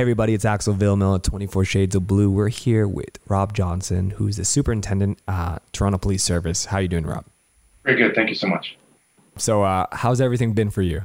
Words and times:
Hey 0.00 0.02
everybody, 0.02 0.32
it's 0.32 0.46
Axel 0.46 0.72
Villamil 0.74 1.16
at 1.16 1.24
24 1.24 1.66
Shades 1.66 1.94
of 1.94 2.06
Blue. 2.06 2.30
We're 2.30 2.48
here 2.48 2.88
with 2.88 3.18
Rob 3.28 3.52
Johnson, 3.52 4.08
who's 4.08 4.38
the 4.38 4.46
superintendent 4.46 5.18
at 5.28 5.58
Toronto 5.74 5.98
Police 5.98 6.24
Service. 6.24 6.64
How 6.64 6.78
are 6.78 6.80
you 6.80 6.88
doing, 6.88 7.04
Rob? 7.04 7.26
Very 7.84 7.98
good. 7.98 8.14
Thank 8.14 8.30
you 8.30 8.34
so 8.34 8.46
much. 8.46 8.78
So, 9.36 9.62
uh, 9.62 9.84
how's 9.92 10.22
everything 10.22 10.54
been 10.54 10.70
for 10.70 10.80
you? 10.80 11.04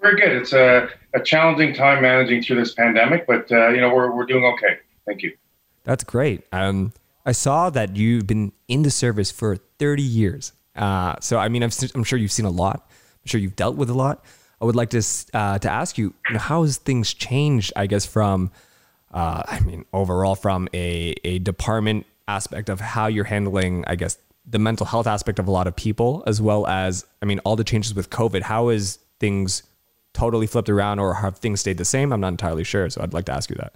Very 0.00 0.14
good. 0.14 0.30
It's 0.30 0.52
a, 0.52 0.88
a 1.12 1.20
challenging 1.20 1.74
time 1.74 2.02
managing 2.02 2.44
through 2.44 2.60
this 2.60 2.72
pandemic, 2.72 3.26
but 3.26 3.50
uh, 3.50 3.70
you 3.70 3.80
know 3.80 3.92
we're 3.92 4.14
we're 4.14 4.26
doing 4.26 4.44
okay. 4.44 4.78
Thank 5.06 5.22
you. 5.22 5.36
That's 5.82 6.04
great. 6.04 6.44
Um, 6.52 6.92
I 7.26 7.32
saw 7.32 7.68
that 7.70 7.96
you've 7.96 8.28
been 8.28 8.52
in 8.68 8.84
the 8.84 8.92
service 8.92 9.32
for 9.32 9.56
30 9.56 10.04
years. 10.04 10.52
Uh, 10.76 11.16
so, 11.20 11.36
I 11.36 11.48
mean, 11.48 11.64
I'm, 11.64 11.72
I'm 11.96 12.04
sure 12.04 12.16
you've 12.16 12.30
seen 12.30 12.46
a 12.46 12.50
lot. 12.50 12.76
I'm 12.86 13.26
sure 13.26 13.40
you've 13.40 13.56
dealt 13.56 13.74
with 13.74 13.90
a 13.90 13.94
lot. 13.94 14.24
I 14.60 14.64
would 14.64 14.76
like 14.76 14.90
to 14.90 15.02
uh, 15.32 15.58
to 15.58 15.70
ask 15.70 15.96
you, 15.96 16.14
you 16.28 16.34
know, 16.34 16.38
how 16.38 16.62
has 16.62 16.76
things 16.76 17.14
changed? 17.14 17.72
I 17.76 17.86
guess 17.86 18.04
from, 18.04 18.50
uh, 19.12 19.42
I 19.46 19.60
mean, 19.60 19.84
overall 19.92 20.34
from 20.34 20.68
a 20.74 21.14
a 21.24 21.38
department 21.38 22.06
aspect 22.28 22.68
of 22.68 22.80
how 22.80 23.06
you're 23.06 23.24
handling, 23.24 23.84
I 23.86 23.96
guess, 23.96 24.18
the 24.48 24.58
mental 24.58 24.86
health 24.86 25.06
aspect 25.06 25.38
of 25.38 25.48
a 25.48 25.50
lot 25.50 25.66
of 25.66 25.74
people, 25.76 26.22
as 26.26 26.42
well 26.42 26.66
as, 26.66 27.06
I 27.22 27.26
mean, 27.26 27.38
all 27.40 27.56
the 27.56 27.64
changes 27.64 27.94
with 27.94 28.10
COVID. 28.10 28.42
How 28.42 28.68
is 28.68 28.98
things 29.18 29.62
totally 30.12 30.46
flipped 30.46 30.68
around, 30.68 30.98
or 30.98 31.14
have 31.14 31.38
things 31.38 31.60
stayed 31.60 31.78
the 31.78 31.84
same? 31.84 32.12
I'm 32.12 32.20
not 32.20 32.28
entirely 32.28 32.64
sure, 32.64 32.90
so 32.90 33.00
I'd 33.00 33.14
like 33.14 33.24
to 33.26 33.32
ask 33.32 33.48
you 33.48 33.56
that. 33.56 33.74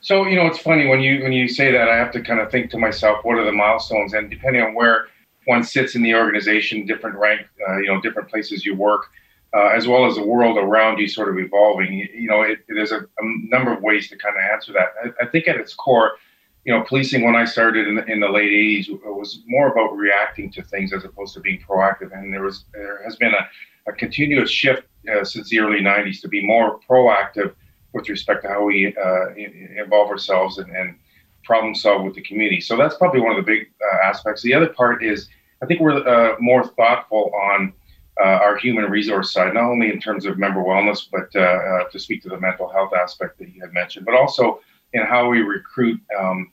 So 0.00 0.26
you 0.26 0.36
know, 0.36 0.46
it's 0.46 0.58
funny 0.58 0.86
when 0.86 1.00
you 1.00 1.22
when 1.22 1.32
you 1.32 1.46
say 1.46 1.70
that, 1.70 1.88
I 1.88 1.96
have 1.96 2.10
to 2.12 2.20
kind 2.20 2.40
of 2.40 2.50
think 2.50 2.70
to 2.72 2.78
myself, 2.78 3.24
what 3.24 3.38
are 3.38 3.44
the 3.44 3.52
milestones? 3.52 4.12
And 4.12 4.28
depending 4.28 4.62
on 4.62 4.74
where 4.74 5.06
one 5.44 5.62
sits 5.62 5.94
in 5.94 6.02
the 6.02 6.14
organization, 6.16 6.84
different 6.84 7.16
rank, 7.16 7.42
uh, 7.68 7.78
you 7.78 7.86
know, 7.86 8.00
different 8.00 8.28
places 8.28 8.66
you 8.66 8.74
work 8.74 9.06
uh, 9.56 9.68
as 9.68 9.88
well 9.88 10.06
as 10.06 10.16
the 10.16 10.22
world 10.22 10.58
around 10.58 10.98
you 10.98 11.08
sort 11.08 11.28
of 11.28 11.38
evolving. 11.38 11.94
You, 12.14 12.28
know, 12.28 12.42
it, 12.42 12.58
there's 12.68 12.92
a, 12.92 12.98
a, 12.98 13.22
number 13.48 13.72
of 13.72 13.82
ways 13.82 14.08
to 14.10 14.16
kind 14.16 14.36
of 14.36 14.42
answer 14.52 14.72
that. 14.72 14.88
I, 15.02 15.24
I, 15.24 15.28
think 15.28 15.48
at 15.48 15.56
its 15.56 15.72
core, 15.72 16.12
you 16.64 16.74
know, 16.74 16.82
policing 16.82 17.24
when 17.24 17.36
I 17.36 17.44
started 17.46 17.88
in 17.88 17.94
the, 17.96 18.04
in 18.04 18.20
the 18.20 18.28
late 18.28 18.50
80s 18.50 19.00
was 19.04 19.40
more 19.46 19.68
about 19.68 19.96
reacting 19.96 20.50
to 20.52 20.62
things 20.62 20.92
as 20.92 21.04
opposed 21.04 21.32
to 21.34 21.40
being 21.40 21.60
proactive. 21.66 22.12
And 22.12 22.34
there 22.34 22.42
was 22.42 22.64
there 22.74 23.02
has 23.02 23.16
been 23.16 23.32
a, 23.32 23.90
a 23.90 23.92
continuous 23.92 24.50
shift 24.50 24.82
uh, 25.10 25.24
since 25.24 25.48
the 25.48 25.60
early 25.60 25.80
90s 25.80 26.20
to 26.20 26.28
be 26.28 26.44
more 26.44 26.78
proactive 26.88 27.54
with 27.94 28.08
respect 28.10 28.42
to 28.42 28.48
how 28.48 28.64
we 28.64 28.94
uh, 28.94 29.34
involve 29.80 30.10
ourselves 30.10 30.58
and, 30.58 30.70
and, 30.76 30.96
problem 31.44 31.76
solve 31.76 32.02
with 32.02 32.16
the 32.16 32.22
community. 32.22 32.60
So 32.60 32.76
that's 32.76 32.96
probably 32.96 33.20
one 33.20 33.30
of 33.30 33.36
the 33.36 33.48
big 33.52 33.70
uh, 33.80 34.08
aspects. 34.08 34.42
The 34.42 34.52
other 34.52 34.66
part 34.66 35.04
is 35.04 35.28
I 35.62 35.66
think 35.66 35.80
we're 35.80 36.04
uh, 36.04 36.34
more 36.40 36.66
thoughtful 36.66 37.30
on 37.32 37.72
our 38.24 38.56
human 38.56 38.90
resource 38.90 39.32
side, 39.32 39.54
not 39.54 39.64
only 39.64 39.90
in 39.90 40.00
terms 40.00 40.26
of 40.26 40.38
member 40.38 40.60
wellness, 40.62 41.06
but 41.10 41.28
uh, 41.34 41.40
uh, 41.40 41.88
to 41.90 41.98
speak 41.98 42.22
to 42.22 42.28
the 42.28 42.40
mental 42.40 42.68
health 42.68 42.92
aspect 42.94 43.38
that 43.38 43.48
you 43.54 43.60
had 43.60 43.72
mentioned, 43.72 44.06
but 44.06 44.14
also 44.14 44.60
in 44.92 45.02
how 45.04 45.28
we 45.28 45.40
recruit, 45.40 46.00
um, 46.18 46.50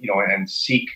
you 0.00 0.12
know, 0.12 0.20
and 0.20 0.48
seek 0.48 0.88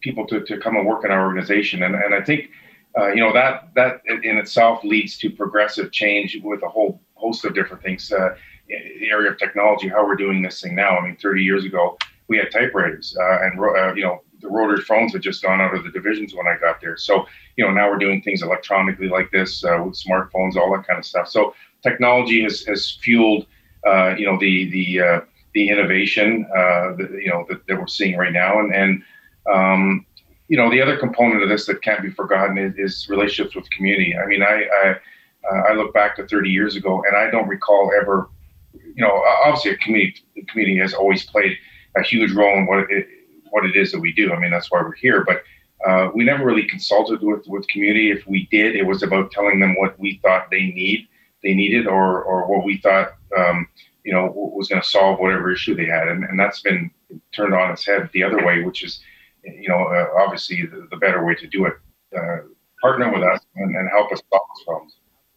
people 0.00 0.26
to, 0.26 0.40
to 0.42 0.58
come 0.58 0.76
and 0.76 0.86
work 0.86 1.04
in 1.04 1.10
our 1.10 1.26
organization. 1.26 1.82
And, 1.82 1.94
and 1.94 2.14
I 2.14 2.22
think, 2.22 2.50
uh, 2.96 3.08
you 3.08 3.20
know, 3.20 3.32
that 3.32 3.74
that 3.74 4.00
in 4.06 4.38
itself 4.38 4.82
leads 4.84 5.18
to 5.18 5.30
progressive 5.30 5.92
change 5.92 6.38
with 6.42 6.62
a 6.62 6.68
whole 6.68 7.00
host 7.14 7.44
of 7.44 7.54
different 7.54 7.82
things. 7.82 8.10
Uh, 8.12 8.34
the 8.68 9.08
area 9.10 9.30
of 9.30 9.38
technology, 9.38 9.88
how 9.88 10.06
we're 10.06 10.14
doing 10.14 10.42
this 10.42 10.60
thing 10.60 10.74
now. 10.74 10.98
I 10.98 11.02
mean, 11.02 11.16
30 11.16 11.42
years 11.42 11.64
ago, 11.64 11.96
we 12.28 12.36
had 12.36 12.50
typewriters, 12.50 13.16
uh, 13.18 13.38
and 13.40 13.56
you 13.96 14.04
know, 14.04 14.22
the 14.40 14.48
rotary 14.48 14.82
phones 14.82 15.12
had 15.12 15.22
just 15.22 15.42
gone 15.42 15.60
out 15.60 15.74
of 15.74 15.84
the 15.84 15.90
divisions 15.90 16.34
when 16.34 16.46
I 16.46 16.56
got 16.58 16.80
there. 16.80 16.96
So, 16.96 17.26
you 17.56 17.64
know, 17.64 17.72
now 17.72 17.90
we're 17.90 17.98
doing 17.98 18.22
things 18.22 18.42
electronically 18.42 19.08
like 19.08 19.30
this 19.30 19.64
uh, 19.64 19.82
with 19.84 19.94
smartphones, 19.94 20.56
all 20.56 20.72
that 20.76 20.86
kind 20.86 20.98
of 20.98 21.04
stuff. 21.04 21.28
So, 21.28 21.54
technology 21.82 22.42
has, 22.42 22.62
has 22.62 22.98
fueled, 23.02 23.46
uh, 23.86 24.14
you 24.16 24.26
know, 24.26 24.38
the 24.38 24.70
the 24.70 25.00
uh, 25.00 25.20
the 25.54 25.68
innovation, 25.68 26.46
uh, 26.56 26.94
that, 26.96 27.10
you 27.20 27.28
know, 27.28 27.46
that, 27.48 27.66
that, 27.66 27.78
we're 27.78 27.86
seeing 27.86 28.16
right 28.16 28.32
now, 28.32 28.60
and 28.60 28.74
and 28.74 29.02
um, 29.52 30.06
you 30.48 30.56
know, 30.56 30.70
the 30.70 30.80
other 30.80 30.96
component 30.96 31.42
of 31.42 31.48
this 31.48 31.66
that 31.66 31.82
can't 31.82 32.02
be 32.02 32.10
forgotten 32.10 32.58
is, 32.58 32.74
is 32.76 33.08
relationships 33.08 33.54
with 33.54 33.68
community. 33.70 34.16
I 34.16 34.26
mean, 34.26 34.42
I 34.42 34.66
I, 34.84 34.90
uh, 35.50 35.62
I 35.70 35.72
look 35.74 35.94
back 35.94 36.16
to 36.16 36.26
30 36.26 36.50
years 36.50 36.76
ago, 36.76 37.02
and 37.06 37.16
I 37.16 37.30
don't 37.30 37.48
recall 37.48 37.92
ever, 37.98 38.28
you 38.72 39.02
know, 39.02 39.22
obviously 39.44 39.72
a 39.72 39.76
community 39.78 40.24
community 40.48 40.78
has 40.80 40.94
always 40.94 41.24
played 41.24 41.56
a 41.96 42.02
huge 42.02 42.32
role 42.32 42.56
in 42.56 42.66
what 42.66 42.90
it 42.90 43.08
what 43.50 43.64
it 43.64 43.76
is 43.76 43.92
that 43.92 44.00
we 44.00 44.12
do. 44.12 44.32
I 44.32 44.38
mean, 44.38 44.50
that's 44.50 44.70
why 44.70 44.80
we're 44.82 44.94
here. 44.94 45.24
But 45.24 45.42
uh, 45.86 46.10
we 46.14 46.24
never 46.24 46.44
really 46.44 46.66
consulted 46.66 47.22
with 47.22 47.46
with 47.46 47.68
community. 47.68 48.10
If 48.10 48.26
we 48.26 48.48
did, 48.50 48.74
it 48.74 48.84
was 48.86 49.02
about 49.02 49.30
telling 49.30 49.60
them 49.60 49.76
what 49.76 49.98
we 49.98 50.20
thought 50.22 50.50
they 50.50 50.66
need, 50.66 51.06
they 51.42 51.54
needed, 51.54 51.86
or 51.86 52.22
or 52.22 52.48
what 52.48 52.64
we 52.64 52.78
thought 52.78 53.14
um, 53.36 53.68
you 54.04 54.12
know 54.12 54.32
was 54.34 54.68
going 54.68 54.82
to 54.82 54.88
solve 54.88 55.20
whatever 55.20 55.52
issue 55.52 55.74
they 55.74 55.86
had. 55.86 56.08
And, 56.08 56.24
and 56.24 56.38
that's 56.38 56.60
been 56.60 56.90
turned 57.34 57.54
on 57.54 57.70
its 57.70 57.86
head 57.86 58.10
the 58.12 58.22
other 58.22 58.44
way, 58.44 58.62
which 58.62 58.82
is 58.82 59.00
you 59.44 59.68
know 59.68 59.84
uh, 59.84 60.22
obviously 60.22 60.66
the, 60.66 60.88
the, 60.90 60.96
better 60.96 61.24
way 61.24 61.34
to 61.36 61.46
do 61.46 61.66
it. 61.66 61.74
Uh, 62.16 62.38
partner 62.80 63.12
with 63.12 63.22
us 63.22 63.40
and, 63.56 63.74
and 63.74 63.88
help 63.90 64.10
us 64.12 64.22
solve 64.30 64.42
those 64.56 64.64
problems. 64.64 64.96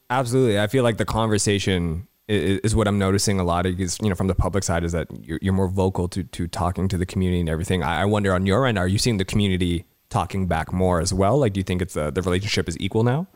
Absolutely, 0.10 0.60
I 0.60 0.68
feel 0.68 0.84
like 0.84 0.98
the 0.98 1.06
conversation 1.06 2.08
is, 2.32 2.76
what 2.76 2.88
I'm 2.88 2.98
noticing 2.98 3.40
a 3.40 3.44
lot 3.44 3.66
of 3.66 3.80
is, 3.80 3.98
you 4.02 4.10
know, 4.10 4.16
from 4.16 4.28
the 4.28 4.36
public 4.36 4.64
side 4.64 4.84
is 4.84 4.92
that 4.94 5.08
you're, 5.22 5.40
you're 5.42 5.54
more 5.54 5.68
vocal 5.68 6.08
to, 6.10 6.24
to 6.24 6.48
talking 6.48 6.88
to 6.88 6.98
the 6.98 7.06
community 7.06 7.40
and 7.40 7.50
everything. 7.50 7.84
I, 7.84 8.06
wonder 8.06 8.34
on 8.34 8.46
your 8.46 8.66
end, 8.66 8.78
are 8.78 8.88
you 8.88 8.98
seeing 8.98 9.18
the 9.18 9.26
community 9.26 9.86
talking 10.10 10.48
back 10.48 10.72
more 10.72 11.00
as 11.00 11.14
well? 11.14 11.38
Like, 11.38 11.54
do 11.54 11.60
you 11.60 11.64
think 11.64 11.82
it's 11.82 11.96
uh, 11.96 12.12
the 12.12 12.22
relationship 12.22 12.68
is 12.68 12.78
equal 12.80 13.04
now? 13.04 13.28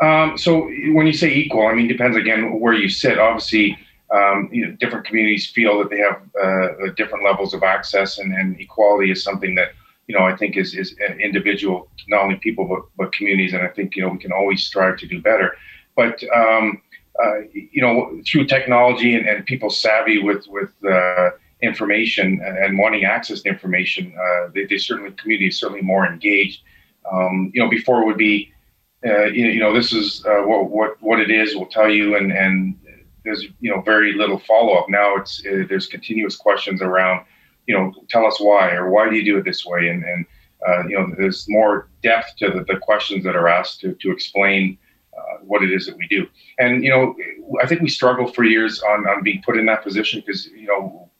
Um, 0.00 0.36
so 0.36 0.68
when 0.92 1.06
you 1.06 1.12
say 1.12 1.32
equal, 1.32 1.66
I 1.66 1.74
mean, 1.74 1.86
depends 1.86 2.16
again 2.16 2.58
where 2.58 2.72
you 2.72 2.88
sit. 2.88 3.18
Obviously, 3.18 3.78
um, 4.12 4.48
you 4.52 4.66
know, 4.66 4.72
different 4.72 5.06
communities 5.06 5.46
feel 5.46 5.78
that 5.78 5.90
they 5.90 5.98
have 5.98 6.20
uh, 6.42 6.92
different 6.96 7.24
levels 7.24 7.54
of 7.54 7.62
access 7.62 8.18
and, 8.18 8.34
and, 8.34 8.60
equality 8.60 9.10
is 9.10 9.22
something 9.22 9.54
that, 9.54 9.72
you 10.06 10.14
know, 10.14 10.24
I 10.24 10.36
think 10.36 10.56
is, 10.56 10.74
is 10.74 10.94
individual, 11.18 11.88
not 12.08 12.24
only 12.24 12.36
people, 12.36 12.66
but, 12.66 12.82
but 12.96 13.12
communities. 13.12 13.54
And 13.54 13.62
I 13.62 13.68
think, 13.68 13.96
you 13.96 14.02
know, 14.02 14.08
we 14.10 14.18
can 14.18 14.32
always 14.32 14.66
strive 14.66 14.98
to 14.98 15.06
do 15.06 15.22
better. 15.22 15.56
But, 15.96 16.22
um, 16.34 16.82
uh, 17.20 17.40
you 17.52 17.82
know, 17.82 18.20
through 18.26 18.46
technology 18.46 19.14
and, 19.14 19.28
and 19.28 19.44
people 19.44 19.68
savvy 19.68 20.18
with 20.22 20.46
with 20.48 20.70
uh, 20.90 21.30
information 21.60 22.40
and 22.42 22.78
wanting 22.78 23.04
access 23.04 23.42
to 23.42 23.48
information, 23.48 24.14
uh, 24.18 24.48
they, 24.54 24.64
they, 24.64 24.78
certainly 24.78 25.12
community 25.12 25.48
is 25.48 25.58
certainly 25.58 25.82
more 25.82 26.06
engaged. 26.06 26.62
Um, 27.10 27.50
you 27.52 27.62
know, 27.62 27.68
before 27.68 28.02
it 28.02 28.06
would 28.06 28.16
be, 28.16 28.52
uh, 29.06 29.24
you, 29.24 29.60
know, 29.60 29.74
this 29.74 29.92
is 29.92 30.24
uh, 30.24 30.42
what 30.42 30.70
what 30.70 31.02
what 31.02 31.20
it 31.20 31.30
is. 31.30 31.54
We'll 31.54 31.66
tell 31.66 31.90
you, 31.90 32.16
and 32.16 32.32
and 32.32 32.78
there's 33.24 33.44
you 33.60 33.70
know 33.70 33.82
very 33.82 34.14
little 34.14 34.38
follow 34.38 34.74
up. 34.74 34.88
Now 34.88 35.16
it's 35.16 35.42
there's 35.42 35.86
continuous 35.86 36.36
questions 36.36 36.80
around, 36.80 37.26
you 37.66 37.76
know, 37.76 37.92
tell 38.08 38.24
us 38.24 38.40
why 38.40 38.70
or 38.70 38.90
why 38.90 39.10
do 39.10 39.16
you 39.16 39.24
do 39.24 39.36
it 39.36 39.44
this 39.44 39.66
way, 39.66 39.88
and 39.88 40.02
and 40.04 40.24
you 40.88 40.96
know, 40.96 41.12
there's 41.18 41.44
more 41.48 41.88
depth 42.02 42.36
to 42.38 42.50
the, 42.50 42.64
the 42.64 42.78
questions 42.78 43.22
that 43.24 43.36
are 43.36 43.48
asked 43.48 43.80
to 43.80 43.94
to 44.00 44.10
explain 44.10 44.78
uh, 45.16 45.38
what 45.42 45.62
it 45.62 45.70
is 45.70 45.86
that 45.86 45.96
we 45.96 46.06
do. 46.08 46.26
And 46.58 46.82
you 46.84 46.90
know, 46.90 47.14
I 47.62 47.66
think 47.66 47.82
we 47.82 47.88
struggle 47.88 48.26
for 48.26 48.44
years 48.44 48.82
on 48.82 49.06
on 49.08 49.22
being 49.22 49.42
put 49.44 49.58
in 49.58 49.66
that 49.66 49.82
position 49.82 50.22
because 50.24 50.46
you 50.46 50.66
know, 50.66 51.10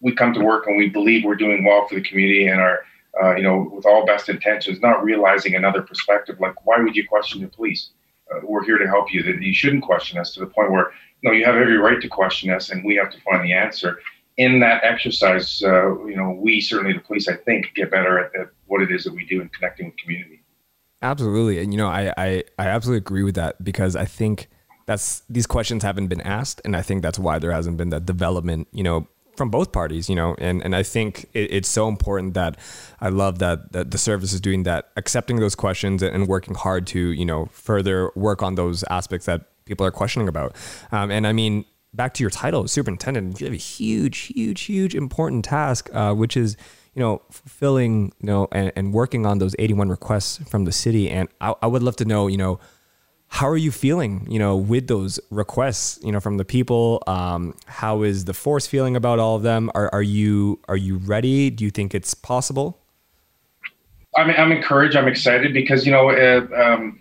we 0.00 0.14
come 0.14 0.34
to 0.34 0.40
work 0.40 0.66
and 0.66 0.76
we 0.76 0.88
believe 0.88 1.24
we're 1.24 1.34
doing 1.34 1.64
well 1.64 1.86
for 1.88 1.94
the 1.94 2.02
community 2.02 2.46
and 2.46 2.60
are 2.60 2.80
uh, 3.22 3.34
you 3.36 3.42
know 3.42 3.70
with 3.72 3.86
all 3.86 4.04
best 4.04 4.28
intentions, 4.28 4.80
not 4.80 5.04
realizing 5.04 5.54
another 5.54 5.82
perspective. 5.82 6.40
Like, 6.40 6.66
why 6.66 6.78
would 6.78 6.96
you 6.96 7.06
question 7.06 7.40
the 7.42 7.48
police? 7.48 7.90
Uh, 8.30 8.40
we're 8.42 8.64
here 8.64 8.78
to 8.78 8.86
help 8.86 9.12
you. 9.12 9.22
That 9.22 9.40
you 9.42 9.54
shouldn't 9.54 9.84
question 9.84 10.18
us 10.18 10.34
to 10.34 10.40
the 10.40 10.46
point 10.46 10.70
where 10.70 10.90
no, 11.24 11.32
you 11.32 11.44
have 11.44 11.56
every 11.56 11.78
right 11.78 12.00
to 12.00 12.08
question 12.08 12.50
us, 12.50 12.70
and 12.70 12.84
we 12.84 12.96
have 12.96 13.10
to 13.10 13.20
find 13.22 13.42
the 13.44 13.54
answer. 13.54 13.98
In 14.36 14.60
that 14.60 14.84
exercise, 14.84 15.62
uh, 15.62 16.04
you 16.04 16.16
know, 16.16 16.32
we 16.32 16.60
certainly 16.60 16.92
the 16.92 17.00
police, 17.00 17.28
I 17.28 17.36
think, 17.36 17.72
get 17.74 17.90
better 17.90 18.18
at, 18.18 18.34
at 18.38 18.48
what 18.66 18.82
it 18.82 18.90
is 18.90 19.04
that 19.04 19.14
we 19.14 19.24
do 19.24 19.40
in 19.40 19.48
connecting 19.48 19.86
with 19.86 19.96
community. 19.96 20.43
Absolutely. 21.04 21.58
And 21.62 21.72
you 21.72 21.76
know, 21.76 21.88
I, 21.88 22.12
I, 22.16 22.44
I 22.58 22.66
absolutely 22.68 22.98
agree 22.98 23.22
with 23.22 23.34
that 23.34 23.62
because 23.62 23.94
I 23.94 24.06
think 24.06 24.48
that's 24.86 25.22
these 25.28 25.46
questions 25.46 25.82
haven't 25.82 26.08
been 26.08 26.22
asked 26.22 26.62
and 26.64 26.74
I 26.74 26.82
think 26.82 27.02
that's 27.02 27.18
why 27.18 27.38
there 27.38 27.52
hasn't 27.52 27.76
been 27.76 27.90
that 27.90 28.06
development, 28.06 28.68
you 28.72 28.82
know, 28.82 29.06
from 29.36 29.50
both 29.50 29.70
parties, 29.72 30.08
you 30.08 30.14
know, 30.14 30.34
and, 30.38 30.64
and 30.64 30.74
I 30.74 30.82
think 30.82 31.24
it, 31.34 31.52
it's 31.52 31.68
so 31.68 31.88
important 31.88 32.34
that 32.34 32.56
I 33.00 33.10
love 33.10 33.38
that, 33.40 33.72
that 33.72 33.90
the 33.90 33.98
service 33.98 34.32
is 34.32 34.40
doing 34.40 34.62
that, 34.62 34.90
accepting 34.96 35.40
those 35.40 35.54
questions 35.54 36.02
and 36.02 36.26
working 36.26 36.54
hard 36.54 36.86
to, 36.88 36.98
you 36.98 37.24
know, 37.26 37.46
further 37.52 38.10
work 38.14 38.42
on 38.42 38.54
those 38.54 38.82
aspects 38.84 39.26
that 39.26 39.42
people 39.66 39.84
are 39.84 39.90
questioning 39.90 40.28
about. 40.28 40.56
Um, 40.90 41.10
and 41.10 41.26
I 41.26 41.32
mean, 41.32 41.66
back 41.92 42.14
to 42.14 42.22
your 42.22 42.30
title, 42.30 42.66
superintendent, 42.68 43.40
you 43.40 43.46
have 43.46 43.54
a 43.54 43.58
huge, 43.58 44.18
huge, 44.34 44.62
huge 44.62 44.94
important 44.94 45.44
task, 45.44 45.90
uh, 45.92 46.14
which 46.14 46.36
is 46.36 46.56
you 46.94 47.00
know, 47.00 47.22
fulfilling, 47.30 48.12
you 48.20 48.26
know, 48.26 48.48
and, 48.52 48.72
and 48.76 48.92
working 48.92 49.26
on 49.26 49.38
those 49.38 49.54
81 49.58 49.88
requests 49.88 50.38
from 50.48 50.64
the 50.64 50.72
city. 50.72 51.10
And 51.10 51.28
I, 51.40 51.54
I 51.62 51.66
would 51.66 51.82
love 51.82 51.96
to 51.96 52.04
know, 52.04 52.26
you 52.26 52.36
know, 52.36 52.60
how 53.28 53.48
are 53.48 53.56
you 53.56 53.72
feeling, 53.72 54.26
you 54.30 54.38
know, 54.38 54.56
with 54.56 54.86
those 54.86 55.18
requests, 55.30 55.98
you 56.04 56.12
know, 56.12 56.20
from 56.20 56.36
the 56.36 56.44
people? 56.44 57.02
Um, 57.08 57.56
how 57.66 58.02
is 58.02 58.26
the 58.26 58.34
force 58.34 58.66
feeling 58.66 58.94
about 58.94 59.18
all 59.18 59.34
of 59.34 59.42
them? 59.42 59.70
Are, 59.74 59.90
are 59.92 60.02
you, 60.02 60.60
are 60.68 60.76
you 60.76 60.98
ready? 60.98 61.50
Do 61.50 61.64
you 61.64 61.70
think 61.70 61.94
it's 61.94 62.14
possible? 62.14 62.78
I'm, 64.16 64.30
I'm 64.30 64.52
encouraged. 64.52 64.96
I'm 64.96 65.08
excited 65.08 65.52
because, 65.52 65.84
you 65.84 65.90
know, 65.90 66.10
uh, 66.10 66.46
um, 66.56 67.00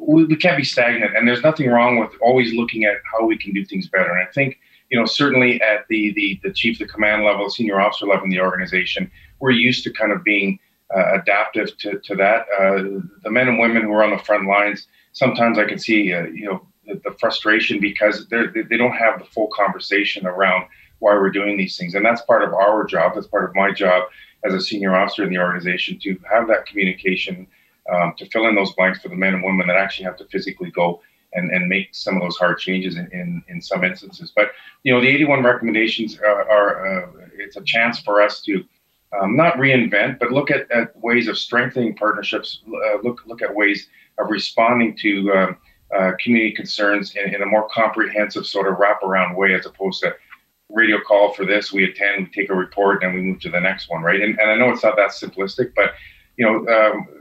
we, 0.00 0.24
we 0.24 0.36
can't 0.36 0.56
be 0.56 0.64
stagnant, 0.64 1.14
and 1.14 1.28
there's 1.28 1.42
nothing 1.42 1.68
wrong 1.68 1.98
with 1.98 2.12
always 2.22 2.54
looking 2.54 2.84
at 2.84 2.96
how 3.12 3.26
we 3.26 3.36
can 3.36 3.52
do 3.52 3.64
things 3.64 3.88
better. 3.88 4.10
And 4.10 4.26
I 4.26 4.32
think 4.32 4.58
you 4.90 4.98
know 4.98 5.06
certainly 5.06 5.60
at 5.62 5.86
the 5.88 6.12
the, 6.14 6.40
the 6.42 6.52
chief, 6.52 6.78
the 6.78 6.86
command 6.86 7.24
level, 7.24 7.48
senior 7.50 7.80
officer 7.80 8.06
level 8.06 8.24
in 8.24 8.30
the 8.30 8.40
organization, 8.40 9.10
we're 9.40 9.50
used 9.50 9.84
to 9.84 9.92
kind 9.92 10.12
of 10.12 10.24
being 10.24 10.58
uh, 10.94 11.14
adaptive 11.20 11.76
to, 11.78 11.98
to 12.00 12.14
that. 12.16 12.46
Uh, 12.58 13.02
the 13.22 13.30
men 13.30 13.48
and 13.48 13.58
women 13.58 13.82
who 13.82 13.92
are 13.92 14.04
on 14.04 14.10
the 14.10 14.24
front 14.24 14.46
lines, 14.46 14.86
sometimes 15.12 15.58
I 15.58 15.64
can 15.64 15.78
see, 15.78 16.12
uh, 16.12 16.24
you 16.26 16.46
know, 16.46 16.66
the, 16.86 17.00
the, 17.04 17.16
frustration 17.18 17.78
because 17.80 18.26
they 18.28 18.46
they 18.68 18.76
don't 18.76 18.96
have 18.96 19.18
the 19.18 19.26
full 19.26 19.48
conversation 19.48 20.26
around 20.26 20.66
why 21.00 21.14
we're 21.14 21.30
doing 21.30 21.56
these 21.56 21.76
things, 21.76 21.94
and 21.94 22.04
that's 22.04 22.22
part 22.22 22.42
of 22.42 22.54
our 22.54 22.84
job. 22.84 23.14
That's 23.14 23.26
part 23.26 23.44
of 23.44 23.54
my 23.54 23.70
job 23.70 24.04
as 24.44 24.54
a 24.54 24.60
senior 24.60 24.94
officer 24.94 25.24
in 25.24 25.30
the 25.30 25.38
organization 25.38 25.98
to 26.00 26.18
have 26.30 26.48
that 26.48 26.66
communication, 26.66 27.46
um, 27.92 28.14
to 28.16 28.26
fill 28.30 28.46
in 28.46 28.54
those 28.54 28.72
blanks 28.72 29.00
for 29.00 29.08
the 29.08 29.16
men 29.16 29.34
and 29.34 29.44
women 29.44 29.66
that 29.66 29.76
actually 29.76 30.04
have 30.04 30.16
to 30.16 30.24
physically 30.26 30.70
go 30.70 31.02
and, 31.34 31.50
and 31.50 31.68
make 31.68 31.88
some 31.92 32.16
of 32.16 32.22
those 32.22 32.36
hard 32.36 32.58
changes 32.58 32.96
in, 32.96 33.08
in, 33.12 33.42
in 33.48 33.60
some 33.60 33.84
instances. 33.84 34.32
But 34.34 34.52
you 34.82 34.92
know, 34.92 35.00
the 35.00 35.08
81 35.08 35.42
recommendations 35.42 36.18
are, 36.18 36.48
are 36.50 37.04
uh, 37.04 37.10
it's 37.38 37.56
a 37.56 37.62
chance 37.62 38.00
for 38.00 38.20
us 38.20 38.42
to 38.42 38.64
um, 39.20 39.36
not 39.36 39.54
reinvent, 39.56 40.18
but 40.18 40.32
look 40.32 40.50
at, 40.50 40.70
at 40.70 40.96
ways 40.96 41.28
of 41.28 41.38
strengthening 41.38 41.94
partnerships. 41.94 42.62
Uh, 42.66 42.98
look 43.02 43.22
look 43.26 43.42
at 43.42 43.54
ways 43.54 43.88
of 44.18 44.30
responding 44.30 44.96
to 44.98 45.32
um, 45.32 45.56
uh, 45.96 46.12
community 46.22 46.54
concerns 46.54 47.14
in, 47.14 47.34
in, 47.34 47.40
a 47.40 47.46
more 47.46 47.68
comprehensive 47.70 48.46
sort 48.46 48.68
of 48.68 48.78
wraparound 48.78 49.34
way, 49.34 49.54
as 49.54 49.64
opposed 49.64 50.02
to 50.02 50.14
radio 50.68 50.98
call 51.00 51.32
for 51.32 51.46
this, 51.46 51.72
we 51.72 51.84
attend, 51.84 52.26
we 52.26 52.42
take 52.42 52.50
a 52.50 52.54
report, 52.54 53.02
and 53.02 53.14
we 53.14 53.22
move 53.22 53.40
to 53.40 53.48
the 53.48 53.60
next 53.60 53.88
one, 53.88 54.02
right? 54.02 54.20
And, 54.20 54.38
and 54.38 54.50
I 54.50 54.56
know 54.56 54.70
it's 54.70 54.82
not 54.82 54.96
that 54.96 55.10
simplistic, 55.10 55.72
but 55.74 55.94
you 56.36 56.44
know. 56.44 56.66
Um, 56.72 57.17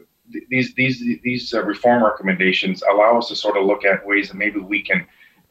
these 0.49 0.73
these 0.75 1.03
these 1.23 1.53
uh, 1.53 1.63
reform 1.63 2.03
recommendations 2.03 2.83
allow 2.83 3.17
us 3.17 3.29
to 3.29 3.35
sort 3.35 3.57
of 3.57 3.65
look 3.65 3.85
at 3.85 4.05
ways 4.05 4.29
that 4.29 4.37
maybe 4.37 4.59
we 4.59 4.81
can 4.81 5.05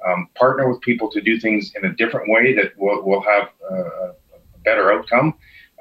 um, 0.06 0.28
partner 0.34 0.68
with 0.70 0.80
people 0.82 1.10
to 1.10 1.20
do 1.20 1.40
things 1.40 1.72
in 1.74 1.84
a 1.86 1.92
different 1.94 2.30
way 2.30 2.54
that 2.54 2.76
will, 2.76 3.02
will 3.02 3.22
have 3.22 3.48
uh, 3.70 4.08
a 4.08 4.58
better 4.64 4.92
outcome 4.92 5.34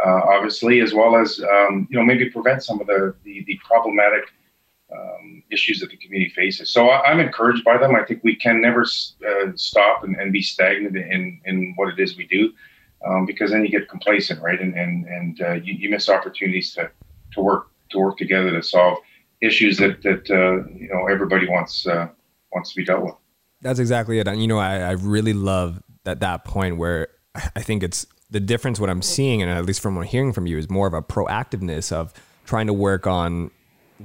uh, 0.03 0.21
obviously, 0.33 0.81
as 0.81 0.94
well 0.94 1.15
as 1.15 1.39
um, 1.39 1.88
you 1.89 1.97
know 1.97 2.03
maybe 2.03 2.30
prevent 2.30 2.63
some 2.63 2.81
of 2.81 2.88
the 2.88 3.15
the, 3.24 3.44
the 3.47 3.59
problematic 3.63 4.25
um, 4.92 5.44
issues 5.51 5.80
that 5.80 5.89
the 5.89 5.98
community 5.98 6.31
faces. 6.33 6.69
So 6.69 6.89
I, 6.89 7.12
am 7.12 7.19
encouraged 7.19 7.63
by 7.63 7.77
them. 7.77 7.95
I 7.95 8.03
think 8.03 8.24
we 8.24 8.36
can 8.36 8.62
never 8.62 8.81
uh, 8.81 9.51
stop 9.56 10.03
and, 10.03 10.15
and, 10.18 10.31
be 10.33 10.41
stagnant 10.41 10.95
in 10.98 11.39
in 11.45 11.74
what 11.77 11.89
it 11.89 12.00
is 12.00 12.18
we 12.18 12.27
do, 12.27 12.51
um, 13.07 13.25
because 13.25 13.51
then 13.51 13.63
you 13.63 13.69
get 13.69 13.89
complacent, 13.89 14.41
right? 14.41 14.59
And 14.59 14.75
and 14.75 15.06
and 15.06 15.41
uh, 15.41 15.53
you, 15.53 15.74
you, 15.74 15.89
miss 15.89 16.09
opportunities 16.09 16.74
to 16.74 16.91
to 17.33 17.41
work 17.41 17.69
to 17.92 18.00
work 18.00 18.18
together 18.18 18.52
to 18.52 18.64
solve 18.64 18.98
issues 19.42 19.78
that 19.78 20.02
that 20.04 20.30
uh, 20.30 20.68
you 20.70 20.90
know 20.92 21.08
everybody 21.08 21.48
wants 21.48 21.88
uh, 21.88 22.08
wants 22.52 22.72
to 22.72 22.76
be 22.76 22.86
dealt 22.86 23.04
with. 23.04 23.16
That's 23.62 23.80
exactly 23.80 24.20
it. 24.20 24.28
And 24.28 24.42
you 24.42 24.48
know, 24.48 24.60
I, 24.60 24.78
I 24.78 24.92
really 24.92 25.34
love 25.34 25.82
that 26.04 26.20
that 26.20 26.46
point 26.46 26.78
where 26.78 27.10
I 27.56 27.62
think 27.62 27.84
it's 27.84 28.06
the 28.30 28.40
difference 28.40 28.80
what 28.80 28.90
I'm 28.90 29.02
seeing, 29.02 29.42
and 29.42 29.52
at 29.52 29.66
least 29.66 29.82
from 29.82 29.96
what 29.96 30.02
I'm 30.02 30.08
hearing 30.08 30.34
from 30.34 30.48
you, 30.48 30.58
is 30.58 30.70
more 30.70 30.88
of 30.88 30.94
a 30.94 31.02
proactiveness 31.02 31.92
of 31.92 32.14
trying 32.46 32.68
to 32.68 32.74
work 32.74 33.08
on 33.08 33.52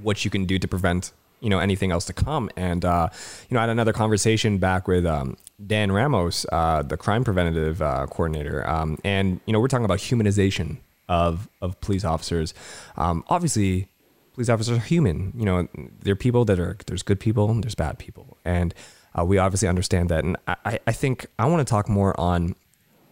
what 0.03 0.25
you 0.25 0.31
can 0.31 0.45
do 0.45 0.59
to 0.59 0.69
prevent 0.69 1.13
you 1.41 1.49
know 1.49 1.59
anything 1.59 1.91
else 1.91 2.05
to 2.07 2.13
come. 2.13 2.51
And 2.57 2.85
uh, 2.85 3.09
you 3.49 3.55
know, 3.55 3.61
I 3.61 3.63
had 3.63 3.71
another 3.71 3.93
conversation 3.93 4.59
back 4.59 4.89
with 4.89 5.07
um, 5.07 5.37
Dan 5.65 5.93
Ramos, 5.93 6.47
uh, 6.53 6.83
the 6.83 6.97
crime 6.97 7.25
preventative 7.25 7.81
uh, 7.83 8.07
coordinator, 8.07 8.69
um, 8.69 8.99
and 9.05 9.41
you 9.47 9.53
know, 9.53 9.61
we're 9.61 9.69
talking 9.69 9.85
about 9.85 9.99
humanization 9.99 10.79
of 11.11 11.49
of 11.61 11.79
police 11.83 12.05
officers. 12.05 12.55
Um, 12.97 13.25
obviously, 13.29 13.89
police 14.33 14.49
officers 14.49 14.79
are 14.79 14.81
human. 14.81 15.35
You 15.37 15.45
know, 15.45 15.69
they're 16.01 16.17
people 16.17 16.47
that 16.47 16.59
are 16.59 16.79
there's 16.87 17.03
good 17.03 17.21
people 17.21 17.51
and 17.51 17.63
there's 17.63 17.75
bad 17.75 17.99
people, 17.99 18.39
and 18.45 18.73
uh, 19.19 19.25
we 19.25 19.37
obviously 19.37 19.69
understand 19.69 20.09
that. 20.09 20.25
And 20.25 20.37
I, 20.47 20.79
I 20.87 20.93
think 20.93 21.27
I 21.39 21.47
want 21.47 21.67
to 21.67 21.71
talk 21.71 21.89
more 21.89 22.19
on 22.19 22.55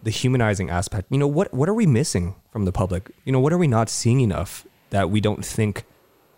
the 0.01 0.11
humanizing 0.11 0.69
aspect. 0.69 1.07
You 1.11 1.17
know, 1.17 1.27
what 1.27 1.53
what 1.53 1.67
are 1.67 1.73
we 1.73 1.85
missing 1.85 2.35
from 2.51 2.65
the 2.65 2.71
public? 2.71 3.11
You 3.25 3.33
know, 3.33 3.39
what 3.41 3.51
are 3.53 3.57
we 3.57 3.67
not 3.67 3.89
seeing 3.89 4.21
enough 4.21 4.65
that 4.91 5.09
we 5.09 5.19
don't 5.19 5.45
think 5.45 5.83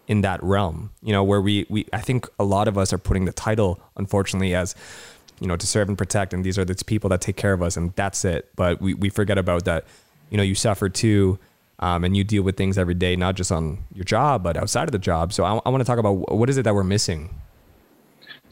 in 0.07 0.21
that 0.21 0.43
realm? 0.43 0.89
You 1.03 1.13
know, 1.13 1.23
where 1.23 1.41
we 1.41 1.67
we 1.69 1.85
I 1.93 2.01
think 2.01 2.27
a 2.39 2.43
lot 2.43 2.67
of 2.67 2.75
us 2.75 2.91
are 2.91 2.97
putting 2.97 3.25
the 3.25 3.33
title, 3.33 3.79
unfortunately, 3.95 4.55
as 4.55 4.75
you 5.39 5.47
know, 5.47 5.55
to 5.55 5.67
serve 5.67 5.89
and 5.89 5.97
protect, 5.97 6.33
and 6.33 6.43
these 6.43 6.57
are 6.57 6.65
the 6.65 6.75
people 6.85 7.09
that 7.09 7.21
take 7.21 7.35
care 7.35 7.53
of 7.53 7.61
us, 7.61 7.77
and 7.77 7.95
that's 7.95 8.25
it. 8.25 8.49
But 8.55 8.81
we 8.81 8.95
we 8.95 9.09
forget 9.09 9.37
about 9.37 9.65
that. 9.65 9.85
You 10.31 10.37
know, 10.37 10.43
you 10.43 10.55
suffer 10.55 10.89
too. 10.89 11.37
Um, 11.81 12.03
and 12.03 12.15
you 12.15 12.23
deal 12.23 12.43
with 12.43 12.57
things 12.57 12.77
every 12.77 12.93
day, 12.93 13.15
not 13.15 13.35
just 13.35 13.51
on 13.51 13.83
your 13.93 14.03
job, 14.03 14.43
but 14.43 14.55
outside 14.55 14.87
of 14.87 14.91
the 14.91 14.99
job. 14.99 15.33
So 15.33 15.43
I, 15.43 15.59
I 15.65 15.69
want 15.69 15.81
to 15.81 15.85
talk 15.85 15.97
about 15.97 16.31
what 16.31 16.49
is 16.49 16.57
it 16.57 16.63
that 16.63 16.75
we're 16.75 16.83
missing 16.83 17.41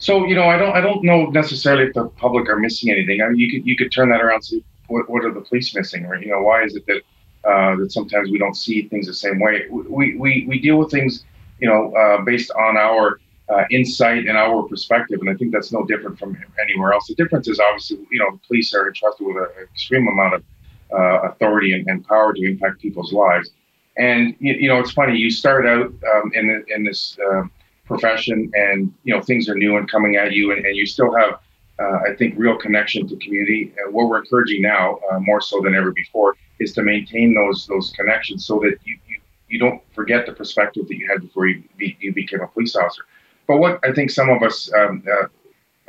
so 0.00 0.24
you 0.24 0.34
know, 0.34 0.44
I 0.44 0.56
don't 0.56 0.74
I 0.74 0.80
don't 0.80 1.04
know 1.04 1.26
necessarily 1.26 1.84
if 1.84 1.92
the 1.92 2.08
public 2.08 2.48
are 2.48 2.58
missing 2.58 2.90
anything. 2.90 3.20
I 3.20 3.28
mean, 3.28 3.38
you 3.38 3.50
could 3.50 3.66
you 3.66 3.76
could 3.76 3.92
turn 3.92 4.08
that 4.08 4.22
around. 4.22 4.40
So 4.40 4.56
what, 4.90 5.08
what 5.08 5.24
are 5.24 5.32
the 5.32 5.40
police 5.40 5.74
missing? 5.74 6.04
Or, 6.04 6.16
you 6.16 6.28
know, 6.28 6.42
why 6.42 6.64
is 6.64 6.74
it 6.74 6.84
that, 6.86 7.02
uh, 7.48 7.76
that 7.76 7.92
sometimes 7.92 8.30
we 8.30 8.38
don't 8.38 8.56
see 8.56 8.88
things 8.88 9.06
the 9.06 9.14
same 9.14 9.40
way? 9.40 9.66
We, 9.70 10.16
we, 10.16 10.44
we 10.48 10.60
deal 10.60 10.76
with 10.76 10.90
things, 10.90 11.24
you 11.60 11.68
know, 11.68 11.94
uh, 11.94 12.22
based 12.22 12.50
on 12.52 12.76
our 12.76 13.20
uh, 13.48 13.64
insight 13.70 14.26
and 14.26 14.36
our 14.36 14.62
perspective. 14.64 15.20
And 15.20 15.30
I 15.30 15.34
think 15.34 15.52
that's 15.52 15.72
no 15.72 15.84
different 15.84 16.18
from 16.18 16.36
anywhere 16.60 16.92
else. 16.92 17.06
The 17.06 17.14
difference 17.14 17.48
is 17.48 17.60
obviously, 17.60 17.98
you 18.10 18.18
know, 18.18 18.32
the 18.32 18.40
police 18.46 18.74
are 18.74 18.88
entrusted 18.88 19.26
with 19.26 19.36
an 19.36 19.48
extreme 19.62 20.06
amount 20.08 20.34
of 20.34 20.44
uh, 20.92 21.20
authority 21.28 21.72
and, 21.72 21.86
and, 21.88 22.06
power 22.06 22.32
to 22.32 22.42
impact 22.44 22.80
people's 22.80 23.12
lives. 23.12 23.50
And, 23.96 24.34
you, 24.38 24.54
you 24.54 24.68
know, 24.68 24.78
it's 24.78 24.92
funny, 24.92 25.16
you 25.16 25.30
start 25.30 25.66
out 25.66 25.92
um, 26.14 26.32
in, 26.34 26.64
in 26.68 26.84
this 26.84 27.18
um, 27.30 27.50
profession 27.84 28.50
and, 28.54 28.92
you 29.04 29.14
know, 29.14 29.20
things 29.20 29.48
are 29.48 29.54
new 29.54 29.76
and 29.76 29.90
coming 29.90 30.16
at 30.16 30.32
you 30.32 30.52
and, 30.52 30.64
and 30.64 30.76
you 30.76 30.86
still 30.86 31.14
have 31.14 31.40
uh, 31.80 31.98
I 32.10 32.14
think, 32.14 32.34
real 32.36 32.56
connection 32.56 33.08
to 33.08 33.16
community. 33.16 33.72
Uh, 33.78 33.90
what 33.90 34.08
we're 34.08 34.18
encouraging 34.18 34.60
now, 34.60 34.98
uh, 35.10 35.18
more 35.18 35.40
so 35.40 35.60
than 35.62 35.74
ever 35.74 35.92
before, 35.92 36.36
is 36.58 36.72
to 36.74 36.82
maintain 36.82 37.34
those 37.34 37.66
those 37.66 37.90
connections 37.96 38.46
so 38.46 38.58
that 38.60 38.76
you, 38.84 38.98
you, 39.08 39.18
you 39.48 39.58
don't 39.58 39.80
forget 39.94 40.26
the 40.26 40.32
perspective 40.32 40.86
that 40.88 40.96
you 40.96 41.08
had 41.08 41.22
before 41.22 41.46
you, 41.46 41.62
be, 41.78 41.96
you 42.00 42.12
became 42.12 42.40
a 42.42 42.46
police 42.48 42.76
officer. 42.76 43.04
But 43.46 43.58
what 43.58 43.80
I 43.82 43.92
think 43.92 44.10
some 44.10 44.28
of 44.28 44.42
us 44.42 44.70
um, 44.74 45.02
uh, 45.10 45.24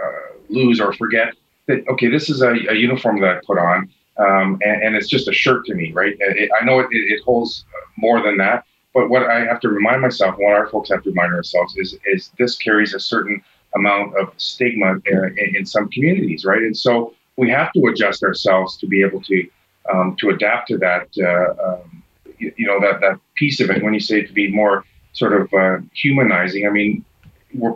uh, 0.01 0.11
lose 0.49 0.79
or 0.79 0.93
forget 0.93 1.33
that 1.67 1.85
okay, 1.89 2.07
this 2.07 2.29
is 2.29 2.41
a, 2.41 2.51
a 2.69 2.75
uniform 2.75 3.19
that 3.19 3.29
I 3.37 3.39
put 3.45 3.57
on, 3.57 3.89
um, 4.21 4.59
and, 4.63 4.83
and, 4.83 4.95
it's 4.95 5.07
just 5.07 5.27
a 5.27 5.33
shirt 5.33 5.65
to 5.65 5.73
me, 5.73 5.91
right? 5.93 6.15
It, 6.19 6.51
I 6.59 6.63
know 6.63 6.79
it, 6.79 6.87
it 6.91 7.21
holds 7.23 7.65
more 7.97 8.21
than 8.21 8.37
that. 8.37 8.65
But 8.93 9.09
what 9.09 9.23
I 9.23 9.45
have 9.45 9.59
to 9.61 9.69
remind 9.69 10.01
myself, 10.01 10.35
what 10.37 10.53
our 10.53 10.67
folks 10.67 10.89
have 10.89 11.03
to 11.03 11.09
remind 11.09 11.33
ourselves, 11.33 11.77
is 11.77 11.97
is 12.05 12.29
this 12.37 12.57
carries 12.57 12.93
a 12.93 12.99
certain 12.99 13.41
amount 13.73 14.17
of 14.17 14.33
stigma 14.37 14.95
in, 15.05 15.55
in 15.55 15.65
some 15.65 15.89
communities, 15.89 16.43
right? 16.43 16.61
And 16.61 16.75
so 16.75 17.13
we 17.37 17.49
have 17.49 17.71
to 17.73 17.85
adjust 17.85 18.21
ourselves 18.23 18.77
to 18.77 18.87
be 18.87 19.01
able 19.01 19.21
to 19.21 19.47
um, 19.91 20.15
to 20.17 20.29
adapt 20.29 20.67
to 20.69 20.77
that. 20.79 21.07
Uh, 21.17 21.53
um, 21.65 22.03
you, 22.37 22.53
you, 22.57 22.67
know 22.67 22.79
that 22.81 22.99
that 23.01 23.19
piece 23.35 23.59
of 23.61 23.69
it. 23.69 23.81
When 23.81 23.93
you 23.93 23.99
say 23.99 24.23
to 24.23 24.33
be 24.33 24.51
more 24.51 24.83
sort 25.13 25.33
of 25.33 25.53
uh, 25.53 25.77
humanizing, 25.93 26.67
I 26.67 26.69
mean 26.69 27.05
we're 27.53 27.71
uh, 27.71 27.73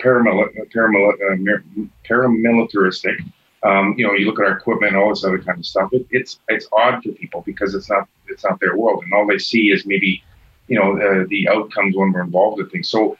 paramilitaristic. 2.07 3.17
Um, 3.65 3.95
you 3.97 4.05
know, 4.05 4.13
you 4.13 4.27
look 4.27 4.39
at 4.39 4.45
our 4.45 4.57
equipment, 4.57 4.95
all 4.95 5.09
this 5.09 5.23
other 5.23 5.39
kind 5.39 5.57
of 5.57 5.65
stuff. 5.65 5.89
It, 5.91 6.05
it's 6.11 6.39
it's 6.49 6.67
odd 6.77 7.03
for 7.03 7.11
people 7.13 7.41
because 7.45 7.73
it's 7.73 7.89
not 7.89 8.07
it's 8.27 8.43
not 8.43 8.59
their 8.59 8.77
world, 8.77 9.03
and 9.03 9.13
all 9.13 9.25
they 9.25 9.39
see 9.39 9.71
is 9.71 9.85
maybe 9.85 10.23
you 10.67 10.77
know 10.79 10.93
uh, 10.93 11.25
the 11.29 11.49
outcomes 11.49 11.95
when 11.95 12.11
we're 12.11 12.21
involved 12.21 12.59
in 12.59 12.69
things. 12.69 12.89
So 12.89 13.17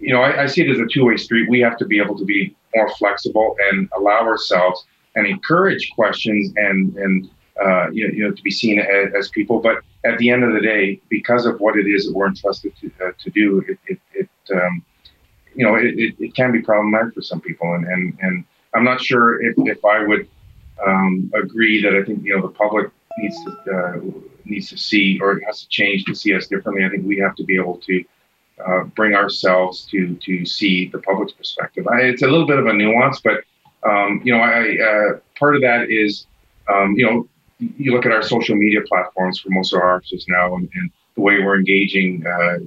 you 0.00 0.12
know, 0.12 0.22
I, 0.22 0.44
I 0.44 0.46
see 0.46 0.62
it 0.62 0.70
as 0.70 0.78
a 0.78 0.86
two-way 0.86 1.16
street. 1.16 1.48
We 1.48 1.60
have 1.60 1.76
to 1.78 1.84
be 1.84 2.00
able 2.00 2.16
to 2.18 2.24
be 2.24 2.56
more 2.74 2.88
flexible 2.96 3.56
and 3.70 3.88
allow 3.96 4.20
ourselves 4.20 4.84
and 5.14 5.26
encourage 5.26 5.90
questions 5.94 6.52
and 6.56 6.96
and 6.96 7.30
uh, 7.62 7.90
you, 7.90 8.08
know, 8.08 8.14
you 8.14 8.24
know 8.24 8.34
to 8.34 8.42
be 8.42 8.50
seen 8.50 8.80
as, 8.80 9.12
as, 9.16 9.28
people. 9.28 9.60
But 9.60 9.78
at 10.04 10.18
the 10.18 10.28
end 10.30 10.42
of 10.42 10.54
the 10.54 10.60
day, 10.60 11.00
because 11.08 11.46
of 11.46 11.60
what 11.60 11.78
it 11.78 11.86
is 11.86 12.06
that 12.06 12.12
we're 12.12 12.26
entrusted 12.26 12.72
to, 12.80 12.90
uh, 13.00 13.12
to 13.16 13.30
do, 13.30 13.64
it, 13.68 13.78
it, 13.86 14.00
it 14.12 14.28
um, 14.52 14.84
you 15.54 15.64
know 15.64 15.76
it, 15.76 16.14
it, 16.18 16.34
can 16.34 16.50
be 16.50 16.62
problematic 16.62 17.14
for 17.14 17.22
some 17.22 17.40
people. 17.40 17.72
And 17.74 17.86
and, 17.86 18.18
and 18.22 18.44
I'm 18.74 18.84
not 18.84 19.00
sure 19.00 19.42
if, 19.42 19.54
if 19.58 19.84
I 19.84 20.04
would 20.04 20.28
um, 20.84 21.32
agree 21.34 21.82
that 21.82 21.94
I 21.94 22.02
think 22.02 22.24
you 22.24 22.36
know 22.36 22.42
the 22.42 22.52
public 22.52 22.90
needs 23.18 23.36
to 23.44 23.50
uh, 23.72 24.20
needs 24.44 24.68
to 24.70 24.76
see 24.76 25.18
or 25.20 25.38
it 25.38 25.44
has 25.44 25.62
to 25.62 25.68
change 25.68 26.04
to 26.04 26.14
see 26.14 26.34
us 26.34 26.46
differently. 26.46 26.84
I 26.84 26.88
think 26.88 27.06
we 27.06 27.18
have 27.18 27.34
to 27.36 27.44
be 27.44 27.56
able 27.56 27.78
to 27.78 28.04
uh, 28.64 28.84
bring 28.84 29.14
ourselves 29.14 29.86
to 29.90 30.14
to 30.16 30.44
see 30.44 30.88
the 30.88 30.98
public's 30.98 31.32
perspective. 31.32 31.86
I, 31.88 32.02
it's 32.02 32.22
a 32.22 32.26
little 32.26 32.46
bit 32.46 32.58
of 32.58 32.66
a 32.66 32.72
nuance, 32.72 33.20
but 33.20 33.44
um, 33.88 34.22
you 34.24 34.32
know, 34.32 34.40
I, 34.40 34.76
uh, 34.78 35.18
part 35.38 35.54
of 35.56 35.62
that 35.62 35.90
is 35.90 36.26
um, 36.68 36.94
you 36.96 37.04
know 37.06 37.28
you 37.58 37.92
look 37.92 38.06
at 38.06 38.12
our 38.12 38.22
social 38.22 38.56
media 38.56 38.80
platforms 38.88 39.38
for 39.38 39.50
most 39.50 39.72
of 39.72 39.80
our 39.80 39.96
officers 39.96 40.26
now, 40.28 40.54
and, 40.54 40.68
and 40.74 40.90
the 41.14 41.20
way 41.20 41.38
we're 41.38 41.56
engaging 41.56 42.24
uh, 42.26 42.58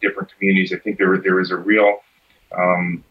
different 0.00 0.32
communities. 0.34 0.72
I 0.72 0.78
think 0.78 0.98
there 0.98 1.16
there 1.18 1.40
is 1.40 1.50
a 1.50 1.56
real 1.56 1.98
um, 2.56 3.04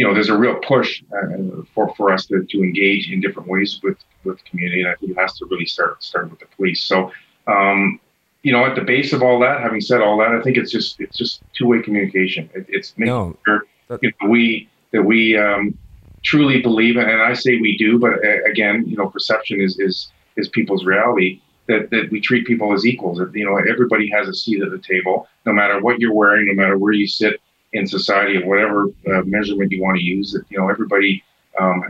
you 0.00 0.06
know, 0.06 0.14
there's 0.14 0.30
a 0.30 0.36
real 0.36 0.54
push 0.66 1.02
uh, 1.12 1.60
for, 1.74 1.94
for 1.94 2.10
us 2.10 2.24
to, 2.24 2.42
to 2.48 2.62
engage 2.62 3.12
in 3.12 3.20
different 3.20 3.46
ways 3.46 3.80
with, 3.82 3.98
with 4.24 4.42
community. 4.46 4.80
And 4.80 4.88
I 4.88 4.94
think 4.94 5.12
it 5.12 5.18
has 5.18 5.34
to 5.34 5.44
really 5.50 5.66
start, 5.66 6.02
start 6.02 6.30
with 6.30 6.40
the 6.40 6.46
police. 6.56 6.80
So, 6.80 7.12
um, 7.46 8.00
you 8.42 8.50
know, 8.50 8.64
at 8.64 8.76
the 8.76 8.80
base 8.80 9.12
of 9.12 9.22
all 9.22 9.38
that, 9.40 9.60
having 9.60 9.82
said 9.82 10.00
all 10.00 10.16
that, 10.20 10.30
I 10.30 10.40
think 10.40 10.56
it's 10.56 10.72
just 10.72 10.98
it's 11.00 11.18
just 11.18 11.42
two 11.54 11.66
way 11.66 11.82
communication. 11.82 12.48
It, 12.54 12.64
it's 12.70 12.96
making 12.96 13.14
no, 13.14 13.36
sure 13.44 13.64
you 14.00 14.10
know, 14.22 14.28
we 14.30 14.70
that 14.92 15.02
we 15.02 15.36
um, 15.36 15.76
truly 16.22 16.62
believe, 16.62 16.96
and 16.96 17.20
I 17.20 17.34
say 17.34 17.58
we 17.60 17.76
do, 17.76 17.98
but 17.98 18.24
uh, 18.24 18.50
again, 18.50 18.84
you 18.86 18.96
know, 18.96 19.10
perception 19.10 19.60
is 19.60 19.78
is 19.78 20.10
is 20.38 20.48
people's 20.48 20.86
reality. 20.86 21.42
That, 21.68 21.90
that 21.90 22.10
we 22.10 22.20
treat 22.20 22.46
people 22.46 22.72
as 22.72 22.86
equals. 22.86 23.18
That 23.18 23.32
you 23.34 23.44
know 23.44 23.58
everybody 23.58 24.10
has 24.10 24.28
a 24.28 24.34
seat 24.34 24.62
at 24.62 24.70
the 24.70 24.78
table, 24.78 25.28
no 25.44 25.52
matter 25.52 25.78
what 25.78 26.00
you're 26.00 26.14
wearing, 26.14 26.46
no 26.46 26.54
matter 26.54 26.78
where 26.78 26.94
you 26.94 27.06
sit 27.06 27.38
in 27.72 27.86
society, 27.86 28.36
of 28.36 28.44
whatever 28.44 28.86
uh, 29.12 29.22
measurement 29.24 29.70
you 29.70 29.82
want 29.82 29.98
to 29.98 30.04
use. 30.04 30.32
That 30.32 30.44
you 30.50 30.58
know 30.58 30.68
everybody 30.68 31.22
um, 31.60 31.84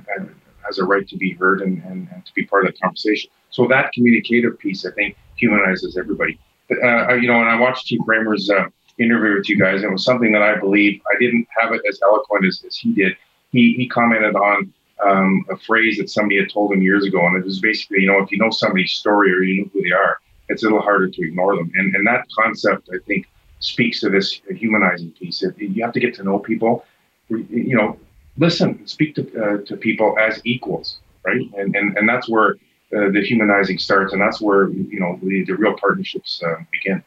has 0.65 0.79
a 0.79 0.85
right 0.85 1.07
to 1.09 1.17
be 1.17 1.33
heard 1.33 1.63
and, 1.63 1.83
and, 1.85 2.09
and, 2.13 2.25
to 2.25 2.33
be 2.35 2.45
part 2.45 2.67
of 2.67 2.73
the 2.73 2.79
conversation. 2.79 3.31
So 3.51 3.67
that 3.69 3.93
communicative 3.93 4.59
piece, 4.59 4.87
I 4.87 4.91
think, 4.93 5.17
humanizes 5.37 5.97
everybody. 5.97 6.39
Uh, 6.71 7.15
you 7.15 7.27
know, 7.27 7.41
and 7.41 7.49
I 7.49 7.59
watched 7.59 7.87
Chief 7.87 8.01
Ramer's 8.07 8.49
uh, 8.49 8.67
interview 8.99 9.35
with 9.35 9.49
you 9.49 9.59
guys, 9.59 9.83
and 9.83 9.91
it 9.91 9.93
was 9.93 10.05
something 10.05 10.33
that 10.33 10.43
I 10.43 10.57
believe 10.59 11.01
I 11.13 11.19
didn't 11.19 11.49
have 11.59 11.73
it 11.73 11.81
as 11.89 11.99
eloquent 12.03 12.47
as, 12.47 12.63
as 12.67 12.77
he 12.77 12.93
did. 12.93 13.17
He 13.51 13.75
he 13.75 13.89
commented 13.89 14.37
on 14.37 14.73
um, 15.05 15.45
a 15.51 15.57
phrase 15.57 15.99
that 15.99 16.11
somebody 16.11 16.39
had 16.39 16.51
told 16.51 16.73
him 16.73 16.83
years 16.83 17.05
ago, 17.05 17.27
and 17.27 17.37
it 17.37 17.45
was 17.45 17.61
basically, 17.61 18.03
you 18.03 18.07
know, 18.07 18.23
if 18.23 18.31
you 18.31 18.39
know 18.39 18.51
somebody's 18.51 18.93
story 18.93 19.33
or 19.33 19.43
you 19.43 19.63
know 19.63 19.71
who 19.73 19.83
they 19.83 19.91
are, 19.91 20.19
it's 20.49 20.63
a 20.63 20.67
little 20.67 20.83
harder 20.83 21.09
to 21.09 21.23
ignore 21.23 21.57
them. 21.57 21.73
And 21.75 21.95
and 21.97 22.07
that 22.07 22.27
concept, 22.39 22.89
I 22.93 22.99
think, 23.07 23.27
speaks 23.61 24.00
to 24.00 24.11
this 24.11 24.40
humanizing 24.50 25.12
piece. 25.12 25.43
You 25.57 25.83
have 25.83 25.93
to 25.93 26.00
get 26.00 26.14
to 26.14 26.25
know 26.25 26.38
people. 26.38 26.85
You 27.29 27.76
know, 27.76 27.99
listen, 28.37 28.87
speak 28.87 29.14
to 29.14 29.23
uh, 29.43 29.64
to 29.67 29.76
people 29.76 30.19
as 30.19 30.40
equals, 30.45 30.99
right? 31.25 31.43
And 31.57 31.76
and 31.76 31.97
and 31.97 32.09
that's 32.09 32.29
where 32.29 32.57
uh, 32.97 33.11
the 33.12 33.23
humanizing 33.25 33.79
starts, 33.79 34.12
and 34.12 34.21
that's 34.21 34.40
where 34.40 34.69
you 34.69 34.99
know 34.99 35.19
the, 35.23 35.45
the 35.45 35.55
real 35.55 35.76
partnerships 35.79 36.43
uh, 36.45 36.57
begin. 36.73 37.05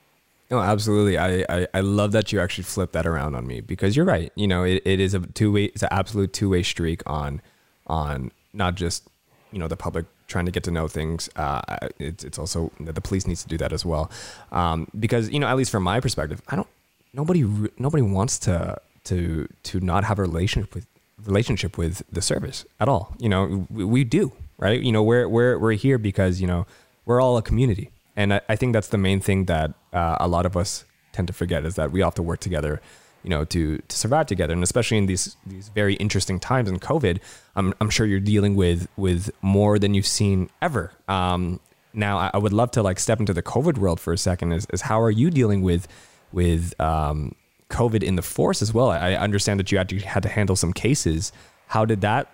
No, 0.54 0.60
absolutely. 0.60 1.18
I, 1.18 1.44
I, 1.50 1.68
I 1.74 1.80
love 1.80 2.12
that 2.12 2.32
you 2.32 2.40
actually 2.40 2.66
flip 2.66 2.92
that 2.92 3.08
around 3.08 3.34
on 3.34 3.48
me 3.48 3.60
because 3.60 3.96
you're 3.96 4.06
right. 4.06 4.32
You 4.36 4.48
know, 4.48 4.64
it, 4.64 4.84
it 4.86 5.00
is 5.00 5.16
a 5.16 5.20
two 5.20 5.52
way, 5.52 5.64
it's 5.66 5.82
an 5.82 5.90
absolute 5.90 6.32
two 6.32 6.48
way 6.50 6.62
streak 6.62 7.02
on, 7.08 7.42
on 7.88 8.32
not 8.54 8.76
just, 8.76 9.08
you 9.52 9.58
know, 9.58 9.68
the 9.68 9.78
public 9.78 10.06
trying 10.34 10.46
to 10.46 10.52
get 10.52 10.64
to 10.64 10.72
know 10.72 10.88
things. 10.88 11.30
Uh, 11.36 11.62
it's, 12.00 12.24
it's 12.28 12.40
also 12.40 12.72
the 12.80 13.02
police 13.10 13.26
needs 13.26 13.42
to 13.44 13.50
do 13.54 13.58
that 13.64 13.72
as 13.72 13.84
well. 13.86 14.06
Um, 14.52 14.88
because, 15.06 15.30
you 15.34 15.40
know, 15.40 15.48
at 15.48 15.56
least 15.56 15.72
from 15.72 15.84
my 15.84 16.00
perspective, 16.00 16.42
I 16.52 16.56
don't, 16.58 16.68
nobody, 17.14 17.42
nobody 17.78 18.04
wants 18.18 18.38
to, 18.40 18.78
to, 19.06 19.48
to 19.70 19.80
not 19.80 20.04
have 20.04 20.20
a 20.20 20.24
relationship 20.24 20.74
with, 20.76 20.86
relationship 21.26 21.78
with 21.78 22.04
the 22.12 22.22
service 22.22 22.66
at 22.80 22.88
all. 22.90 23.16
You 23.20 23.30
know, 23.30 23.68
we, 23.70 23.84
we 23.86 24.04
do, 24.04 24.34
right? 24.58 24.82
You 24.82 24.92
know, 24.92 25.04
we're, 25.04 25.28
we're, 25.30 25.58
we're 25.58 25.74
here 25.74 25.98
because, 25.98 26.42
you 26.42 26.48
know, 26.48 26.66
we're 27.06 27.22
all 27.22 27.38
a 27.38 27.42
community 27.42 27.90
and 28.16 28.34
I, 28.34 28.42
I 28.50 28.56
think 28.56 28.74
that's 28.74 28.88
the 28.88 28.98
main 28.98 29.20
thing 29.20 29.46
that 29.46 29.74
uh, 29.92 30.18
a 30.20 30.28
lot 30.28 30.46
of 30.46 30.56
us 30.56 30.86
tend 31.12 31.28
to 31.28 31.34
forget 31.34 31.66
is 31.66 31.76
that 31.76 31.92
we 31.92 32.02
all 32.02 32.08
have 32.08 32.16
to 32.16 32.24
work 32.24 32.40
together, 32.40 32.82
you 33.24 33.30
know, 33.30 33.46
to 33.46 33.78
to 33.78 33.98
survive 33.98 34.28
together. 34.28 34.54
And 34.54 34.64
especially 34.64 34.98
in 34.98 35.06
these 35.06 35.36
these 35.46 35.70
very 35.70 35.96
interesting 35.96 36.40
times 36.40 36.70
in 36.70 36.80
COVID, 36.80 37.20
I'm 37.56 37.74
I'm 37.82 37.90
sure 37.90 38.06
you're 38.06 38.20
dealing 38.20 38.56
with 38.56 38.88
with 38.98 39.32
more 39.42 39.80
than 39.80 39.94
you've 39.94 40.08
seen 40.08 40.50
ever. 40.62 40.92
Um, 41.08 41.60
now, 41.94 42.18
I, 42.18 42.32
I 42.34 42.38
would 42.38 42.54
love 42.54 42.72
to 42.72 42.84
like 42.84 43.00
step 43.00 43.20
into 43.20 43.34
the 43.34 43.44
COVID 43.44 43.78
world 43.78 44.00
for 44.00 44.14
a 44.14 44.18
second. 44.18 44.52
Is, 44.52 44.68
is 44.74 44.82
how 44.82 45.02
are 45.02 45.12
you 45.12 45.30
dealing 45.30 45.62
with 45.62 45.88
with 46.32 46.80
um, 46.80 47.36
COVID 47.70 48.04
in 48.04 48.16
the 48.16 48.22
force 48.22 48.62
as 48.62 48.74
well? 48.74 48.90
I 48.90 49.14
understand 49.14 49.60
that 49.60 49.72
you 49.72 49.78
actually 49.78 50.02
had 50.02 50.24
to 50.24 50.30
handle 50.30 50.56
some 50.56 50.74
cases. 50.74 51.32
How 51.68 51.86
did 51.86 52.02
that 52.02 52.32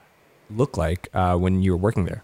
look 0.49 0.77
like 0.77 1.09
uh, 1.13 1.35
when 1.37 1.61
you 1.61 1.71
were 1.71 1.77
working 1.77 2.05
there? 2.05 2.23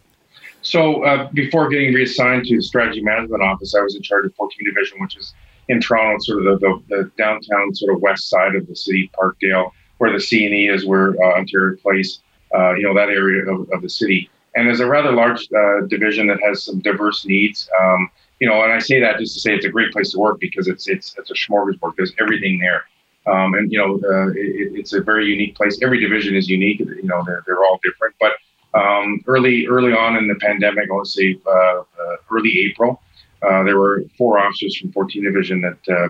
So 0.62 1.03
uh, 1.03 1.29
before 1.31 1.69
getting 1.69 1.93
reassigned 1.93 2.45
to 2.45 2.55
the 2.55 2.63
strategy 2.63 3.01
management 3.01 3.43
office, 3.43 3.75
I 3.75 3.81
was 3.81 3.95
in 3.95 4.01
charge 4.01 4.25
of 4.25 4.34
14 4.34 4.65
Division, 4.65 5.00
which 5.00 5.15
is 5.15 5.34
in 5.67 5.81
Toronto, 5.81 6.17
sort 6.19 6.45
of 6.45 6.60
the, 6.60 6.67
the, 6.67 6.95
the 6.95 7.12
downtown 7.17 7.74
sort 7.74 7.95
of 7.95 8.01
west 8.01 8.29
side 8.29 8.55
of 8.55 8.67
the 8.67 8.75
city, 8.75 9.10
Parkdale, 9.17 9.72
where 9.98 10.12
the 10.12 10.17
CNE 10.17 10.74
is, 10.74 10.86
where 10.86 11.12
uh, 11.24 11.38
Ontario 11.38 11.77
Place, 11.81 12.19
uh, 12.53 12.74
you 12.74 12.84
know, 12.84 12.93
that 12.93 13.10
area 13.10 13.50
of, 13.51 13.69
of 13.72 13.81
the 13.81 13.89
city. 13.89 14.29
And 14.55 14.67
there's 14.67 14.79
a 14.79 14.88
rather 14.88 15.12
large 15.12 15.48
uh, 15.51 15.81
division 15.88 16.27
that 16.27 16.39
has 16.41 16.63
some 16.63 16.79
diverse 16.79 17.25
needs. 17.25 17.69
Um, 17.81 18.10
you 18.39 18.48
know, 18.48 18.63
and 18.63 18.72
I 18.72 18.79
say 18.79 19.00
that 19.00 19.19
just 19.19 19.34
to 19.36 19.39
say 19.39 19.53
it's 19.53 19.65
a 19.65 19.69
great 19.69 19.91
place 19.91 20.12
to 20.12 20.19
work 20.19 20.39
because 20.39 20.67
it's 20.67 20.88
it's 20.88 21.15
it's 21.17 21.31
a 21.31 21.34
smorgasbord. 21.34 21.95
There's 21.98 22.13
everything 22.19 22.60
there. 22.60 22.86
Um, 23.27 23.53
and 23.55 23.72
you 23.72 23.77
know, 23.77 23.95
uh, 23.95 24.29
it, 24.31 24.77
it's 24.79 24.93
a 24.93 25.01
very 25.01 25.25
unique 25.25 25.55
place. 25.55 25.79
Every 25.81 26.00
division 26.00 26.36
is 26.36 26.50
unique. 26.50 26.79
You 26.79 27.03
know, 27.03 27.24
they're, 27.25 27.43
they're 27.45 27.63
all 27.63 27.79
different, 27.84 28.15
but 28.19 28.34
um, 28.75 29.24
early 29.27 29.67
early 29.67 29.93
on 29.93 30.17
in 30.17 30.27
the 30.27 30.36
pandemic, 30.36 30.89
I 30.91 30.93
would 30.93 31.07
say 31.07 31.38
uh, 31.48 31.50
uh, 31.50 31.84
early 32.29 32.60
April, 32.60 33.01
uh, 33.47 33.63
there 33.63 33.77
were 33.77 34.03
four 34.17 34.37
officers 34.39 34.77
from 34.77 34.91
14 34.91 35.23
Division 35.23 35.61
that 35.61 35.77
uh, 35.89 36.07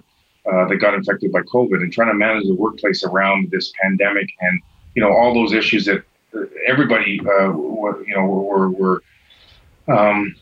uh, 0.50 0.68
that 0.68 0.78
got 0.78 0.94
infected 0.94 1.32
by 1.32 1.42
COVID, 1.42 1.82
and 1.82 1.92
trying 1.92 2.10
to 2.10 2.14
manage 2.14 2.46
the 2.46 2.56
workplace 2.56 3.04
around 3.04 3.50
this 3.52 3.74
pandemic 3.82 4.28
and 4.42 4.62
you 4.96 5.02
know 5.02 5.12
all 5.12 5.34
those 5.34 5.54
issues 5.54 5.86
that 5.86 6.04
everybody 6.68 7.20
you 7.22 8.14
know 8.14 8.26
were 8.26 8.70
were 8.70 9.04
um, 9.88 10.36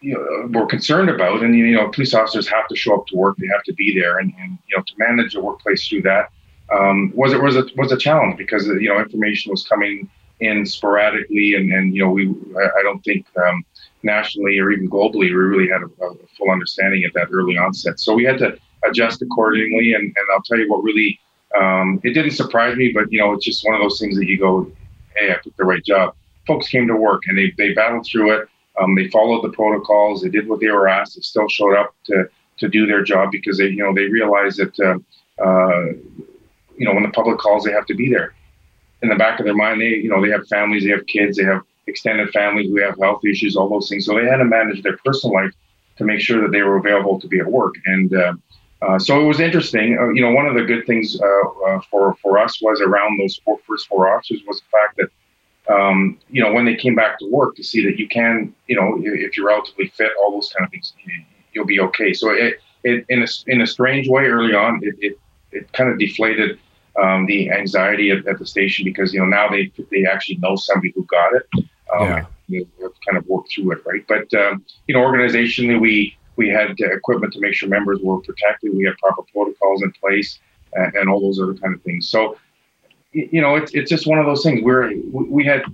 you 0.00 0.14
know, 0.14 0.48
we're 0.50 0.66
concerned 0.66 1.08
about. 1.08 1.42
And 1.42 1.56
you 1.56 1.74
know, 1.74 1.88
police 1.88 2.14
officers 2.14 2.46
have 2.48 2.68
to 2.68 2.76
show 2.76 2.98
up 2.98 3.06
to 3.08 3.16
work; 3.16 3.36
they 3.38 3.46
have 3.48 3.62
to 3.64 3.72
be 3.74 3.98
there, 3.98 4.18
and, 4.18 4.32
and 4.38 4.58
you 4.68 4.76
know, 4.76 4.82
to 4.82 4.94
manage 4.98 5.34
the 5.34 5.40
workplace 5.40 5.86
through 5.88 6.02
that 6.02 6.30
um, 6.72 7.12
was 7.14 7.32
it 7.32 7.42
was 7.42 7.56
a 7.56 7.64
was 7.76 7.92
a 7.92 7.96
challenge 7.96 8.36
because 8.36 8.66
you 8.66 8.88
know 8.88 8.98
information 8.98 9.50
was 9.50 9.66
coming 9.66 10.08
in 10.40 10.66
sporadically, 10.66 11.54
and, 11.54 11.72
and 11.72 11.94
you 11.94 12.04
know 12.04 12.10
we 12.10 12.28
I, 12.56 12.82
don't 12.82 13.02
think 13.02 13.26
um, 13.36 13.64
nationally 14.02 14.58
or 14.58 14.70
even 14.70 14.88
globally 14.88 15.20
we 15.20 15.32
really 15.32 15.68
had 15.68 15.82
a, 15.82 15.86
a, 16.04 16.14
full 16.36 16.50
understanding 16.50 17.04
at 17.04 17.14
that 17.14 17.28
early 17.32 17.56
onset. 17.56 17.98
So 17.98 18.14
we 18.14 18.24
had 18.24 18.38
to 18.38 18.58
adjust 18.88 19.22
accordingly, 19.22 19.94
and, 19.94 20.04
and 20.04 20.26
I'll 20.32 20.42
tell 20.42 20.58
you 20.58 20.70
what 20.70 20.82
really 20.82 21.18
um, 21.58 22.00
it 22.04 22.10
didn't 22.10 22.32
surprise 22.32 22.76
me, 22.76 22.92
but 22.92 23.10
you 23.10 23.18
know 23.18 23.32
it's 23.32 23.44
just 23.44 23.64
one 23.64 23.74
of 23.74 23.80
those 23.80 23.98
things 23.98 24.16
that 24.16 24.26
you 24.26 24.38
go, 24.38 24.70
hey, 25.16 25.32
I 25.32 25.36
picked 25.42 25.56
the 25.56 25.64
right 25.64 25.84
job. 25.84 26.14
Folks 26.46 26.68
came 26.68 26.86
to 26.86 26.96
work 26.96 27.22
and 27.26 27.38
they 27.38 27.52
they 27.56 27.72
battled 27.72 28.06
through 28.06 28.38
it. 28.38 28.48
Um, 28.80 28.94
they 28.94 29.08
followed 29.08 29.42
the 29.42 29.56
protocols. 29.56 30.20
They 30.20 30.28
did 30.28 30.48
what 30.48 30.60
they 30.60 30.68
were 30.68 30.86
asked. 30.86 31.16
They 31.16 31.22
still 31.22 31.48
showed 31.48 31.76
up 31.76 31.94
to 32.04 32.28
to 32.58 32.68
do 32.68 32.86
their 32.86 33.02
job 33.02 33.30
because 33.30 33.58
they 33.58 33.68
you 33.68 33.82
know 33.82 33.94
they 33.94 34.06
realized 34.06 34.58
that. 34.58 34.78
Uh, 34.78 34.98
uh, 35.38 35.92
you 36.78 36.84
know, 36.86 36.92
when 36.92 37.02
the 37.02 37.10
public 37.10 37.38
calls, 37.38 37.64
they 37.64 37.72
have 37.72 37.86
to 37.86 37.94
be 37.94 38.10
there 38.10 38.34
in 39.02 39.08
the 39.08 39.16
back 39.16 39.38
of 39.38 39.46
their 39.46 39.54
mind, 39.54 39.80
they 39.80 39.88
you 39.88 40.08
know 40.08 40.22
they 40.24 40.30
have 40.30 40.46
families, 40.48 40.84
they 40.84 40.90
have 40.90 41.06
kids, 41.06 41.36
they 41.36 41.44
have 41.44 41.62
extended 41.86 42.30
families, 42.30 42.70
we 42.72 42.80
have 42.80 42.98
health 43.00 43.24
issues, 43.24 43.56
all 43.56 43.68
those 43.68 43.88
things. 43.88 44.06
So 44.06 44.14
they 44.14 44.26
had 44.26 44.38
to 44.38 44.44
manage 44.44 44.82
their 44.82 44.96
personal 45.04 45.34
life 45.34 45.52
to 45.98 46.04
make 46.04 46.20
sure 46.20 46.40
that 46.42 46.52
they 46.52 46.62
were 46.62 46.76
available 46.76 47.20
to 47.20 47.28
be 47.28 47.38
at 47.38 47.46
work. 47.46 47.74
And 47.86 48.14
uh, 48.14 48.34
uh, 48.82 48.98
so 48.98 49.20
it 49.20 49.24
was 49.24 49.40
interesting. 49.40 49.98
Uh, 49.98 50.08
you 50.08 50.20
know, 50.20 50.30
one 50.30 50.46
of 50.46 50.54
the 50.54 50.62
good 50.62 50.86
things 50.86 51.18
uh, 51.20 51.48
uh, 51.66 51.80
for 51.90 52.14
for 52.22 52.38
us 52.38 52.60
was 52.60 52.80
around 52.80 53.18
those 53.18 53.40
four, 53.44 53.58
first 53.66 53.86
four 53.86 54.14
officers 54.14 54.42
was 54.46 54.60
the 54.60 54.66
fact 54.70 54.96
that. 54.98 55.08
Um, 55.68 56.20
you 56.30 56.40
know, 56.40 56.52
when 56.52 56.64
they 56.64 56.76
came 56.76 56.94
back 56.94 57.18
to 57.18 57.28
work, 57.28 57.56
to 57.56 57.64
see 57.64 57.84
that 57.86 57.98
you 57.98 58.06
can, 58.06 58.54
you 58.68 58.76
know, 58.76 59.02
if 59.02 59.36
you're 59.36 59.48
relatively 59.48 59.88
fit, 59.88 60.12
all 60.20 60.30
those 60.30 60.48
kind 60.56 60.64
of 60.64 60.70
things, 60.70 60.92
you'll 61.52 61.66
be 61.66 61.80
okay. 61.80 62.12
So 62.12 62.30
it, 62.30 62.60
it 62.84 63.04
in 63.08 63.24
a 63.24 63.26
in 63.48 63.62
a 63.62 63.66
strange 63.66 64.08
way, 64.08 64.26
early 64.26 64.54
on, 64.54 64.78
it 64.84 64.94
it, 65.00 65.18
it 65.50 65.72
kind 65.72 65.90
of 65.90 65.98
deflated 65.98 66.60
um, 67.00 67.26
the 67.26 67.50
anxiety 67.50 68.10
at, 68.10 68.26
at, 68.26 68.38
the 68.38 68.46
station 68.46 68.84
because 68.84 69.12
you 69.12 69.20
know 69.20 69.26
now 69.26 69.48
they 69.48 69.70
they 69.90 70.06
actually 70.06 70.36
know 70.36 70.56
somebody 70.56 70.92
who 70.94 71.04
got 71.04 71.34
it. 71.34 71.46
Um, 71.94 72.08
yeah. 72.08 72.26
You 72.48 72.68
have 72.82 72.92
kind 73.04 73.18
of 73.18 73.26
worked 73.26 73.52
through 73.52 73.72
it, 73.72 73.84
right? 73.84 74.04
But 74.06 74.32
um, 74.34 74.64
you 74.86 74.94
know, 74.94 75.00
organizationally, 75.00 75.80
we 75.80 76.16
we 76.36 76.48
had 76.48 76.78
equipment 76.78 77.32
to 77.32 77.40
make 77.40 77.54
sure 77.54 77.68
members 77.68 77.98
were 78.02 78.20
protected. 78.20 78.74
We 78.74 78.84
had 78.84 78.96
proper 78.98 79.22
protocols 79.32 79.82
in 79.82 79.92
place, 79.92 80.38
and, 80.72 80.94
and 80.94 81.10
all 81.10 81.20
those 81.20 81.40
other 81.40 81.54
kind 81.54 81.74
of 81.74 81.82
things. 81.82 82.08
So, 82.08 82.36
you 83.12 83.40
know, 83.40 83.56
it's 83.56 83.74
it's 83.74 83.90
just 83.90 84.06
one 84.06 84.18
of 84.18 84.26
those 84.26 84.42
things 84.42 84.62
where 84.62 84.92
we 85.12 85.44
had 85.44 85.64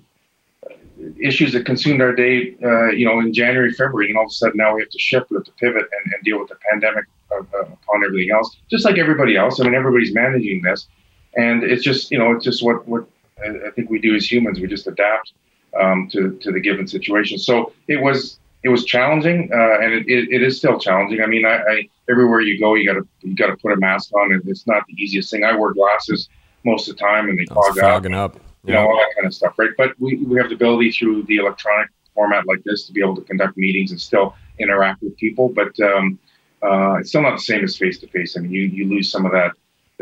issues 1.21 1.53
that 1.53 1.67
consumed 1.67 2.01
our 2.01 2.15
day, 2.15 2.57
uh, 2.65 2.91
you 2.91 3.05
know, 3.05 3.19
in 3.21 3.33
January, 3.33 3.73
February, 3.73 4.09
and 4.09 4.17
all 4.17 4.25
of 4.25 4.31
a 4.31 4.33
sudden 4.33 4.57
now 4.57 4.75
we 4.75 4.83
have 4.83 4.91
to 4.91 4.99
shift, 4.99 5.31
we 5.31 5.37
have 5.37 5.45
to 5.45 5.53
pivot 5.53 5.83
and, 6.05 6.13
and 6.13 6.25
deal 6.25 6.39
with 6.39 6.49
the 6.49 6.57
pandemic 6.71 7.05
uh, 7.33 7.41
uh 7.57 7.63
upon 7.63 8.05
everything 8.05 8.31
else, 8.31 8.57
just 8.71 8.85
like 8.85 8.99
everybody 8.99 9.37
else. 9.37 9.61
I 9.61 9.65
mean, 9.65 9.75
everybody's 9.75 10.15
managing 10.15 10.63
this, 10.63 10.89
and 11.37 11.63
it's 11.63 11.83
just 11.83 12.11
you 12.11 12.19
know 12.19 12.33
it's 12.33 12.45
just 12.45 12.63
what 12.63 12.87
what 12.87 13.07
I 13.45 13.71
think 13.71 13.91
we 13.91 13.99
do 13.99 14.15
as 14.15 14.31
humans. 14.31 14.61
We 14.61 14.67
just 14.67 14.87
adapt 14.87 15.33
um, 15.81 16.09
to 16.13 16.39
to 16.39 16.53
the 16.53 16.61
given 16.61 16.87
situation. 16.87 17.39
So 17.39 17.73
it 17.89 18.01
was 18.01 18.39
it 18.65 18.69
was 18.69 18.85
challenging, 18.85 19.51
uh, 19.53 19.79
and 19.81 19.93
it, 19.93 20.07
it, 20.07 20.31
it 20.31 20.43
is 20.43 20.57
still 20.57 20.79
challenging. 20.79 21.21
I 21.21 21.27
mean, 21.27 21.45
I, 21.45 21.57
I 21.57 21.89
everywhere 22.09 22.41
you 22.41 22.61
go, 22.61 22.75
you 22.75 22.87
got 22.87 23.01
to 23.01 23.09
you 23.23 23.35
got 23.35 23.49
to 23.49 23.57
put 23.57 23.73
a 23.73 23.77
mask 23.77 24.13
on, 24.15 24.33
and 24.33 24.43
it's 24.47 24.67
not 24.67 24.85
the 24.87 24.95
easiest 24.95 25.31
thing. 25.31 25.45
I 25.45 25.57
wear 25.57 25.73
glasses 25.73 26.29
most 26.65 26.89
of 26.89 26.97
the 26.97 27.01
time, 27.01 27.29
and 27.29 27.39
they 27.39 27.47
fog 27.47 27.79
up, 27.79 28.05
up. 28.15 28.41
You 28.65 28.75
know 28.75 28.87
all 28.87 28.97
that 28.97 29.15
kind 29.17 29.27
of 29.27 29.35
stuff, 29.35 29.59
right? 29.59 29.71
But 29.77 29.99
we, 29.99 30.17
we 30.19 30.39
have 30.39 30.49
the 30.49 30.55
ability 30.55 30.93
through 30.93 31.25
the 31.25 31.37
electronic 31.37 31.89
format 32.15 32.47
like 32.47 32.63
this 32.65 32.87
to 32.87 32.93
be 32.93 33.01
able 33.01 33.17
to 33.17 33.23
conduct 33.23 33.57
meetings 33.57 33.91
and 33.91 34.01
still 34.01 34.37
interact 34.59 35.03
with 35.03 35.17
people. 35.17 35.49
But 35.49 35.79
um, 35.81 36.19
uh, 36.63 36.95
it's 37.01 37.09
still 37.09 37.23
not 37.23 37.33
the 37.33 37.43
same 37.43 37.65
as 37.65 37.77
face 37.77 37.99
to 37.99 38.07
face. 38.07 38.37
I 38.37 38.41
mean, 38.41 38.53
you 38.53 38.63
you 38.63 38.89
lose 38.89 39.11
some 39.11 39.27
of 39.27 39.33
that 39.33 39.53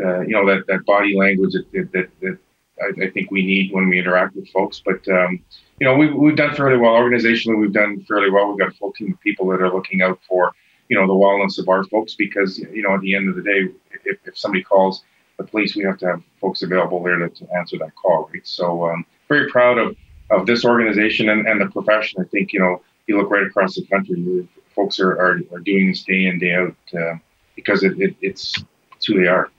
uh, 0.03 0.21
you 0.21 0.33
know 0.33 0.45
that 0.45 0.65
that 0.67 0.85
body 0.85 1.15
language 1.17 1.53
that 1.53 1.91
that, 1.93 2.09
that 2.21 2.37
I, 2.81 3.05
I, 3.05 3.09
think 3.11 3.31
we 3.31 3.45
need 3.45 3.71
when 3.73 3.89
we 3.89 3.99
interact 3.99 4.35
with 4.35 4.49
folks. 4.49 4.81
But 4.83 5.07
um, 5.09 5.43
you 5.79 5.85
know, 5.85 5.95
we've 5.95 6.13
we've 6.13 6.35
done 6.35 6.55
fairly 6.55 6.77
well 6.77 6.93
organizationally. 6.93 7.59
We've 7.59 7.73
done 7.73 8.03
fairly 8.07 8.29
well. 8.29 8.49
We've 8.49 8.59
got 8.59 8.69
a 8.69 8.77
full 8.77 8.93
team 8.93 9.13
of 9.13 9.19
people 9.21 9.47
that 9.47 9.61
are 9.61 9.73
looking 9.73 10.01
out 10.01 10.19
for 10.27 10.53
you 10.89 10.97
know 10.97 11.07
the 11.07 11.13
wellness 11.13 11.59
of 11.59 11.69
our 11.69 11.83
folks 11.85 12.15
because 12.15 12.59
you 12.59 12.81
know 12.81 12.95
at 12.95 13.01
the 13.01 13.15
end 13.15 13.29
of 13.29 13.35
the 13.35 13.43
day, 13.43 13.69
if, 14.05 14.17
if 14.25 14.37
somebody 14.37 14.63
calls 14.63 15.03
the 15.41 15.49
police, 15.49 15.75
we 15.75 15.83
have 15.83 15.97
to 15.99 16.07
have 16.07 16.23
folks 16.39 16.61
available 16.61 17.03
there 17.03 17.17
to, 17.17 17.29
to 17.29 17.47
answer 17.53 17.77
that 17.79 17.95
call, 17.95 18.29
right? 18.33 18.45
So 18.45 18.89
um, 18.89 19.05
very 19.27 19.49
proud 19.49 19.77
of, 19.77 19.95
of 20.29 20.45
this 20.45 20.65
organization 20.65 21.29
and, 21.29 21.47
and 21.47 21.61
the 21.61 21.67
profession. 21.67 22.21
I 22.21 22.25
think, 22.25 22.53
you 22.53 22.59
know, 22.59 22.81
you 23.07 23.17
look 23.17 23.29
right 23.29 23.45
across 23.45 23.75
the 23.75 23.85
country, 23.85 24.47
folks 24.75 24.99
are, 24.99 25.11
are, 25.11 25.39
are 25.51 25.59
doing 25.59 25.87
this 25.87 26.03
day 26.03 26.25
in, 26.25 26.39
day 26.39 26.53
out 26.53 26.75
uh, 26.97 27.15
because 27.55 27.83
it, 27.83 27.99
it, 27.99 28.15
it's, 28.21 28.63
it's 28.95 29.05
who 29.05 29.21
they 29.21 29.27
are. 29.27 29.49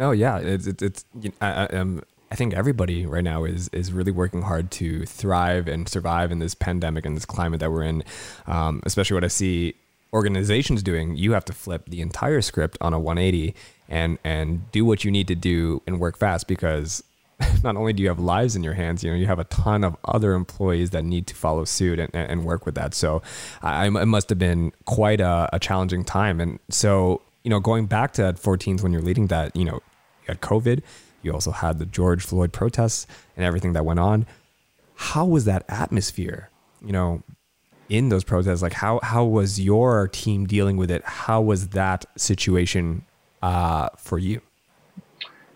No, 0.00 0.12
yeah, 0.12 0.38
it's, 0.38 0.66
it's, 0.66 0.82
it's 0.82 1.04
I, 1.42 1.52
I, 1.52 1.66
um, 1.66 2.02
I 2.32 2.34
think 2.34 2.54
everybody 2.54 3.04
right 3.04 3.22
now 3.22 3.44
is 3.44 3.68
is 3.68 3.92
really 3.92 4.10
working 4.12 4.42
hard 4.42 4.70
to 4.72 5.04
thrive 5.04 5.68
and 5.68 5.86
survive 5.86 6.32
in 6.32 6.38
this 6.38 6.54
pandemic 6.54 7.04
and 7.04 7.14
this 7.14 7.26
climate 7.26 7.60
that 7.60 7.70
we're 7.70 7.82
in. 7.82 8.02
Um, 8.46 8.82
especially 8.86 9.14
what 9.14 9.24
I 9.24 9.28
see 9.28 9.74
organizations 10.14 10.82
doing, 10.82 11.16
you 11.16 11.32
have 11.32 11.44
to 11.44 11.52
flip 11.52 11.82
the 11.86 12.00
entire 12.00 12.40
script 12.40 12.78
on 12.80 12.94
a 12.94 12.98
180 12.98 13.54
and 13.90 14.18
and 14.24 14.72
do 14.72 14.86
what 14.86 15.04
you 15.04 15.10
need 15.10 15.28
to 15.28 15.34
do 15.34 15.82
and 15.86 16.00
work 16.00 16.16
fast 16.16 16.48
because 16.48 17.04
not 17.62 17.76
only 17.76 17.92
do 17.92 18.02
you 18.02 18.08
have 18.08 18.18
lives 18.18 18.56
in 18.56 18.64
your 18.64 18.74
hands, 18.74 19.04
you 19.04 19.10
know, 19.10 19.16
you 19.18 19.26
have 19.26 19.38
a 19.38 19.44
ton 19.44 19.84
of 19.84 19.98
other 20.06 20.32
employees 20.32 20.90
that 20.90 21.04
need 21.04 21.26
to 21.26 21.34
follow 21.34 21.66
suit 21.66 21.98
and, 21.98 22.14
and 22.14 22.46
work 22.46 22.64
with 22.64 22.74
that. 22.74 22.94
So 22.94 23.20
I, 23.60 23.86
it 23.86 24.06
must 24.06 24.30
have 24.30 24.38
been 24.38 24.72
quite 24.86 25.20
a, 25.20 25.50
a 25.52 25.58
challenging 25.58 26.04
time. 26.04 26.40
And 26.40 26.58
so, 26.70 27.20
you 27.44 27.50
know, 27.50 27.60
going 27.60 27.84
back 27.84 28.12
to 28.14 28.22
14th 28.34 28.82
when 28.82 28.92
you're 28.92 29.02
leading 29.02 29.26
that, 29.28 29.54
you 29.54 29.64
know, 29.64 29.74
you 29.74 29.80
had 30.30 30.40
COVID, 30.40 30.82
you 31.22 31.32
also 31.32 31.50
had 31.50 31.78
the 31.78 31.86
George 31.86 32.24
Floyd 32.24 32.52
protests 32.52 33.06
and 33.36 33.44
everything 33.44 33.72
that 33.74 33.84
went 33.84 34.00
on. 34.00 34.26
How 34.94 35.24
was 35.24 35.44
that 35.44 35.64
atmosphere, 35.68 36.50
you 36.84 36.92
know, 36.92 37.22
in 37.88 38.08
those 38.08 38.24
protests? 38.24 38.62
Like 38.62 38.72
how 38.72 39.00
how 39.02 39.24
was 39.24 39.60
your 39.60 40.08
team 40.08 40.46
dealing 40.46 40.76
with 40.76 40.90
it? 40.90 41.02
How 41.04 41.40
was 41.40 41.68
that 41.68 42.06
situation 42.16 43.04
uh, 43.42 43.90
for 43.96 44.18
you? 44.18 44.40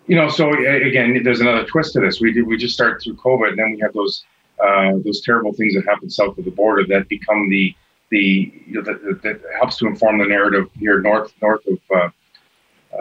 You 0.07 0.17
know, 0.17 0.29
so 0.29 0.53
again, 0.53 1.23
there's 1.23 1.41
another 1.41 1.65
twist 1.65 1.95
to 1.95 2.01
this. 2.01 2.21
We 2.21 2.33
did, 2.33 2.47
we 2.47 2.59
just 2.59 2.75
started 2.75 3.03
through 3.03 3.17
COVID, 3.17 3.51
and 3.51 3.59
then 3.59 3.73
we 3.73 3.81
have 3.81 3.95
those 3.95 4.25
uh, 4.63 4.93
those 5.05 5.23
terrible 5.23 5.53
things 5.53 5.75
that 5.75 5.85
happen 5.87 6.11
south 6.11 6.37
of 6.37 6.45
the 6.45 6.51
border 6.51 6.85
that 6.87 7.09
become 7.09 7.49
the 7.49 7.75
the 8.11 8.53
you 8.67 8.75
know, 8.75 8.83
that, 8.83 9.23
that 9.23 9.41
helps 9.57 9.79
to 9.79 9.87
inform 9.87 10.19
the 10.19 10.27
narrative 10.27 10.69
here 10.79 11.01
north 11.01 11.33
north 11.41 11.67
of 11.67 11.79
uh, 11.95 12.09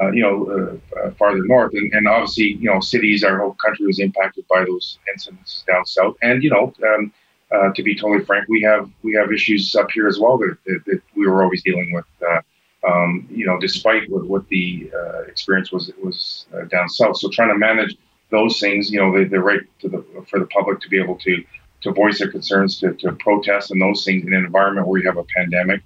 uh, 0.01 0.11
you 0.11 0.21
know 0.21 0.81
uh, 0.95 0.99
uh, 0.99 1.11
farther 1.11 1.43
north, 1.43 1.73
and, 1.73 1.91
and 1.93 2.07
obviously 2.07 2.53
you 2.53 2.69
know 2.71 2.79
cities, 2.79 3.23
our 3.23 3.39
whole 3.39 3.53
country 3.53 3.85
was 3.85 3.99
impacted 3.99 4.45
by 4.49 4.63
those 4.65 4.99
incidents 5.11 5.63
down 5.67 5.85
south, 5.85 6.15
and 6.21 6.43
you 6.43 6.49
know. 6.49 6.73
Um, 6.83 7.13
uh, 7.51 7.71
to 7.73 7.83
be 7.83 7.93
totally 7.93 8.25
frank, 8.25 8.47
we 8.49 8.63
have 8.63 8.89
we 9.03 9.13
have 9.13 9.31
issues 9.31 9.75
up 9.75 9.91
here 9.91 10.07
as 10.07 10.17
well 10.17 10.39
that, 10.39 10.57
that, 10.65 10.79
that 10.87 10.99
we 11.15 11.27
were 11.27 11.43
always 11.43 11.61
dealing 11.61 11.91
with. 11.93 12.05
Uh, 12.27 12.41
um, 12.87 13.27
you 13.29 13.45
know, 13.45 13.59
despite 13.59 14.09
what, 14.09 14.25
what 14.25 14.47
the 14.49 14.89
uh, 14.91 15.21
experience 15.27 15.71
was 15.71 15.91
was 16.03 16.47
down 16.69 16.89
south. 16.89 17.17
So 17.17 17.29
trying 17.29 17.49
to 17.49 17.57
manage 17.57 17.95
those 18.31 18.59
things, 18.59 18.91
you 18.91 18.99
know, 18.99 19.15
the, 19.15 19.25
the 19.25 19.39
right 19.39 19.61
the 19.83 20.03
for 20.27 20.39
the 20.39 20.47
public 20.47 20.79
to 20.81 20.89
be 20.89 20.99
able 20.99 21.15
to 21.17 21.43
to 21.81 21.91
voice 21.91 22.19
their 22.19 22.31
concerns, 22.31 22.79
to, 22.79 22.93
to 22.93 23.11
protest, 23.13 23.71
and 23.71 23.81
those 23.81 24.03
things 24.03 24.25
in 24.25 24.33
an 24.33 24.45
environment 24.45 24.87
where 24.87 24.99
you 24.99 25.07
have 25.07 25.17
a 25.17 25.25
pandemic. 25.35 25.81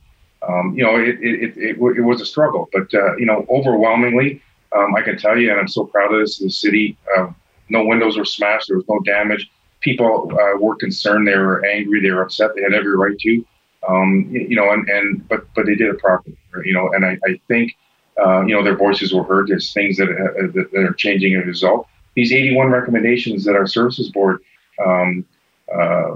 Um, 0.47 0.73
you 0.75 0.83
know, 0.83 0.95
it 0.97 1.17
it, 1.21 1.57
it, 1.57 1.77
it, 1.77 2.01
was 2.03 2.21
a 2.21 2.25
struggle, 2.25 2.69
but 2.71 2.93
uh, 2.93 3.15
you 3.17 3.25
know, 3.25 3.45
overwhelmingly, 3.49 4.41
um, 4.75 4.95
I 4.95 5.01
can 5.01 5.17
tell 5.17 5.37
you, 5.37 5.51
and 5.51 5.59
I'm 5.59 5.67
so 5.67 5.85
proud 5.85 6.13
of 6.13 6.21
this. 6.21 6.39
The 6.39 6.49
city, 6.49 6.97
uh, 7.17 7.27
no 7.69 7.83
windows 7.83 8.17
were 8.17 8.25
smashed. 8.25 8.69
There 8.69 8.77
was 8.77 8.87
no 8.87 8.99
damage 9.01 9.49
people 9.81 10.31
uh, 10.33 10.57
were 10.57 10.75
concerned, 10.75 11.27
they 11.27 11.37
were 11.37 11.65
angry, 11.65 12.01
they 12.01 12.11
were 12.11 12.21
upset, 12.21 12.51
they 12.55 12.61
had 12.61 12.73
every 12.73 12.95
right 12.95 13.17
to. 13.19 13.45
Um, 13.87 14.27
you 14.31 14.55
know, 14.55 14.71
and, 14.71 14.89
and 14.89 15.27
but 15.29 15.47
but 15.55 15.65
they 15.65 15.75
did 15.75 15.87
it 15.87 15.99
properly, 15.99 16.35
you 16.65 16.73
know. 16.73 16.91
And 16.93 17.05
I, 17.05 17.17
I 17.25 17.39
think 17.47 17.73
uh, 18.19 18.41
you 18.41 18.53
know 18.53 18.63
their 18.63 18.75
voices 18.75 19.13
were 19.13 19.23
heard. 19.23 19.47
There's 19.47 19.71
things 19.71 19.97
that, 19.97 20.09
uh, 20.09 20.47
that, 20.53 20.71
that 20.73 20.83
are 20.83 20.93
changing 20.93 21.35
as 21.35 21.43
a 21.43 21.45
result. 21.45 21.87
These 22.15 22.33
81 22.33 22.71
recommendations 22.71 23.45
that 23.45 23.55
our 23.55 23.67
services 23.67 24.09
board 24.09 24.39
um, 24.83 25.25
uh, 25.73 26.15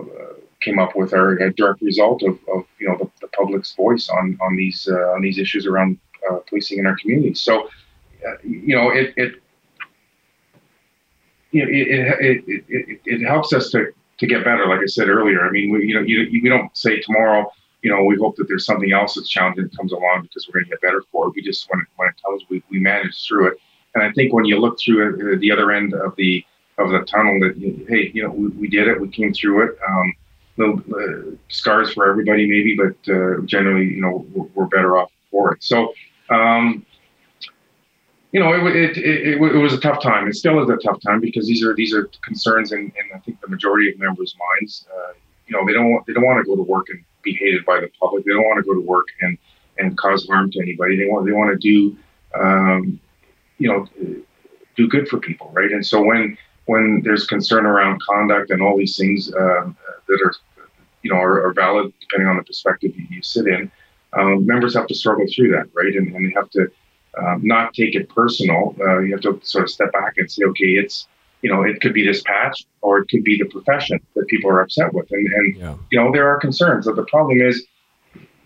came 0.62 0.80
up 0.80 0.96
with 0.96 1.14
are 1.14 1.38
a 1.38 1.54
direct 1.54 1.82
result 1.82 2.24
of, 2.24 2.40
of 2.54 2.66
you 2.80 2.88
know 2.88 2.98
the, 2.98 3.10
the, 3.22 3.28
public's 3.30 3.74
voice 3.74 4.10
on 4.10 4.38
on 4.42 4.56
these 4.56 4.88
uh, 4.92 5.14
on 5.14 5.22
these 5.22 5.38
issues 5.38 5.66
around 5.66 5.98
uh, 6.30 6.38
policing 6.48 6.80
in 6.80 6.86
our 6.86 6.96
communities. 6.98 7.40
So 7.40 7.70
you 8.44 8.76
know 8.76 8.90
it, 8.90 9.14
it 9.18 9.42
you 11.52 11.66
know, 11.66 11.72
it, 11.72 12.44
it, 12.48 12.66
it, 12.70 13.02
it, 13.06 13.28
helps 13.28 13.54
us 13.54 13.70
to, 13.72 13.92
to 14.18 14.28
get 14.28 14.44
better. 14.44 14.68
Like 14.68 14.80
I 14.80 14.86
said 14.86 15.10
earlier, 15.10 15.46
I 15.46 15.52
mean, 15.52 15.72
we, 15.72 15.86
you 15.86 15.96
know, 15.96 16.02
you, 16.02 16.42
we 16.42 16.50
don't 16.50 16.76
say 16.76 17.02
tomorrow, 17.02 17.52
you 17.82 17.92
know, 17.92 18.04
we 18.04 18.16
hope 18.16 18.38
that 18.38 18.48
there's 18.48 18.66
something 18.66 18.92
else 18.94 19.16
that's 19.16 19.30
challenging 19.30 19.66
that 19.66 19.76
comes 19.76 19.92
along 19.92 20.22
because 20.24 20.48
we're 20.48 20.62
going 20.62 20.66
to 20.66 20.70
get 20.72 20.82
better 20.82 21.04
for 21.12 21.28
it. 21.28 21.34
We 21.36 21.42
just, 21.42 21.70
when 21.70 21.82
it, 21.82 21.88
when 21.98 22.10
it 22.10 22.16
comes, 22.26 22.44
we, 22.50 22.64
we 22.70 22.80
manage 22.80 23.28
through 23.28 23.48
it. 23.48 23.58
And 23.96 24.04
I 24.04 24.12
think 24.14 24.34
when 24.34 24.46
you 24.46 24.60
look 24.60 24.80
through 24.80 25.34
uh, 25.34 25.38
the 25.40 25.52
other 25.52 25.72
end 25.72 25.94
of 25.94 26.16
the, 26.16 26.46
of 26.78 26.92
the 26.92 27.00
tunnel 27.00 27.40
that, 27.42 27.58
hey, 27.90 28.12
you 28.14 28.24
know, 28.24 28.30
we, 28.30 28.48
we 28.50 28.68
did 28.70 28.88
it, 28.88 29.00
we 29.00 29.10
came 29.10 29.34
through 29.34 29.64
it. 29.64 29.78
Um, 29.88 30.14
little 30.58 30.80
uh, 30.80 31.36
scars 31.50 31.94
for 31.94 32.10
everybody 32.10 32.48
maybe, 32.48 32.76
but 32.76 33.14
uh, 33.14 33.42
generally, 33.46 33.86
you 33.86 34.02
know, 34.02 34.26
we're, 34.34 34.48
we're 34.54 34.66
better 34.66 34.98
off 34.98 35.12
for 35.30 35.54
it. 35.54 35.64
So, 35.64 35.94
um, 36.30 36.86
you 38.32 38.40
know, 38.40 38.54
it, 38.54 38.76
it, 38.76 38.98
it, 38.98 39.42
it, 39.42 39.58
was 39.58 39.74
a 39.74 39.80
tough 39.80 40.02
time. 40.02 40.28
It 40.28 40.36
still 40.36 40.62
is 40.64 40.70
a 40.70 40.78
tough 40.78 41.02
time 41.02 41.20
because 41.20 41.48
these 41.48 41.64
are 41.64 41.76
these 41.76 41.94
are 41.94 42.10
concerns 42.22 42.72
in, 42.72 42.80
in 42.80 43.16
I 43.16 43.20
think 43.20 43.42
the 43.42 43.50
majority 43.50 43.92
of 43.92 44.00
members' 44.00 44.36
minds. 44.60 44.88
Uh, 44.94 45.14
you 45.48 45.58
know, 45.58 45.66
they 45.66 45.74
don't 45.74 45.92
want, 45.92 46.06
they 46.06 46.14
don't 46.14 46.26
want 46.26 46.44
to 46.44 46.50
go 46.50 46.56
to 46.56 46.64
work 46.64 46.88
and 46.90 47.04
be 47.24 47.34
hated 47.34 47.66
by 47.66 47.82
the 47.82 47.90
public. 48.00 48.24
They 48.24 48.32
don't 48.32 48.46
want 48.46 48.58
to 48.58 48.64
go 48.64 48.74
to 48.74 48.86
work 48.86 49.08
and 49.22 49.38
and 49.78 49.98
cause 49.98 50.26
harm 50.28 50.50
to 50.52 50.62
anybody. 50.62 50.96
They 50.96 51.06
want 51.06 51.26
they 51.26 51.34
want 51.34 51.52
to 51.52 51.58
do 51.58 51.98
um, 52.40 53.00
you 53.58 53.68
know 53.68 53.88
do 54.78 54.88
good 54.88 55.10
for 55.10 55.20
people, 55.20 55.52
right? 55.54 55.72
And 55.72 55.86
so 55.86 56.02
when 56.02 56.38
when 56.66 57.02
there's 57.04 57.28
concern 57.28 57.66
around 57.66 58.02
conduct 58.02 58.52
and 58.52 58.62
all 58.62 58.78
these 58.78 58.96
things 58.96 59.34
uh, 59.34 59.70
that 60.12 60.22
are 60.24 60.34
you 61.04 61.12
know 61.12 61.18
are, 61.18 61.48
are, 61.48 61.54
valid 61.54 61.92
depending 62.00 62.28
on 62.28 62.38
the 62.38 62.44
perspective 62.44 62.96
you, 62.96 63.08
you 63.10 63.22
sit 63.24 63.48
in, 63.48 63.72
um, 64.14 64.46
members 64.46 64.76
have 64.76 64.88
to 64.88 64.96
struggle 64.96 65.26
through 65.34 65.52
that, 65.52 65.68
right? 65.74 65.96
And, 65.96 66.14
and 66.16 66.28
they 66.28 66.34
have 66.36 66.50
to 66.52 66.72
um, 67.18 67.42
not 67.44 67.74
take 67.74 67.96
it 67.96 68.08
personal. 68.10 68.76
Uh, 68.80 69.00
you 69.00 69.12
have 69.14 69.22
to 69.22 69.40
sort 69.44 69.64
of 69.64 69.70
step 69.70 69.92
back 69.92 70.14
and 70.18 70.32
say, 70.32 70.44
okay, 70.46 70.74
it's 70.82 71.08
you 71.42 71.52
know, 71.52 71.64
it 71.64 71.82
could 71.82 71.94
be 71.94 72.06
this 72.06 72.22
patch 72.22 72.66
or 72.82 73.00
it 73.00 73.10
could 73.10 73.24
be 73.24 73.38
the 73.38 73.46
profession 73.46 74.00
that 74.16 74.28
people 74.28 74.50
are 74.50 74.62
upset 74.62 74.94
with, 74.94 75.12
and 75.12 75.28
and 75.28 75.58
yeah. 75.58 75.76
you 75.92 76.00
know 76.00 76.12
there 76.12 76.28
are 76.28 76.40
concerns. 76.40 76.86
But 76.86 76.96
the 76.96 77.06
problem 77.06 77.42
is, 77.42 77.66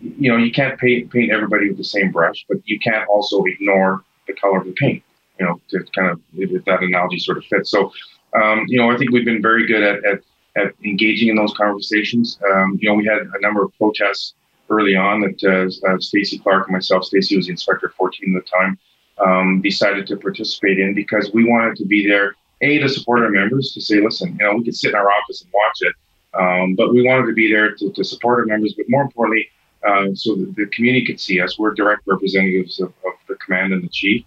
you 0.00 0.30
know, 0.30 0.36
you 0.36 0.50
can't 0.50 0.78
paint 0.78 1.10
paint 1.10 1.30
everybody 1.30 1.68
with 1.68 1.76
the 1.76 1.84
same 1.84 2.10
brush, 2.10 2.44
but 2.48 2.58
you 2.64 2.78
can't 2.78 3.06
also 3.08 3.44
ignore 3.44 4.02
the 4.26 4.34
color 4.34 4.58
of 4.60 4.66
the 4.66 4.72
paint. 4.72 5.02
You 5.38 5.46
know, 5.46 5.60
to 5.68 5.84
kind 5.94 6.10
of 6.10 6.20
if 6.34 6.64
that 6.64 6.82
analogy 6.82 7.18
sort 7.18 7.36
of 7.36 7.44
fits. 7.44 7.70
So, 7.70 7.92
um, 8.40 8.64
you 8.68 8.78
know, 8.78 8.90
I 8.90 8.96
think 8.96 9.10
we've 9.10 9.24
been 9.24 9.42
very 9.42 9.66
good 9.66 9.82
at, 9.82 10.04
at 10.04 10.20
at 10.56 10.72
engaging 10.84 11.28
in 11.28 11.36
those 11.36 11.54
conversations. 11.54 12.38
Um, 12.50 12.78
you 12.80 12.88
know, 12.88 12.94
we 12.94 13.04
had 13.04 13.18
a 13.18 13.40
number 13.40 13.62
of 13.62 13.76
protests 13.76 14.34
early 14.70 14.96
on 14.96 15.20
that 15.20 15.44
uh, 15.44 15.88
uh, 15.88 15.98
Stacy 15.98 16.38
Clarke 16.38 16.66
and 16.66 16.74
myself, 16.74 17.04
Stacy 17.04 17.36
was 17.36 17.46
the 17.46 17.52
inspector 17.52 17.92
14 17.96 18.36
at 18.36 18.44
the 18.44 18.50
time, 18.50 18.78
um, 19.24 19.60
decided 19.62 20.06
to 20.08 20.16
participate 20.16 20.78
in 20.78 20.94
because 20.94 21.30
we 21.32 21.44
wanted 21.44 21.76
to 21.76 21.84
be 21.84 22.06
there, 22.06 22.34
A, 22.62 22.78
to 22.78 22.88
support 22.88 23.20
our 23.20 23.30
members, 23.30 23.72
to 23.72 23.80
say, 23.80 24.00
listen, 24.00 24.36
you 24.38 24.44
know, 24.44 24.56
we 24.56 24.64
could 24.64 24.76
sit 24.76 24.90
in 24.90 24.96
our 24.96 25.10
office 25.10 25.42
and 25.42 25.52
watch 25.52 25.78
it, 25.80 25.94
um, 26.34 26.74
but 26.74 26.92
we 26.92 27.02
wanted 27.02 27.26
to 27.26 27.32
be 27.32 27.50
there 27.50 27.74
to, 27.74 27.92
to 27.92 28.04
support 28.04 28.40
our 28.40 28.46
members, 28.46 28.74
but 28.76 28.86
more 28.88 29.02
importantly, 29.02 29.48
uh, 29.86 30.06
so 30.14 30.34
that 30.34 30.54
the 30.56 30.66
community 30.66 31.06
could 31.06 31.20
see 31.20 31.40
us. 31.40 31.58
We're 31.58 31.74
direct 31.74 32.02
representatives 32.06 32.80
of, 32.80 32.88
of 32.88 33.12
the 33.28 33.36
command 33.36 33.72
and 33.72 33.84
the 33.84 33.88
chief. 33.88 34.24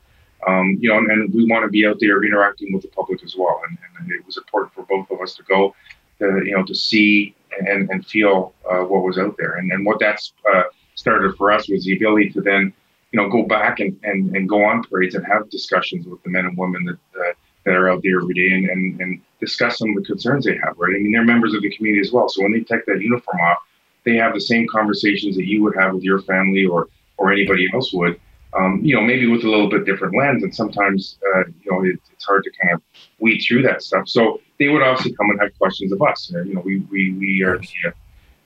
Um, 0.47 0.77
you 0.79 0.89
know, 0.89 0.97
and, 0.97 1.11
and, 1.11 1.33
we 1.33 1.45
want 1.45 1.65
to 1.65 1.69
be 1.69 1.85
out 1.85 1.97
there 1.99 2.23
interacting 2.23 2.71
with 2.71 2.83
the 2.83 2.87
public 2.89 3.21
as 3.23 3.35
well. 3.37 3.61
And, 3.67 3.77
and, 3.99 4.09
it 4.09 4.25
was 4.25 4.37
important 4.37 4.73
for 4.73 4.83
both 4.83 5.11
of 5.11 5.19
us 5.19 5.33
to 5.33 5.43
go, 5.43 5.75
to, 6.19 6.41
you 6.45 6.55
know, 6.55 6.63
to 6.63 6.75
see 6.75 7.35
and, 7.59 7.89
and 7.89 8.05
feel 8.05 8.53
uh, 8.69 8.79
what 8.79 9.03
was 9.03 9.17
out 9.17 9.35
there. 9.37 9.55
And, 9.55 9.71
and 9.71 9.85
what 9.85 9.99
that's 9.99 10.33
uh, 10.53 10.63
started 10.95 11.35
for 11.35 11.51
us 11.51 11.69
was 11.69 11.85
the 11.85 11.95
ability 11.95 12.29
to 12.31 12.41
then, 12.41 12.73
you 13.11 13.19
know, 13.19 13.29
go 13.29 13.43
back 13.43 13.79
and, 13.79 13.99
and, 14.03 14.35
and 14.35 14.47
go 14.47 14.63
on 14.63 14.83
parades 14.83 15.15
and 15.15 15.25
have 15.25 15.49
discussions 15.49 16.05
with 16.05 16.21
the 16.23 16.29
men 16.29 16.45
and 16.45 16.57
women 16.57 16.85
that, 16.85 17.19
uh, 17.19 17.33
that 17.65 17.73
are 17.73 17.89
out 17.89 18.01
there 18.03 18.21
every 18.21 18.33
day 18.33 18.51
and, 18.51 18.69
and, 18.69 19.01
and 19.01 19.21
discuss 19.39 19.79
some 19.79 19.89
of 19.89 19.95
the 19.95 20.03
concerns 20.03 20.45
they 20.45 20.57
have, 20.63 20.77
right? 20.77 20.95
I 20.95 20.99
mean, 20.99 21.11
they're 21.11 21.23
members 21.23 21.53
of 21.53 21.61
the 21.61 21.75
community 21.75 22.05
as 22.05 22.13
well. 22.13 22.29
So 22.29 22.43
when 22.43 22.53
they 22.53 22.61
take 22.61 22.85
that 22.85 23.01
uniform 23.01 23.39
off, 23.41 23.57
they 24.05 24.15
have 24.15 24.33
the 24.33 24.41
same 24.41 24.67
conversations 24.67 25.35
that 25.35 25.45
you 25.45 25.63
would 25.63 25.75
have 25.75 25.93
with 25.93 26.03
your 26.03 26.21
family 26.21 26.65
or, 26.65 26.87
or 27.17 27.31
anybody 27.31 27.67
else 27.73 27.91
would. 27.93 28.19
Um, 28.57 28.79
you 28.83 28.95
know, 28.95 29.01
maybe 29.01 29.27
with 29.27 29.43
a 29.43 29.49
little 29.49 29.69
bit 29.69 29.85
different 29.85 30.15
lens. 30.15 30.41
And 30.43 30.55
sometimes, 30.55 31.19
uh, 31.35 31.43
you 31.61 31.71
know, 31.71 31.83
it, 31.83 31.99
it's 32.11 32.25
hard 32.25 32.43
to 32.45 32.51
kind 32.61 32.73
of 32.75 32.81
weed 33.19 33.41
through 33.41 33.61
that 33.63 33.83
stuff. 33.83 34.07
So 34.07 34.41
they 34.59 34.67
would 34.67 34.81
obviously 34.81 35.13
come 35.13 35.29
and 35.29 35.39
have 35.39 35.57
questions 35.57 35.91
of 35.91 36.01
us. 36.01 36.29
You 36.31 36.53
know, 36.53 36.61
we 36.61 36.79
we, 36.91 37.13
we 37.13 37.43
are 37.43 37.57
the, 37.57 37.93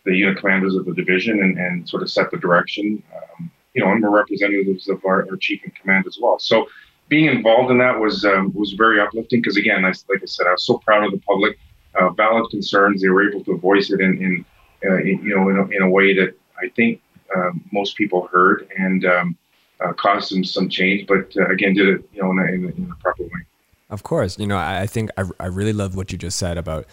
the 0.05 0.15
unit 0.15 0.37
commanders 0.37 0.75
of 0.75 0.85
the 0.85 0.93
division 0.93 1.41
and, 1.41 1.57
and 1.57 1.89
sort 1.89 2.03
of 2.03 2.11
set 2.11 2.31
the 2.31 2.37
direction. 2.37 3.01
Um, 3.15 3.51
you 3.73 3.83
know, 3.83 3.91
and 3.91 4.03
we're 4.03 4.15
representatives 4.15 4.87
of 4.87 5.03
our, 5.03 5.27
our, 5.29 5.37
chief 5.37 5.63
in 5.63 5.71
command 5.71 6.05
as 6.05 6.19
well. 6.21 6.37
So 6.37 6.67
being 7.09 7.25
involved 7.25 7.71
in 7.71 7.79
that 7.79 7.99
was 7.99 8.23
um, 8.23 8.53
was 8.53 8.73
very 8.73 8.99
uplifting 8.99 9.41
because 9.41 9.57
again, 9.57 9.83
I, 9.83 9.89
like 10.09 10.21
I 10.21 10.25
said, 10.25 10.47
I 10.47 10.51
was 10.51 10.63
so 10.63 10.77
proud 10.77 11.03
of 11.03 11.11
the 11.11 11.19
public. 11.19 11.57
Uh, 11.99 12.09
valid 12.09 12.49
concerns, 12.49 13.01
they 13.01 13.09
were 13.09 13.29
able 13.29 13.43
to 13.43 13.55
voice 13.57 13.91
it 13.91 14.01
in, 14.01 14.19
in, 14.19 14.45
uh, 14.83 14.97
in 14.97 15.21
you 15.23 15.35
know 15.35 15.49
in 15.49 15.57
a, 15.57 15.67
in 15.67 15.81
a, 15.83 15.89
way 15.89 16.11
that 16.15 16.33
I 16.59 16.69
think 16.69 16.99
um, 17.35 17.63
most 17.71 17.95
people 17.95 18.27
heard 18.31 18.67
and 18.75 19.05
um, 19.05 19.37
uh, 19.79 19.93
caused 19.93 20.29
some 20.29 20.43
some 20.43 20.69
change, 20.69 21.05
but 21.07 21.31
uh, 21.37 21.49
again, 21.49 21.75
did 21.75 21.87
it 21.89 22.09
you 22.13 22.23
know 22.23 22.31
in 22.31 22.39
a, 22.39 22.43
in 22.51 22.91
a 22.91 22.95
proper 23.01 23.23
way. 23.23 23.45
Of 23.93 24.01
course, 24.01 24.39
you 24.39 24.47
know, 24.47 24.57
I, 24.57 24.81
I 24.81 24.87
think 24.87 25.11
I, 25.17 25.23
I 25.39 25.45
really 25.45 25.71
love 25.71 25.95
what 25.95 26.11
you 26.11 26.17
just 26.17 26.39
said 26.39 26.57
about 26.57 26.87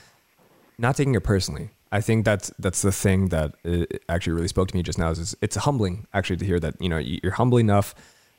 not 0.76 0.96
taking 0.96 1.14
it 1.14 1.24
personally. 1.24 1.70
I 1.90 2.02
think 2.02 2.26
that's 2.26 2.52
that's 2.58 2.82
the 2.82 2.92
thing 2.92 3.28
that 3.28 3.54
uh, 3.64 3.86
actually 4.10 4.34
really 4.34 4.48
spoke 4.48 4.68
to 4.68 4.76
me 4.76 4.82
just 4.82 4.98
now. 4.98 5.10
Is 5.10 5.34
it's 5.40 5.56
humbling 5.56 6.06
actually 6.12 6.36
to 6.36 6.44
hear 6.44 6.60
that 6.60 6.74
you 6.78 6.90
know 6.90 6.98
you're 6.98 7.32
humble 7.32 7.56
enough. 7.56 7.94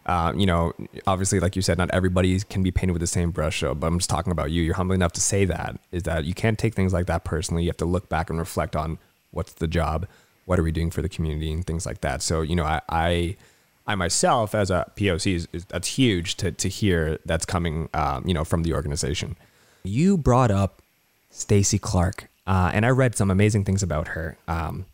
Uh, 0.06 0.32
you 0.36 0.46
know, 0.46 0.74
obviously, 1.08 1.40
like 1.40 1.56
you 1.56 1.64
said, 1.64 1.80
not 1.80 1.90
everybody 1.92 2.40
can 2.42 2.62
be 2.62 2.70
painted 2.70 2.94
with 2.94 3.02
the 3.02 3.08
same 3.08 3.32
brush. 3.32 3.62
But 3.62 3.84
I'm 3.84 3.98
just 3.98 4.12
talking 4.12 4.32
about 4.32 4.52
you. 4.52 4.62
You're 4.62 4.76
humble 4.76 4.94
enough 4.94 5.14
to 5.14 5.22
say 5.22 5.44
that 5.46 5.80
is 5.92 6.04
that 6.04 6.26
you 6.26 6.36
can't 6.36 6.60
take 6.60 6.76
things 6.76 6.94
like 6.94 7.08
that 7.08 7.24
personally. 7.24 7.64
You 7.64 7.70
have 7.70 7.78
to 7.78 7.86
look 7.86 8.10
back 8.10 8.30
and 8.30 8.38
reflect 8.38 8.76
on 8.76 9.00
what's 9.32 9.54
the 9.54 9.68
job, 9.68 10.08
what 10.46 10.60
are 10.60 10.64
we 10.64 10.72
doing 10.72 10.92
for 10.92 11.02
the 11.02 11.10
community, 11.10 11.52
and 11.52 11.66
things 11.66 11.88
like 11.88 12.02
that. 12.02 12.22
So 12.22 12.42
you 12.44 12.56
know, 12.56 12.66
I 12.66 12.82
I, 12.90 13.38
I 13.88 13.96
myself 13.96 14.54
as 14.54 14.70
a 14.70 14.92
POC 14.96 15.36
is, 15.36 15.48
is, 15.52 15.66
that's 15.66 15.88
huge 15.88 16.36
to 16.38 16.52
to 16.52 16.70
hear 16.70 17.20
that's 17.26 17.46
coming, 17.46 17.90
um, 17.94 18.28
you 18.28 18.34
know, 18.34 18.44
from 18.44 18.64
the 18.64 18.74
organization. 18.74 19.36
You 19.84 20.18
brought 20.18 20.52
up 20.52 20.82
Stacy 21.30 21.80
Clarke 21.80 22.28
uh, 22.46 22.72
and 22.74 22.86
I 22.86 22.90
read 22.90 23.16
some 23.16 23.32
amazing 23.32 23.66
things 23.66 23.84
about 23.84 24.10
her. 24.10 24.38
Um, 24.48 24.86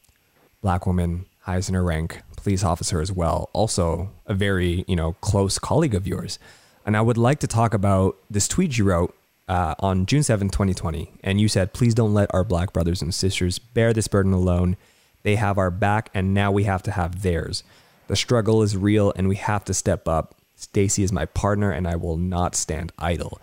black 0.61 0.85
woman, 0.85 1.25
highest 1.41 1.69
in 1.69 1.75
her 1.75 1.83
rank, 1.83 2.21
police 2.35 2.63
officer 2.63 3.01
as 3.01 3.11
well. 3.11 3.49
Also, 3.53 4.09
a 4.25 4.33
very 4.33 4.85
you 4.87 4.95
know 4.95 5.13
close 5.21 5.59
colleague 5.59 5.95
of 5.95 6.07
yours. 6.07 6.39
And 6.85 6.95
I 6.95 7.01
would 7.01 7.17
like 7.17 7.39
to 7.39 7.47
talk 7.47 7.73
about 7.73 8.15
this 8.29 8.47
tweet 8.47 8.77
you 8.77 8.85
wrote 8.85 9.13
uh, 9.47 9.75
on 9.79 10.05
June 10.05 10.23
7, 10.23 10.49
2020. 10.49 11.11
And 11.23 11.41
you 11.41 11.49
said, 11.49 11.73
please 11.73 11.93
don't 11.93 12.13
let 12.13 12.33
our 12.33 12.45
black 12.45 12.71
brothers 12.71 13.01
and 13.01 13.13
sisters 13.13 13.59
bear 13.59 13.91
this 13.91 14.07
burden 14.07 14.31
alone. 14.31 14.77
They 15.23 15.35
have 15.35 15.57
our 15.57 15.71
back, 15.71 16.09
and 16.13 16.33
now 16.33 16.51
we 16.51 16.63
have 16.63 16.81
to 16.83 16.91
have 16.91 17.23
theirs. 17.23 17.63
The 18.07 18.15
struggle 18.15 18.63
is 18.63 18.75
real, 18.75 19.13
and 19.15 19.27
we 19.27 19.35
have 19.35 19.65
to 19.65 19.73
step 19.73 20.07
up. 20.07 20.35
Stacy 20.55 21.03
is 21.03 21.11
my 21.11 21.25
partner, 21.25 21.71
and 21.71 21.87
I 21.87 21.95
will 21.95 22.17
not 22.17 22.55
stand 22.55 22.91
idle. 22.97 23.39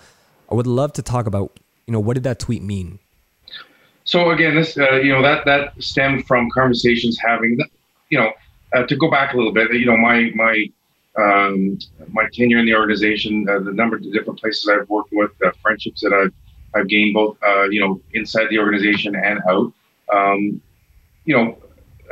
I 0.51 0.55
would 0.55 0.67
love 0.67 0.93
to 0.95 1.03
talk 1.03 1.27
about, 1.27 1.59
you 1.87 1.93
know, 1.93 2.01
what 2.01 2.15
did 2.15 2.25
that 2.25 2.39
tweet 2.39 2.63
mean? 2.63 2.99
So 4.05 4.31
again, 4.31 4.55
this 4.55 4.77
uh, 4.77 4.97
you 4.97 5.13
know 5.13 5.23
that 5.23 5.45
that 5.47 5.83
stemmed 5.83 6.27
from 6.27 6.51
conversations 6.51 7.19
having, 7.19 7.59
you 8.11 8.19
know, 8.19 8.33
uh, 8.75 8.85
to 8.85 8.97
go 8.97 9.11
back 9.11 9.33
a 9.33 9.37
little 9.37 9.53
bit. 9.53 9.73
You 9.73 9.87
know, 9.87 9.97
my 9.97 10.31
my 10.35 10.67
um, 11.17 11.79
my 12.09 12.29
tenure 12.33 12.59
in 12.59 12.67
the 12.67 12.75
organization, 12.75 13.47
uh, 13.49 13.61
the 13.61 13.73
number 13.73 13.97
of 13.97 14.03
different 14.13 14.39
places 14.39 14.69
I've 14.69 14.89
worked 14.91 15.11
with, 15.13 15.31
uh, 15.45 15.53
friendships 15.63 16.03
that 16.03 16.13
I've 16.13 16.33
I've 16.75 16.89
gained 16.89 17.15
both 17.15 17.39
uh, 17.43 17.65
you 17.65 17.81
know 17.81 18.01
inside 18.13 18.49
the 18.51 18.59
organization 18.59 19.17
and 19.17 19.41
out. 19.49 19.73
Um, 20.13 20.61
you 21.25 21.35
know, 21.35 21.57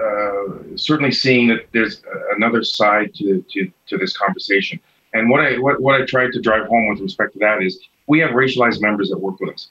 uh, 0.02 0.76
certainly 0.76 1.12
seeing 1.12 1.48
that 1.48 1.66
there's 1.72 2.02
another 2.36 2.64
side 2.64 3.14
to, 3.14 3.44
to 3.50 3.70
to 3.86 3.98
this 3.98 4.16
conversation. 4.16 4.80
And 5.14 5.30
what 5.30 5.40
I 5.40 5.58
what, 5.58 5.80
what 5.80 6.00
I 6.00 6.04
tried 6.04 6.32
to 6.32 6.40
drive 6.40 6.66
home 6.66 6.88
with 6.88 7.00
respect 7.00 7.34
to 7.34 7.38
that 7.40 7.62
is 7.62 7.78
we 8.06 8.18
have 8.20 8.30
racialized 8.30 8.80
members 8.80 9.10
that 9.10 9.18
work 9.18 9.38
with 9.40 9.54
us. 9.54 9.68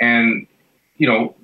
And 0.00 0.46
you 0.98 1.08
know, 1.08 1.34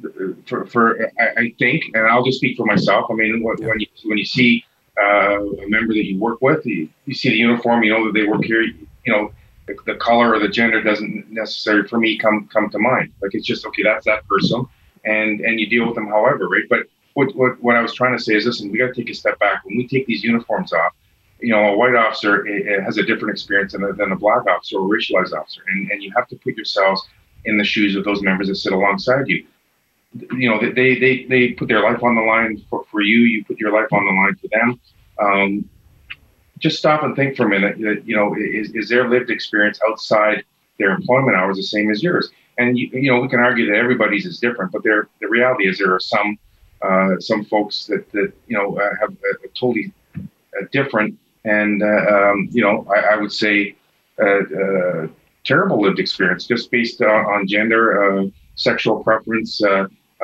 for, 0.46 0.66
for 0.66 1.10
I, 1.18 1.40
I, 1.40 1.54
think, 1.58 1.84
and 1.94 2.06
I'll 2.06 2.24
just 2.24 2.38
speak 2.38 2.56
for 2.56 2.66
myself. 2.66 3.06
I 3.10 3.14
mean, 3.14 3.42
when, 3.42 3.56
when 3.66 3.80
you 3.80 3.86
when 4.04 4.18
you 4.18 4.24
see 4.24 4.64
uh, 5.00 5.40
a 5.40 5.68
member 5.68 5.94
that 5.94 6.04
you 6.04 6.18
work 6.18 6.40
with, 6.42 6.64
you, 6.66 6.88
you 7.06 7.14
see 7.14 7.30
the 7.30 7.36
uniform, 7.36 7.82
you 7.82 7.92
know 7.92 8.04
that 8.06 8.12
they 8.12 8.26
work 8.26 8.44
here. 8.44 8.62
You 8.62 8.86
know, 9.06 9.32
the, 9.66 9.76
the, 9.86 9.94
color 9.94 10.34
or 10.34 10.38
the 10.38 10.48
gender 10.48 10.82
doesn't 10.82 11.30
necessarily 11.30 11.88
for 11.88 11.98
me 11.98 12.18
come 12.18 12.48
come 12.52 12.68
to 12.70 12.78
mind. 12.78 13.12
Like 13.22 13.34
it's 13.34 13.46
just 13.46 13.66
okay, 13.66 13.82
that's 13.82 14.04
that 14.04 14.26
person, 14.28 14.66
and 15.04 15.40
and 15.40 15.58
you 15.58 15.68
deal 15.68 15.86
with 15.86 15.94
them 15.94 16.06
however, 16.06 16.48
right? 16.48 16.64
But 16.68 16.86
what 17.18 17.34
what, 17.34 17.60
what 17.60 17.74
I 17.74 17.82
was 17.82 17.92
trying 17.92 18.16
to 18.16 18.22
say 18.22 18.34
is, 18.36 18.46
listen, 18.46 18.70
we 18.70 18.78
got 18.78 18.94
to 18.94 18.94
take 18.94 19.10
a 19.10 19.14
step 19.14 19.38
back. 19.40 19.64
When 19.64 19.76
we 19.76 19.88
take 19.88 20.06
these 20.06 20.22
uniforms 20.22 20.72
off, 20.72 20.92
you 21.40 21.52
know, 21.52 21.62
a 21.72 21.76
white 21.76 21.96
officer 21.96 22.32
has 22.84 22.96
a 22.96 23.02
different 23.02 23.32
experience 23.32 23.72
than 23.72 23.82
a, 23.82 23.92
than 23.92 24.12
a 24.12 24.16
black 24.16 24.46
officer 24.46 24.76
or 24.78 24.88
racialized 24.88 25.32
officer, 25.32 25.62
and 25.66 25.90
and 25.90 26.00
you 26.02 26.12
have 26.16 26.28
to 26.28 26.36
put 26.36 26.54
yourselves 26.54 27.02
in 27.44 27.58
the 27.58 27.64
shoes 27.64 27.96
of 27.96 28.04
those 28.04 28.22
members 28.22 28.46
that 28.48 28.54
sit 28.54 28.72
alongside 28.72 29.26
you. 29.26 29.44
You 30.32 30.48
know, 30.48 30.58
they 30.60 30.98
they 31.04 31.24
they 31.24 31.48
put 31.60 31.66
their 31.66 31.82
life 31.82 32.02
on 32.04 32.14
the 32.14 32.22
line 32.22 32.64
for, 32.70 32.84
for 32.90 33.00
you. 33.00 33.18
You 33.32 33.44
put 33.44 33.58
your 33.58 33.72
life 33.72 33.92
on 33.92 34.04
the 34.06 34.12
line 34.12 34.36
for 34.36 34.48
them. 34.56 34.80
Um, 35.26 35.68
just 36.60 36.78
stop 36.78 37.02
and 37.02 37.16
think 37.16 37.36
for 37.36 37.46
a 37.46 37.48
minute. 37.48 37.78
that, 37.78 38.02
You 38.06 38.16
know, 38.16 38.34
is, 38.36 38.70
is 38.74 38.88
their 38.88 39.08
lived 39.08 39.30
experience 39.30 39.78
outside 39.88 40.44
their 40.78 40.90
employment 40.90 41.36
hours 41.36 41.56
the 41.56 41.62
same 41.64 41.90
as 41.90 42.00
yours? 42.00 42.30
And 42.58 42.78
you, 42.78 42.88
you 42.92 43.10
know, 43.10 43.20
we 43.20 43.28
can 43.28 43.40
argue 43.40 43.66
that 43.66 43.76
everybody's 43.76 44.24
is 44.24 44.38
different, 44.38 44.70
but 44.70 44.82
there 44.84 45.08
the 45.20 45.28
reality 45.28 45.68
is 45.68 45.78
there 45.78 45.92
are 45.92 46.00
some 46.00 46.38
uh, 46.82 47.18
some 47.18 47.44
folks 47.44 47.86
that 47.86 48.10
that 48.12 48.32
you 48.46 48.56
know 48.56 48.76
uh, 48.78 48.90
have 49.00 49.10
a, 49.10 49.48
totally 49.48 49.92
uh, 50.16 50.64
different 50.72 51.18
and 51.44 51.82
uh, 51.82 51.86
um, 51.86 52.48
you 52.52 52.62
know 52.62 52.86
I, 52.88 53.14
I 53.14 53.16
would 53.16 53.32
say 53.32 53.74
terrible 55.44 55.80
lived 55.80 55.98
experience 55.98 56.46
just 56.46 56.70
based 56.70 57.00
on, 57.00 57.46
gender, 57.46 58.30
sexual 58.54 59.02
preference, 59.02 59.62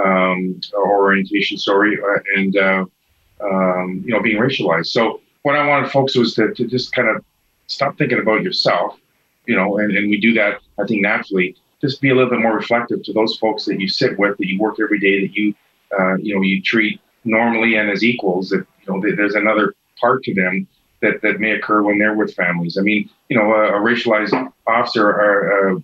um, 0.05 0.61
orientation, 0.75 1.57
sorry, 1.57 1.99
and 2.37 2.57
um, 2.57 4.03
you 4.05 4.13
know 4.13 4.21
being 4.21 4.39
racialized. 4.39 4.87
So 4.87 5.21
what 5.43 5.57
I 5.57 5.67
wanted 5.67 5.91
folks 5.91 6.17
was 6.17 6.35
to, 6.35 6.53
to 6.55 6.67
just 6.67 6.93
kind 6.93 7.09
of 7.09 7.25
stop 7.67 7.97
thinking 7.99 8.21
about 8.21 8.43
yourself, 8.43 8.99
you 9.47 9.57
know, 9.57 9.79
and, 9.79 9.97
and 9.97 10.11
we 10.11 10.21
do 10.21 10.35
that 10.35 10.61
I 10.79 10.85
think 10.87 11.03
naturally. 11.03 11.57
Just 11.81 12.01
be 12.01 12.11
a 12.11 12.15
little 12.15 12.31
bit 12.31 12.41
more 12.41 12.55
reflective 12.55 13.03
to 13.03 13.13
those 13.13 13.37
folks 13.37 13.67
that 13.67 13.79
you 13.79 13.89
sit 13.89 14.19
with, 14.19 14.39
that 14.39 14.47
you 14.47 14.59
work 14.59 14.77
every 14.81 14.99
day, 14.99 15.27
that 15.27 15.35
you 15.35 15.55
uh, 15.99 16.17
you 16.17 16.35
know 16.35 16.43
you 16.43 16.63
treat 16.63 17.01
normally 17.25 17.77
and 17.77 17.91
as 17.91 18.05
equals. 18.05 18.51
That 18.51 18.67
you 18.87 18.93
know 18.93 19.17
there's 19.17 19.35
another 19.35 19.75
part 20.01 20.23
to 20.25 20.35
them 20.35 20.67
that, 21.05 21.23
that 21.23 21.41
may 21.41 21.53
occur 21.53 21.83
when 21.83 21.99
they're 21.99 22.15
with 22.15 22.35
families. 22.35 22.77
I 22.79 22.83
mean, 22.83 23.09
you 23.29 23.37
know, 23.37 23.53
a, 23.53 23.77
a 23.77 23.81
racialized 23.81 24.53
officer 24.67 25.09
or, 25.09 25.77
uh, 25.77 25.81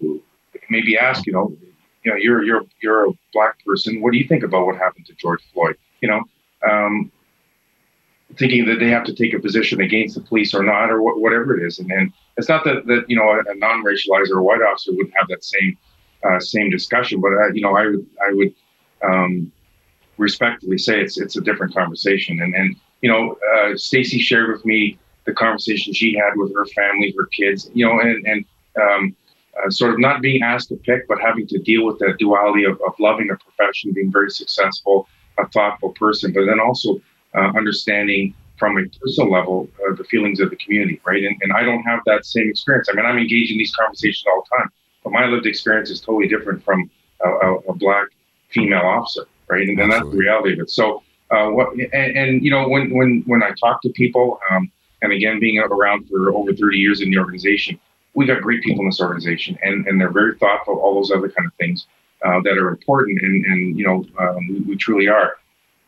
maybe 0.68 0.96
ask, 0.96 1.26
you 1.26 1.32
know, 1.32 1.56
you 2.04 2.10
know, 2.10 2.16
you're 2.16 2.42
you're 2.42 2.62
you're 2.82 3.10
a 3.10 3.12
black 3.34 3.62
person. 3.64 4.00
What 4.00 4.12
do 4.12 4.18
you 4.18 4.26
think 4.26 4.42
about 4.42 4.64
what 4.66 4.76
happened 4.76 5.06
to 5.06 5.14
George 5.14 5.42
Floyd? 5.52 5.76
You 6.00 6.08
know, 6.08 6.22
um, 6.68 7.12
thinking 8.38 8.64
that 8.66 8.78
they 8.78 8.88
have 8.88 9.04
to 9.04 9.14
take 9.14 9.34
a 9.34 9.38
position 9.38 9.82
against 9.82 10.14
the 10.14 10.22
police 10.22 10.54
or 10.54 10.62
not, 10.62 10.90
or 10.90 10.98
wh- 10.98 11.20
whatever 11.20 11.58
it 11.58 11.66
is. 11.66 11.78
And 11.78 11.90
then 11.90 12.12
it's 12.38 12.48
not 12.48 12.64
that 12.64 12.86
that 12.86 13.04
you 13.08 13.16
know 13.16 13.28
a, 13.28 13.40
a 13.50 13.54
non-racialized 13.56 14.30
or 14.30 14.38
a 14.38 14.42
white 14.42 14.62
officer 14.62 14.92
wouldn't 14.92 15.14
have 15.14 15.28
that 15.28 15.44
same 15.44 15.76
uh, 16.24 16.40
same 16.40 16.70
discussion, 16.70 17.20
but 17.20 17.32
uh, 17.32 17.52
you 17.52 17.60
know, 17.60 17.76
I 17.76 17.86
would 17.86 18.06
I 18.26 18.32
would 18.32 18.54
um, 19.02 19.52
respectfully 20.20 20.78
say 20.78 21.00
it's 21.00 21.18
it's 21.18 21.36
a 21.36 21.40
different 21.40 21.74
conversation. 21.74 22.40
And 22.40 22.54
and 22.54 22.76
you 23.00 23.10
know, 23.10 23.36
uh, 23.52 23.76
Stacy 23.76 24.20
shared 24.20 24.50
with 24.52 24.64
me 24.64 24.98
the 25.24 25.32
conversation 25.32 25.92
she 25.92 26.14
had 26.14 26.32
with 26.36 26.54
her 26.54 26.66
family, 26.66 27.14
her 27.16 27.26
kids, 27.26 27.70
you 27.74 27.86
know, 27.86 28.00
and, 28.00 28.26
and 28.26 28.44
um, 28.80 29.16
uh, 29.58 29.70
sort 29.70 29.92
of 29.92 29.98
not 29.98 30.22
being 30.22 30.42
asked 30.42 30.68
to 30.68 30.76
pick, 30.76 31.06
but 31.08 31.18
having 31.20 31.46
to 31.46 31.58
deal 31.58 31.84
with 31.84 31.98
that 31.98 32.16
duality 32.18 32.64
of, 32.64 32.80
of 32.86 32.94
loving 32.98 33.30
a 33.30 33.36
profession, 33.36 33.92
being 33.92 34.12
very 34.12 34.30
successful, 34.30 35.08
a 35.38 35.46
thoughtful 35.48 35.90
person, 35.92 36.32
but 36.32 36.46
then 36.46 36.60
also 36.60 37.00
uh, 37.34 37.50
understanding 37.56 38.34
from 38.58 38.78
a 38.78 38.84
personal 39.00 39.30
level 39.30 39.68
uh, 39.88 39.94
the 39.94 40.04
feelings 40.04 40.40
of 40.40 40.50
the 40.50 40.56
community, 40.56 41.00
right? 41.06 41.24
And, 41.24 41.36
and 41.42 41.52
I 41.52 41.62
don't 41.62 41.82
have 41.82 42.00
that 42.06 42.26
same 42.26 42.48
experience. 42.48 42.88
I 42.90 42.96
mean, 42.96 43.06
I'm 43.06 43.18
engaged 43.18 43.52
in 43.52 43.58
these 43.58 43.74
conversations 43.74 44.24
all 44.30 44.42
the 44.42 44.56
time, 44.56 44.68
but 45.02 45.12
my 45.12 45.26
lived 45.26 45.46
experience 45.46 45.90
is 45.90 46.00
totally 46.00 46.28
different 46.28 46.62
from 46.62 46.90
a, 47.24 47.28
a, 47.28 47.54
a 47.70 47.74
black 47.74 48.08
female 48.50 48.82
officer, 48.82 49.24
right? 49.50 49.68
And, 49.68 49.78
then 49.78 49.90
that's 49.90 50.08
the 50.08 50.16
reality 50.16 50.54
of 50.54 50.60
it. 50.60 50.70
So, 50.70 51.02
uh, 51.30 51.48
what 51.48 51.72
and, 51.72 52.16
and, 52.16 52.44
you 52.44 52.50
know, 52.50 52.68
when 52.68 52.90
when 52.90 53.22
when 53.26 53.42
I 53.42 53.50
talk 53.60 53.82
to 53.82 53.90
people, 53.90 54.40
um, 54.50 54.70
and 55.02 55.12
again, 55.12 55.40
being 55.40 55.58
around 55.58 56.08
for 56.08 56.34
over 56.34 56.52
30 56.52 56.78
years 56.78 57.00
in 57.00 57.10
the 57.10 57.18
organization, 57.18 57.78
we 58.14 58.26
got 58.26 58.42
great 58.42 58.62
people 58.62 58.80
in 58.80 58.88
this 58.88 59.00
organization, 59.00 59.58
and, 59.62 59.86
and 59.86 60.00
they're 60.00 60.10
very 60.10 60.36
thoughtful, 60.38 60.78
all 60.78 60.94
those 60.94 61.10
other 61.10 61.28
kind 61.28 61.46
of 61.46 61.54
things 61.54 61.86
uh, 62.24 62.40
that 62.42 62.58
are 62.58 62.68
important, 62.68 63.20
and, 63.22 63.46
and 63.46 63.78
you 63.78 63.84
know, 63.84 64.04
um, 64.18 64.48
we, 64.48 64.60
we, 64.60 64.76
truly 64.76 65.08
are. 65.08 65.36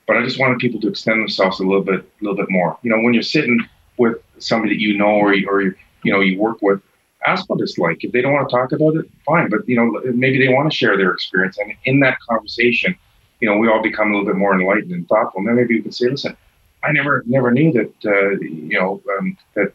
But 0.07 0.16
I 0.16 0.25
just 0.25 0.38
wanted 0.38 0.59
people 0.59 0.81
to 0.81 0.88
extend 0.88 1.20
themselves 1.20 1.61
a 1.61 1.64
little 1.64 1.83
bit, 1.83 2.01
a 2.01 2.25
little 2.25 2.37
bit 2.37 2.51
more. 2.51 2.79
You 2.83 2.90
know, 2.90 3.03
when 3.03 3.12
you're 3.12 3.22
sitting 3.22 3.61
with 3.98 4.16
somebody 4.38 4.75
that 4.75 4.81
you 4.81 4.96
know 4.96 5.07
or, 5.07 5.35
or 5.48 5.62
you 5.62 6.12
know 6.12 6.20
you 6.20 6.38
work 6.38 6.62
with, 6.62 6.81
ask 7.27 7.48
what 7.48 7.61
it's 7.61 7.79
like. 7.79 8.03
If 8.03 8.12
they 8.12 8.22
don't 8.22 8.33
want 8.33 8.48
to 8.48 8.55
talk 8.55 8.72
about 8.72 8.96
it, 8.96 9.11
fine. 9.27 9.51
But 9.51 9.68
you 9.68 9.77
know, 9.77 10.01
maybe 10.12 10.38
they 10.38 10.53
want 10.53 10.70
to 10.70 10.77
share 10.77 10.96
their 10.96 11.12
experience, 11.12 11.59
and 11.59 11.72
in 11.85 12.01
that 12.01 12.18
conversation, 12.29 12.96
you 13.42 13.50
know, 13.50 13.59
we 13.59 13.68
all 13.68 13.83
become 13.83 14.12
a 14.12 14.16
little 14.16 14.26
bit 14.26 14.37
more 14.37 14.59
enlightened 14.59 14.92
and 14.92 15.07
thoughtful. 15.09 15.40
And 15.40 15.48
then 15.48 15.57
maybe 15.57 15.74
we 15.74 15.83
can 15.83 15.90
say, 15.90 16.09
listen, 16.09 16.37
I 16.85 16.92
never 16.92 17.24
never 17.26 17.50
knew 17.50 17.72
that 17.72 17.92
uh, 18.05 18.31
you 18.40 18.78
know 18.78 19.02
um, 19.18 19.37
that 19.55 19.72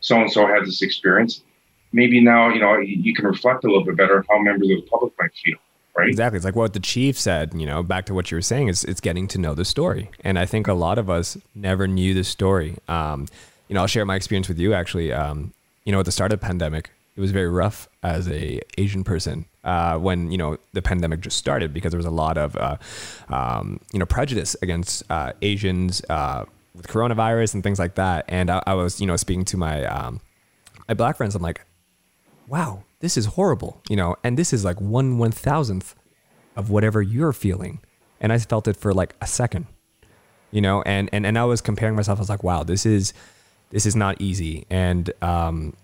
so 0.00 0.20
and 0.20 0.30
so 0.30 0.46
had 0.46 0.66
this 0.66 0.82
experience. 0.82 1.42
Maybe 1.92 2.20
now 2.20 2.48
you 2.48 2.60
know 2.60 2.78
you 2.78 3.14
can 3.14 3.24
reflect 3.24 3.64
a 3.64 3.68
little 3.68 3.84
bit 3.84 3.96
better 3.96 4.18
on 4.18 4.24
how 4.28 4.38
members 4.42 4.70
of 4.70 4.76
the 4.76 4.88
public 4.90 5.12
might 5.20 5.32
feel. 5.34 5.56
Right? 5.96 6.08
Exactly. 6.08 6.36
It's 6.36 6.44
like 6.44 6.56
what 6.56 6.74
the 6.74 6.80
chief 6.80 7.18
said, 7.18 7.54
you 7.54 7.64
know, 7.64 7.82
back 7.82 8.04
to 8.06 8.14
what 8.14 8.30
you 8.30 8.36
were 8.36 8.42
saying, 8.42 8.68
is 8.68 8.84
it's 8.84 9.00
getting 9.00 9.26
to 9.28 9.38
know 9.38 9.54
the 9.54 9.64
story. 9.64 10.10
And 10.22 10.38
I 10.38 10.44
think 10.44 10.68
a 10.68 10.74
lot 10.74 10.98
of 10.98 11.08
us 11.08 11.38
never 11.54 11.88
knew 11.88 12.12
the 12.12 12.22
story. 12.22 12.76
Um, 12.86 13.28
you 13.68 13.74
know, 13.74 13.80
I'll 13.80 13.86
share 13.86 14.04
my 14.04 14.16
experience 14.16 14.48
with 14.48 14.58
you 14.58 14.74
actually. 14.74 15.12
Um, 15.12 15.52
you 15.84 15.92
know, 15.92 16.00
at 16.00 16.04
the 16.04 16.12
start 16.12 16.32
of 16.32 16.40
the 16.40 16.46
pandemic, 16.46 16.90
it 17.16 17.20
was 17.20 17.30
very 17.30 17.48
rough 17.48 17.88
as 18.02 18.28
a 18.28 18.60
Asian 18.78 19.02
person 19.04 19.46
uh, 19.64 19.98
when 19.98 20.30
you 20.30 20.38
know 20.38 20.58
the 20.72 20.82
pandemic 20.82 21.20
just 21.20 21.36
started 21.36 21.72
because 21.72 21.90
there 21.90 21.98
was 21.98 22.06
a 22.06 22.10
lot 22.10 22.38
of 22.38 22.56
uh, 22.56 22.76
um, 23.28 23.80
you 23.92 23.98
know 23.98 24.06
prejudice 24.06 24.56
against 24.62 25.02
uh, 25.10 25.32
Asians 25.42 26.02
uh, 26.08 26.44
with 26.74 26.86
coronavirus 26.86 27.54
and 27.54 27.62
things 27.62 27.78
like 27.78 27.94
that. 27.94 28.24
And 28.28 28.50
I, 28.50 28.62
I, 28.66 28.74
was 28.74 29.00
you 29.00 29.06
know 29.06 29.16
speaking 29.16 29.44
to 29.46 29.56
my 29.56 29.84
um, 29.86 30.20
my 30.88 30.94
black 30.94 31.16
friends, 31.16 31.34
I'm 31.34 31.42
like, 31.42 31.64
wow, 32.46 32.84
this 33.00 33.16
is 33.16 33.26
horrible, 33.26 33.80
you 33.88 33.96
know, 33.96 34.16
and 34.22 34.38
this 34.38 34.52
is 34.52 34.64
like 34.64 34.80
one 34.80 35.18
one 35.18 35.32
thousandth 35.32 35.94
of 36.56 36.70
whatever 36.70 37.02
you're 37.02 37.32
feeling. 37.32 37.80
And 38.20 38.32
I 38.32 38.38
felt 38.38 38.66
it 38.66 38.76
for 38.76 38.94
like 38.94 39.14
a 39.20 39.26
second, 39.26 39.66
you 40.50 40.60
know, 40.60 40.82
and, 40.82 41.10
and, 41.12 41.26
and 41.26 41.38
I 41.38 41.44
was 41.44 41.60
comparing 41.60 41.94
myself. 41.94 42.18
I 42.18 42.22
was 42.22 42.30
like, 42.30 42.42
wow, 42.42 42.64
this 42.64 42.86
is, 42.86 43.12
this 43.70 43.84
is 43.84 43.94
not 43.94 44.20
easy. 44.20 44.66
And, 44.70 45.12
um, 45.20 45.74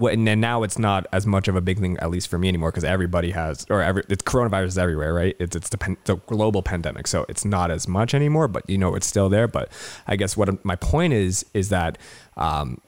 and 0.00 0.24
now 0.40 0.62
it's 0.62 0.78
not 0.78 1.06
as 1.12 1.26
much 1.26 1.48
of 1.48 1.56
a 1.56 1.60
big 1.60 1.78
thing, 1.78 1.96
at 1.98 2.10
least 2.10 2.28
for 2.28 2.38
me 2.38 2.48
anymore, 2.48 2.70
because 2.70 2.84
everybody 2.84 3.30
has, 3.30 3.64
or 3.70 3.82
every, 3.82 4.02
it's 4.08 4.22
coronavirus 4.22 4.66
is 4.66 4.78
everywhere, 4.78 5.14
right? 5.14 5.36
It's, 5.38 5.54
it's 5.54 5.70
the 5.70 6.20
global 6.26 6.62
pandemic. 6.62 7.06
So 7.06 7.24
it's 7.28 7.44
not 7.44 7.70
as 7.70 7.86
much 7.86 8.14
anymore, 8.14 8.48
but 8.48 8.68
you 8.68 8.78
know, 8.78 8.94
it's 8.94 9.06
still 9.06 9.28
there. 9.28 9.46
But 9.46 9.70
I 10.06 10.16
guess 10.16 10.36
what 10.36 10.64
my 10.64 10.76
point 10.76 11.12
is, 11.12 11.46
is 11.54 11.68
that, 11.68 11.98
um, 12.36 12.80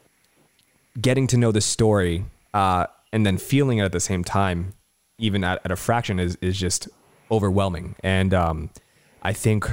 getting 1.00 1.26
to 1.28 1.36
know 1.36 1.52
the 1.52 1.60
story, 1.60 2.24
uh, 2.54 2.86
and 3.12 3.24
then 3.24 3.38
feeling 3.38 3.78
it 3.78 3.84
at 3.84 3.92
the 3.92 4.00
same 4.00 4.24
time, 4.24 4.72
even 5.18 5.44
at, 5.44 5.60
at 5.64 5.70
a 5.70 5.76
fraction 5.76 6.18
is, 6.18 6.36
is 6.40 6.58
just 6.58 6.88
overwhelming. 7.30 7.94
And 8.02 8.34
um, 8.34 8.70
I 9.22 9.32
think 9.32 9.70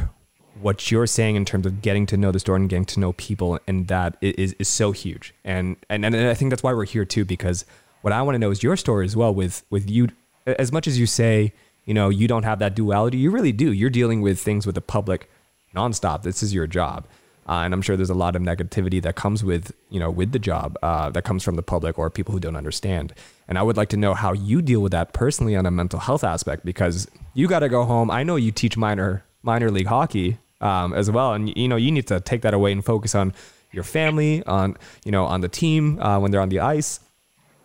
what 0.61 0.91
you're 0.91 1.07
saying 1.07 1.35
in 1.35 1.45
terms 1.45 1.65
of 1.65 1.81
getting 1.81 2.05
to 2.05 2.17
know 2.17 2.31
the 2.31 2.39
store 2.39 2.55
and 2.55 2.69
getting 2.69 2.85
to 2.85 2.99
know 2.99 3.13
people 3.13 3.59
and 3.67 3.87
that 3.87 4.17
is, 4.21 4.53
is 4.53 4.67
so 4.67 4.91
huge. 4.91 5.33
And, 5.43 5.75
and, 5.89 6.05
and 6.05 6.15
I 6.15 6.33
think 6.33 6.49
that's 6.49 6.63
why 6.63 6.73
we're 6.73 6.85
here 6.85 7.05
too, 7.05 7.25
because 7.25 7.65
what 8.01 8.13
I 8.13 8.21
want 8.21 8.35
to 8.35 8.39
know 8.39 8.51
is 8.51 8.61
your 8.61 8.77
story 8.77 9.05
as 9.05 9.15
well 9.15 9.33
with, 9.33 9.63
with 9.69 9.89
you, 9.89 10.09
as 10.45 10.71
much 10.71 10.87
as 10.87 10.99
you 10.99 11.05
say, 11.05 11.53
you 11.85 11.93
know, 11.93 12.09
you 12.09 12.27
don't 12.27 12.43
have 12.43 12.59
that 12.59 12.75
duality, 12.75 13.17
you 13.17 13.31
really 13.31 13.51
do. 13.51 13.71
You're 13.71 13.89
dealing 13.89 14.21
with 14.21 14.39
things 14.39 14.65
with 14.65 14.75
the 14.75 14.81
public 14.81 15.29
nonstop. 15.75 16.23
This 16.23 16.43
is 16.43 16.53
your 16.53 16.67
job. 16.67 17.05
Uh, 17.47 17.63
and 17.65 17.73
I'm 17.73 17.81
sure 17.81 17.97
there's 17.97 18.09
a 18.09 18.13
lot 18.13 18.35
of 18.37 18.41
negativity 18.41 19.01
that 19.01 19.15
comes 19.15 19.43
with, 19.43 19.73
you 19.89 19.99
know, 19.99 20.09
with 20.09 20.31
the 20.31 20.39
job 20.39 20.77
uh, 20.81 21.09
that 21.09 21.23
comes 21.23 21.43
from 21.43 21.55
the 21.55 21.63
public 21.63 21.99
or 21.99 22.09
people 22.09 22.31
who 22.31 22.39
don't 22.39 22.55
understand. 22.55 23.13
And 23.49 23.57
I 23.57 23.63
would 23.63 23.75
like 23.75 23.89
to 23.89 23.97
know 23.97 24.13
how 24.13 24.31
you 24.31 24.61
deal 24.61 24.79
with 24.79 24.93
that 24.93 25.11
personally 25.11 25.55
on 25.55 25.65
a 25.65 25.71
mental 25.71 25.99
health 25.99 26.23
aspect 26.23 26.63
because 26.63 27.07
you 27.33 27.47
got 27.47 27.59
to 27.59 27.69
go 27.69 27.83
home. 27.83 28.09
I 28.09 28.23
know 28.23 28.37
you 28.37 28.51
teach 28.51 28.77
minor 28.77 29.25
minor 29.41 29.69
league 29.69 29.87
hockey 29.87 30.37
um, 30.63 30.93
as 30.93 31.11
well, 31.11 31.33
and 31.33 31.55
you 31.55 31.67
know 31.67 31.75
you 31.75 31.91
need 31.91 32.07
to 32.07 32.19
take 32.19 32.41
that 32.41 32.53
away 32.53 32.71
and 32.71 32.83
focus 32.83 33.13
on 33.13 33.33
your 33.71 33.83
family, 33.83 34.43
on 34.45 34.77
you 35.05 35.11
know 35.11 35.25
on 35.25 35.41
the 35.41 35.49
team 35.49 35.99
uh, 35.99 36.19
when 36.19 36.31
they're 36.31 36.41
on 36.41 36.49
the 36.49 36.59
ice. 36.59 36.99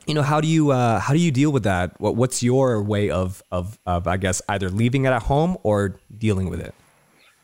You 0.06 0.14
know 0.14 0.22
how 0.22 0.40
do 0.40 0.48
you 0.48 0.70
uh, 0.70 0.98
how 0.98 1.12
do 1.12 1.20
you 1.20 1.30
deal 1.30 1.52
with 1.52 1.62
that? 1.62 1.98
What, 2.00 2.16
what's 2.16 2.42
your 2.42 2.82
way 2.82 3.10
of, 3.10 3.42
of 3.52 3.78
of 3.86 4.06
I 4.06 4.16
guess 4.16 4.42
either 4.48 4.68
leaving 4.68 5.04
it 5.04 5.10
at 5.10 5.22
home 5.22 5.56
or 5.62 6.00
dealing 6.16 6.50
with 6.50 6.60
it? 6.60 6.74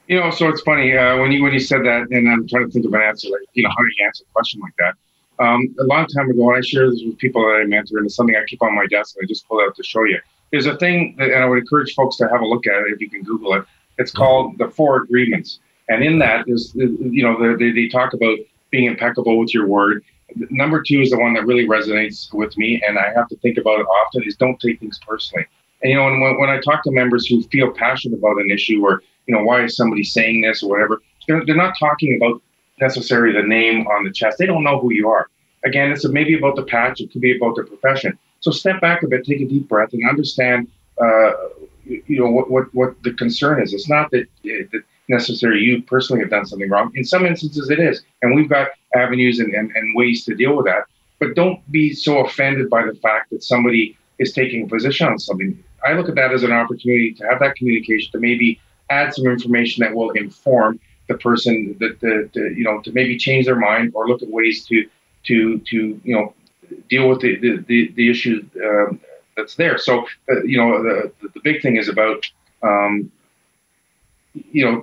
You 0.06 0.20
know, 0.20 0.30
so 0.30 0.48
it's 0.48 0.60
funny 0.62 0.96
uh, 0.96 1.18
when 1.18 1.32
you 1.32 1.42
when 1.42 1.52
you 1.52 1.60
said 1.60 1.84
that, 1.84 2.08
and 2.10 2.28
I'm 2.28 2.46
trying 2.48 2.66
to 2.66 2.70
think 2.70 2.84
of 2.84 2.92
an 2.92 3.00
answer. 3.00 3.28
Like, 3.30 3.40
you 3.54 3.62
know, 3.62 3.70
how 3.70 3.82
do 3.82 3.88
you 3.96 4.06
answer 4.06 4.24
a 4.28 4.32
question 4.32 4.60
like 4.60 4.74
that? 4.78 4.94
Um, 5.38 5.74
a 5.80 5.84
long 5.84 6.06
time 6.06 6.30
ago, 6.30 6.48
and 6.50 6.58
I 6.58 6.60
share 6.60 6.90
this 6.90 7.02
with 7.04 7.18
people 7.18 7.42
that 7.42 7.60
I 7.62 7.64
mentor, 7.64 7.98
and 7.98 8.06
it's 8.06 8.14
something 8.14 8.36
I 8.36 8.44
keep 8.46 8.62
on 8.62 8.74
my 8.74 8.86
desk, 8.86 9.16
and 9.16 9.24
I 9.24 9.26
just 9.26 9.48
pull 9.48 9.60
it 9.60 9.64
out 9.64 9.74
to 9.76 9.82
show 9.82 10.04
you. 10.04 10.18
There's 10.52 10.66
a 10.66 10.76
thing, 10.76 11.16
that, 11.18 11.30
and 11.30 11.42
I 11.42 11.46
would 11.46 11.58
encourage 11.58 11.94
folks 11.94 12.16
to 12.18 12.28
have 12.28 12.40
a 12.40 12.46
look 12.46 12.66
at 12.66 12.82
it 12.82 12.92
if 12.92 13.00
you 13.00 13.10
can 13.10 13.22
Google 13.24 13.54
it. 13.54 13.64
It's 13.98 14.10
called 14.10 14.58
the 14.58 14.68
Four 14.68 15.02
Agreements, 15.02 15.60
and 15.88 16.02
in 16.02 16.18
that 16.18 16.44
is, 16.48 16.72
you 16.74 17.22
know, 17.22 17.56
they, 17.56 17.70
they 17.70 17.88
talk 17.88 18.12
about 18.12 18.38
being 18.70 18.86
impeccable 18.86 19.38
with 19.38 19.54
your 19.54 19.66
word. 19.66 20.02
Number 20.50 20.82
two 20.82 21.00
is 21.00 21.10
the 21.10 21.18
one 21.18 21.34
that 21.34 21.46
really 21.46 21.66
resonates 21.66 22.32
with 22.32 22.56
me, 22.56 22.82
and 22.86 22.98
I 22.98 23.12
have 23.14 23.28
to 23.28 23.36
think 23.36 23.58
about 23.58 23.80
it 23.80 23.86
often. 23.86 24.24
Is 24.24 24.36
don't 24.36 24.58
take 24.60 24.80
things 24.80 24.98
personally. 25.06 25.46
And 25.82 25.90
you 25.90 25.96
know, 25.96 26.04
when 26.04 26.38
when 26.38 26.50
I 26.50 26.60
talk 26.60 26.82
to 26.84 26.90
members 26.90 27.26
who 27.26 27.42
feel 27.44 27.70
passionate 27.70 28.18
about 28.18 28.38
an 28.38 28.50
issue, 28.50 28.84
or 28.84 29.02
you 29.26 29.34
know, 29.34 29.44
why 29.44 29.64
is 29.64 29.76
somebody 29.76 30.02
saying 30.02 30.40
this 30.40 30.62
or 30.62 30.70
whatever, 30.70 31.00
they're, 31.28 31.44
they're 31.46 31.54
not 31.54 31.74
talking 31.78 32.16
about 32.16 32.42
necessarily 32.80 33.32
the 33.32 33.46
name 33.46 33.86
on 33.86 34.04
the 34.04 34.10
chest. 34.10 34.38
They 34.38 34.46
don't 34.46 34.64
know 34.64 34.80
who 34.80 34.92
you 34.92 35.08
are. 35.08 35.28
Again, 35.64 35.90
it's 35.90 36.06
maybe 36.08 36.36
about 36.36 36.56
the 36.56 36.62
patch. 36.62 37.00
It 37.00 37.12
could 37.12 37.20
be 37.20 37.36
about 37.36 37.56
the 37.56 37.64
profession. 37.64 38.18
So 38.40 38.50
step 38.50 38.80
back 38.80 39.02
a 39.02 39.06
bit, 39.06 39.24
take 39.24 39.40
a 39.40 39.46
deep 39.46 39.68
breath, 39.68 39.92
and 39.92 40.08
understand. 40.08 40.68
Uh, 41.00 41.32
you 41.86 42.18
know 42.20 42.30
what, 42.30 42.50
what 42.50 42.74
what 42.74 43.02
the 43.02 43.12
concern 43.12 43.62
is. 43.62 43.72
It's 43.72 43.88
not 43.88 44.10
that, 44.10 44.26
that 44.42 44.82
necessarily 45.08 45.60
you 45.60 45.82
personally 45.82 46.20
have 46.22 46.30
done 46.30 46.46
something 46.46 46.70
wrong. 46.70 46.92
In 46.94 47.04
some 47.04 47.26
instances, 47.26 47.70
it 47.70 47.80
is, 47.80 48.02
and 48.22 48.34
we've 48.34 48.48
got 48.48 48.68
avenues 48.94 49.38
and, 49.38 49.52
and, 49.52 49.70
and 49.74 49.94
ways 49.94 50.24
to 50.24 50.34
deal 50.34 50.56
with 50.56 50.66
that. 50.66 50.84
But 51.20 51.34
don't 51.34 51.60
be 51.70 51.92
so 51.92 52.24
offended 52.24 52.70
by 52.70 52.84
the 52.84 52.94
fact 52.94 53.30
that 53.30 53.42
somebody 53.42 53.96
is 54.18 54.32
taking 54.32 54.64
a 54.64 54.66
position 54.66 55.06
on 55.06 55.18
something. 55.18 55.62
I 55.84 55.92
look 55.92 56.08
at 56.08 56.14
that 56.14 56.32
as 56.32 56.42
an 56.42 56.52
opportunity 56.52 57.12
to 57.14 57.24
have 57.26 57.40
that 57.40 57.56
communication 57.56 58.10
to 58.12 58.18
maybe 58.18 58.60
add 58.90 59.14
some 59.14 59.26
information 59.26 59.82
that 59.82 59.94
will 59.94 60.10
inform 60.10 60.80
the 61.08 61.14
person 61.18 61.76
that 61.80 62.00
the, 62.00 62.30
the, 62.32 62.54
you 62.56 62.64
know 62.64 62.80
to 62.80 62.92
maybe 62.92 63.16
change 63.18 63.46
their 63.46 63.56
mind 63.56 63.92
or 63.94 64.08
look 64.08 64.22
at 64.22 64.28
ways 64.28 64.64
to 64.66 64.88
to 65.24 65.58
to 65.58 66.00
you 66.02 66.14
know 66.14 66.34
deal 66.88 67.08
with 67.08 67.20
the 67.20 67.36
the, 67.36 67.64
the, 67.68 67.92
the 67.94 68.10
issue 68.10 68.42
um, 68.64 69.00
that's 69.36 69.56
there. 69.56 69.78
So 69.78 70.06
uh, 70.30 70.42
you 70.44 70.58
know 70.58 70.82
the 70.82 71.12
the 71.34 71.40
big 71.42 71.62
thing 71.62 71.76
is 71.76 71.88
about 71.88 72.24
um, 72.62 73.10
you 74.34 74.64
know 74.64 74.82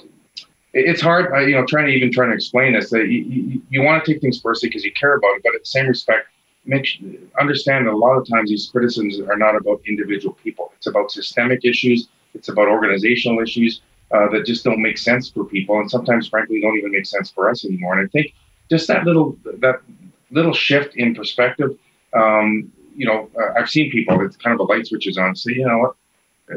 it's 0.74 1.02
hard 1.02 1.32
uh, 1.34 1.40
you 1.40 1.56
know 1.56 1.66
trying 1.66 1.88
to 1.88 1.92
even 1.92 2.12
trying 2.12 2.30
to 2.30 2.36
explain 2.36 2.74
this 2.74 2.90
that 2.92 3.08
you, 3.08 3.20
you, 3.24 3.62
you 3.70 3.82
want 3.82 4.04
to 4.04 4.14
take 4.14 4.22
things 4.22 4.40
personally 4.40 4.70
because 4.70 4.86
you 4.86 4.94
care 4.94 5.16
about 5.16 5.36
it, 5.36 5.44
but 5.44 5.56
at 5.56 5.62
the 5.62 5.66
same 5.66 5.88
respect 5.88 6.28
make 6.66 7.02
understand 7.40 7.88
that 7.88 7.94
a 7.94 7.98
lot 7.98 8.18
of 8.18 8.28
times 8.28 8.50
these 8.50 8.70
criticisms 8.70 9.20
are 9.20 9.38
not 9.38 9.56
about 9.56 9.82
individual 9.88 10.34
people. 10.44 10.72
It's 10.78 10.88
about 10.88 11.12
systemic 11.12 11.66
issues. 11.66 12.08
It's 12.34 12.50
about 12.50 12.68
organizational 12.68 13.42
issues 13.42 13.82
uh, 14.12 14.30
that 14.30 14.46
just 14.46 14.64
don't 14.64 14.82
make 14.82 14.98
sense 14.98 15.30
for 15.30 15.44
people, 15.44 15.80
and 15.80 15.90
sometimes, 15.90 16.28
frankly, 16.28 16.62
don't 16.62 16.78
even 16.78 16.92
make 16.92 17.06
sense 17.06 17.32
for 17.32 17.50
us 17.50 17.66
anymore. 17.66 17.98
And 17.98 18.08
I 18.08 18.10
think 18.12 18.34
just 18.70 18.88
that 18.88 19.06
little 19.06 19.38
that 19.44 19.82
little 20.30 20.54
shift 20.54 20.96
in 20.96 21.16
perspective. 21.16 21.78
Um, 22.14 22.72
you 23.02 23.08
know, 23.10 23.20
uh, 23.40 23.50
I've 23.58 23.70
seen 23.76 23.90
people. 23.98 24.14
It's 24.26 24.38
kind 24.44 24.54
of 24.54 24.60
a 24.66 24.68
light 24.72 24.86
switches 24.90 25.18
on. 25.18 25.36
So 25.36 25.50
you 25.50 25.66
know 25.66 25.80
what, 25.84 25.94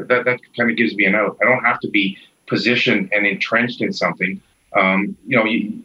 that 0.09 0.21
that 0.27 0.37
kind 0.55 0.69
of 0.69 0.77
gives 0.77 0.93
me 0.99 1.05
an 1.05 1.15
out. 1.21 1.37
I 1.41 1.45
don't 1.49 1.63
have 1.69 1.79
to 1.85 1.89
be 1.89 2.05
positioned 2.53 3.03
and 3.13 3.25
entrenched 3.25 3.81
in 3.81 3.91
something. 4.03 4.33
Um, 4.79 5.17
you 5.25 5.35
know, 5.37 5.45
you, 5.45 5.83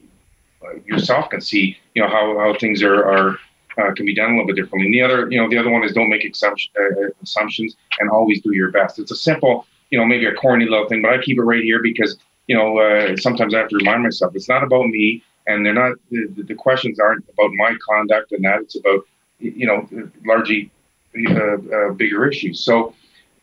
yourself 0.85 1.31
can 1.31 1.41
see, 1.41 1.79
you 1.95 2.03
know, 2.03 2.09
how, 2.09 2.39
how 2.39 2.51
things 2.59 2.83
are, 2.83 3.01
are 3.15 3.39
uh, 3.79 3.95
can 3.95 4.05
be 4.05 4.15
done 4.15 4.31
a 4.31 4.33
little 4.33 4.49
bit 4.49 4.57
differently. 4.57 4.87
And 4.89 4.95
the 4.95 5.03
other, 5.07 5.31
you 5.31 5.41
know, 5.41 5.49
the 5.49 5.57
other 5.57 5.71
one 5.71 5.83
is 5.85 5.93
don't 5.93 6.11
make 6.11 6.25
assumption, 6.25 6.71
uh, 6.79 7.09
assumptions 7.23 7.77
and 7.99 8.11
always 8.11 8.43
do 8.43 8.53
your 8.53 8.71
best. 8.71 8.99
It's 8.99 9.13
a 9.13 9.17
simple, 9.17 9.67
you 9.91 9.99
know, 9.99 10.05
maybe 10.05 10.27
a 10.27 10.35
corny 10.35 10.67
little 10.67 10.89
thing, 10.89 11.01
but 11.01 11.13
I 11.13 11.19
keep 11.23 11.39
it 11.39 11.43
right 11.43 11.63
here 11.63 11.81
because, 11.83 12.19
you 12.49 12.57
know, 12.57 12.79
uh, 12.79 13.17
sometimes 13.17 13.55
I 13.55 13.59
have 13.61 13.69
to 13.69 13.77
remind 13.77 14.03
myself 14.03 14.35
it's 14.35 14.49
not 14.49 14.63
about 14.63 14.87
me, 14.89 15.23
and 15.47 15.65
they're 15.65 15.81
not. 15.85 15.93
The, 16.11 16.43
the 16.51 16.55
questions 16.55 17.01
aren't 17.01 17.25
about 17.33 17.53
my 17.55 17.75
conduct 17.89 18.33
and 18.33 18.45
that. 18.45 18.61
It's 18.61 18.77
about, 18.77 19.01
you 19.41 19.67
know, 19.67 19.89
largely 20.25 20.71
uh, 21.29 21.55
uh, 21.55 21.91
bigger 21.93 22.29
issues. 22.29 22.61
So, 22.61 22.95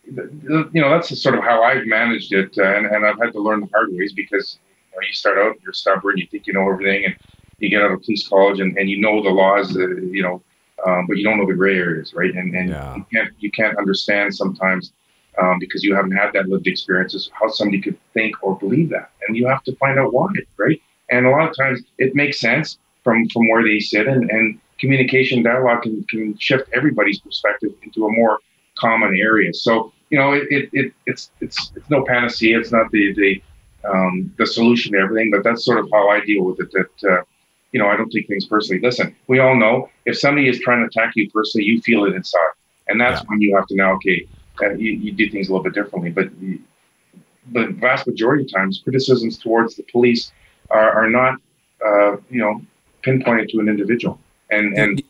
you 0.05 0.69
know, 0.73 0.89
that's 0.89 1.21
sort 1.21 1.35
of 1.35 1.43
how 1.43 1.63
I've 1.63 1.85
managed 1.85 2.33
it, 2.33 2.57
uh, 2.57 2.63
and, 2.63 2.85
and 2.85 3.05
I've 3.05 3.19
had 3.19 3.33
to 3.33 3.39
learn 3.39 3.59
the 3.61 3.67
hard 3.67 3.89
ways 3.91 4.13
because 4.13 4.57
you, 4.91 5.01
know, 5.01 5.05
you 5.05 5.13
start 5.13 5.37
out, 5.37 5.55
you're 5.63 5.73
stubborn, 5.73 6.17
you 6.17 6.27
think 6.27 6.47
you 6.47 6.53
know 6.53 6.69
everything, 6.69 7.05
and 7.05 7.15
you 7.59 7.69
get 7.69 7.81
out 7.81 7.91
of 7.91 8.03
police 8.03 8.27
college 8.27 8.59
and, 8.59 8.77
and 8.77 8.89
you 8.89 8.99
know 9.01 9.21
the 9.21 9.29
laws, 9.29 9.75
uh, 9.75 9.87
you 9.87 10.21
know, 10.21 10.41
um, 10.85 11.07
but 11.07 11.17
you 11.17 11.23
don't 11.23 11.37
know 11.37 11.47
the 11.47 11.53
gray 11.53 11.77
areas, 11.77 12.13
right? 12.13 12.33
And, 12.33 12.55
and 12.55 12.69
yeah. 12.69 12.95
you 12.95 13.05
can't 13.11 13.33
you 13.39 13.51
can't 13.51 13.77
understand 13.77 14.35
sometimes 14.35 14.93
um, 15.41 15.57
because 15.59 15.83
you 15.83 15.95
haven't 15.95 16.11
had 16.11 16.31
that 16.33 16.47
lived 16.47 16.67
experiences 16.67 17.29
how 17.33 17.49
somebody 17.49 17.81
could 17.81 17.97
think 18.13 18.35
or 18.41 18.57
believe 18.57 18.89
that, 18.89 19.11
and 19.27 19.35
you 19.35 19.47
have 19.47 19.63
to 19.63 19.75
find 19.75 19.99
out 19.99 20.13
why, 20.13 20.29
right? 20.57 20.81
And 21.09 21.25
a 21.25 21.29
lot 21.29 21.49
of 21.49 21.55
times 21.57 21.81
it 21.97 22.15
makes 22.15 22.39
sense 22.39 22.77
from 23.03 23.27
from 23.29 23.49
where 23.49 23.63
they 23.63 23.79
sit, 23.79 24.07
and, 24.07 24.29
and 24.29 24.59
communication 24.79 25.43
dialogue 25.43 25.83
can, 25.83 26.03
can 26.03 26.37
shift 26.37 26.69
everybody's 26.73 27.19
perspective 27.19 27.71
into 27.83 28.05
a 28.05 28.11
more 28.11 28.39
common 28.77 29.15
area. 29.15 29.53
So 29.53 29.91
you 30.09 30.17
know, 30.17 30.33
it, 30.33 30.47
it, 30.49 30.69
it 30.73 30.93
it's 31.05 31.31
it's 31.41 31.71
it's 31.75 31.89
no 31.89 32.05
panacea. 32.05 32.59
It's 32.59 32.71
not 32.71 32.91
the 32.91 33.13
the 33.13 33.41
um, 33.87 34.33
the 34.37 34.45
solution 34.45 34.93
to 34.93 34.99
everything, 34.99 35.31
but 35.31 35.43
that's 35.43 35.65
sort 35.65 35.79
of 35.79 35.89
how 35.91 36.09
I 36.09 36.21
deal 36.21 36.43
with 36.43 36.59
it. 36.59 36.71
That 36.71 37.11
uh, 37.11 37.23
you 37.71 37.79
know, 37.79 37.87
I 37.87 37.97
don't 37.97 38.11
take 38.11 38.27
things 38.27 38.45
personally. 38.45 38.81
Listen, 38.81 39.15
we 39.27 39.39
all 39.39 39.55
know 39.55 39.89
if 40.05 40.17
somebody 40.17 40.47
is 40.47 40.59
trying 40.59 40.81
to 40.81 40.87
attack 40.87 41.13
you 41.15 41.29
personally, 41.29 41.65
you 41.65 41.81
feel 41.81 42.05
it 42.05 42.15
inside, 42.15 42.53
and 42.87 42.99
that's 42.99 43.21
yeah. 43.21 43.27
when 43.27 43.41
you 43.41 43.55
have 43.55 43.67
to 43.67 43.75
now, 43.75 43.93
okay, 43.93 44.27
uh, 44.61 44.71
you, 44.71 44.91
you 44.93 45.11
do 45.11 45.29
things 45.29 45.49
a 45.49 45.51
little 45.51 45.63
bit 45.63 45.73
differently. 45.73 46.11
But 46.11 46.29
the 46.39 47.67
vast 47.79 48.07
majority 48.07 48.43
of 48.43 48.51
times, 48.51 48.81
criticisms 48.83 49.37
towards 49.37 49.75
the 49.75 49.83
police 49.83 50.31
are, 50.69 50.91
are 50.91 51.09
not, 51.09 51.35
uh, 51.85 52.17
you 52.29 52.39
know, 52.39 52.61
pinpointed 53.01 53.49
to 53.49 53.59
an 53.59 53.69
individual, 53.69 54.19
and 54.49 54.77
and. 54.77 55.03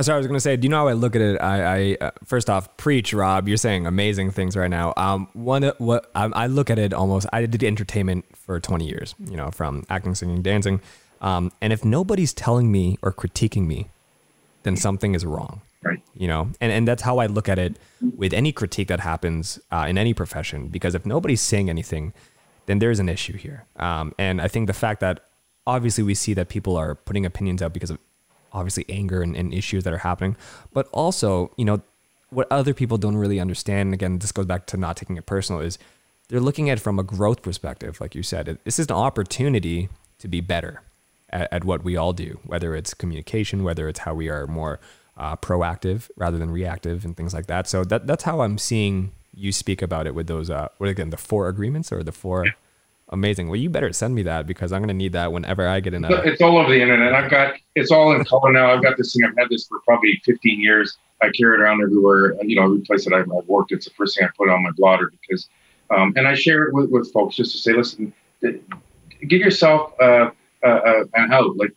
Sorry, 0.00 0.14
I 0.14 0.18
was 0.18 0.28
going 0.28 0.36
to 0.36 0.40
say, 0.40 0.56
do 0.56 0.64
you 0.64 0.68
know 0.68 0.76
how 0.76 0.86
I 0.86 0.92
look 0.92 1.16
at 1.16 1.22
it? 1.22 1.40
I, 1.40 1.64
I 1.64 1.96
uh, 2.00 2.10
first 2.24 2.48
off, 2.48 2.76
preach, 2.76 3.12
Rob. 3.12 3.48
You're 3.48 3.56
saying 3.56 3.84
amazing 3.84 4.30
things 4.30 4.56
right 4.56 4.70
now. 4.70 4.94
Um, 4.96 5.28
one, 5.32 5.64
what 5.78 6.08
I, 6.14 6.26
I 6.26 6.46
look 6.46 6.70
at 6.70 6.78
it 6.78 6.94
almost. 6.94 7.26
I 7.32 7.44
did 7.46 7.64
entertainment 7.64 8.24
for 8.36 8.60
20 8.60 8.86
years. 8.86 9.16
You 9.28 9.36
know, 9.36 9.50
from 9.50 9.84
acting, 9.90 10.14
singing, 10.14 10.40
dancing. 10.40 10.80
Um, 11.20 11.50
and 11.60 11.72
if 11.72 11.84
nobody's 11.84 12.32
telling 12.32 12.70
me 12.70 12.96
or 13.02 13.12
critiquing 13.12 13.66
me, 13.66 13.88
then 14.62 14.76
something 14.76 15.16
is 15.16 15.26
wrong. 15.26 15.62
Right. 15.82 16.02
You 16.14 16.28
know, 16.28 16.50
and, 16.60 16.72
and 16.72 16.86
that's 16.86 17.02
how 17.02 17.18
I 17.18 17.26
look 17.26 17.48
at 17.48 17.58
it 17.58 17.76
with 18.16 18.32
any 18.32 18.52
critique 18.52 18.88
that 18.88 19.00
happens 19.00 19.58
uh, 19.70 19.86
in 19.88 19.96
any 19.96 20.12
profession. 20.12 20.68
Because 20.68 20.94
if 20.94 21.06
nobody's 21.06 21.40
saying 21.40 21.70
anything, 21.70 22.12
then 22.66 22.78
there's 22.78 22.98
an 22.98 23.08
issue 23.08 23.36
here. 23.36 23.64
Um, 23.76 24.12
and 24.18 24.40
I 24.40 24.48
think 24.48 24.66
the 24.66 24.72
fact 24.72 25.00
that 25.00 25.24
obviously 25.66 26.02
we 26.02 26.14
see 26.14 26.34
that 26.34 26.48
people 26.48 26.76
are 26.76 26.94
putting 26.94 27.24
opinions 27.24 27.62
out 27.62 27.72
because 27.72 27.90
of 27.90 27.98
obviously 28.52 28.84
anger 28.88 29.22
and, 29.22 29.36
and 29.36 29.52
issues 29.52 29.84
that 29.84 29.92
are 29.92 29.98
happening, 29.98 30.36
but 30.72 30.88
also, 30.92 31.52
you 31.56 31.64
know, 31.64 31.80
what 32.30 32.46
other 32.50 32.74
people 32.74 32.98
don't 32.98 33.16
really 33.16 33.40
understand, 33.40 33.94
again, 33.94 34.18
this 34.18 34.32
goes 34.32 34.46
back 34.46 34.66
to 34.66 34.76
not 34.76 34.96
taking 34.96 35.16
it 35.16 35.26
personal, 35.26 35.62
is 35.62 35.78
they're 36.28 36.40
looking 36.40 36.68
at 36.68 36.78
it 36.78 36.80
from 36.80 36.98
a 36.98 37.02
growth 37.02 37.40
perspective. 37.40 38.00
Like 38.00 38.14
you 38.14 38.22
said, 38.22 38.58
this 38.64 38.78
is 38.78 38.86
an 38.88 38.96
opportunity 38.96 39.88
to 40.18 40.28
be 40.28 40.40
better 40.40 40.82
at, 41.30 41.48
at 41.52 41.64
what 41.64 41.84
we 41.84 41.96
all 41.96 42.12
do, 42.12 42.38
whether 42.44 42.74
it's 42.74 42.92
communication, 42.92 43.64
whether 43.64 43.88
it's 43.88 44.00
how 44.00 44.14
we 44.14 44.28
are 44.28 44.46
more 44.46 44.78
uh, 45.16 45.36
proactive 45.36 46.10
rather 46.16 46.38
than 46.38 46.50
reactive 46.50 47.04
and 47.04 47.16
things 47.16 47.32
like 47.32 47.46
that. 47.46 47.66
So 47.66 47.82
that, 47.84 48.06
that's 48.06 48.24
how 48.24 48.42
I'm 48.42 48.58
seeing 48.58 49.12
you 49.34 49.52
speak 49.52 49.80
about 49.80 50.06
it 50.06 50.14
with 50.14 50.26
those, 50.26 50.50
uh, 50.50 50.68
what 50.76 50.90
again, 50.90 51.10
the 51.10 51.16
four 51.16 51.48
agreements 51.48 51.90
or 51.92 52.02
the 52.02 52.12
four. 52.12 52.46
Yeah. 52.46 52.52
Amazing. 53.10 53.48
Well, 53.48 53.56
you 53.56 53.70
better 53.70 53.92
send 53.92 54.14
me 54.14 54.22
that 54.24 54.46
because 54.46 54.72
I'm 54.72 54.80
going 54.80 54.88
to 54.88 54.94
need 54.94 55.12
that 55.12 55.32
whenever 55.32 55.66
I 55.66 55.80
get 55.80 55.94
in. 55.94 56.04
A- 56.04 56.22
it's 56.22 56.42
all 56.42 56.58
over 56.58 56.70
the 56.70 56.80
internet. 56.80 57.14
I've 57.14 57.30
got 57.30 57.54
it's 57.74 57.90
all 57.90 58.14
in 58.14 58.24
color 58.24 58.52
now. 58.52 58.70
I've 58.70 58.82
got 58.82 58.96
this 58.98 59.14
thing. 59.14 59.24
I've 59.24 59.36
had 59.36 59.48
this 59.48 59.66
for 59.66 59.80
probably 59.80 60.20
15 60.24 60.60
years. 60.60 60.98
I 61.22 61.30
carry 61.30 61.58
it 61.58 61.60
around 61.62 61.82
everywhere. 61.82 62.36
You 62.42 62.56
know, 62.56 62.64
every 62.64 62.80
place 62.80 63.04
that 63.06 63.14
I've, 63.14 63.30
I've 63.32 63.48
worked, 63.48 63.72
it's 63.72 63.86
the 63.86 63.94
first 63.96 64.16
thing 64.16 64.26
I 64.26 64.30
put 64.36 64.50
on 64.50 64.62
my 64.62 64.70
blotter 64.76 65.10
because, 65.20 65.48
um, 65.90 66.12
and 66.16 66.28
I 66.28 66.34
share 66.34 66.64
it 66.64 66.74
with, 66.74 66.90
with 66.90 67.10
folks 67.12 67.34
just 67.34 67.52
to 67.52 67.58
say, 67.58 67.72
listen, 67.72 68.12
give 68.42 69.40
yourself 69.40 69.94
uh, 70.00 70.30
uh, 70.62 71.04
an 71.14 71.32
out. 71.32 71.56
Like 71.56 71.72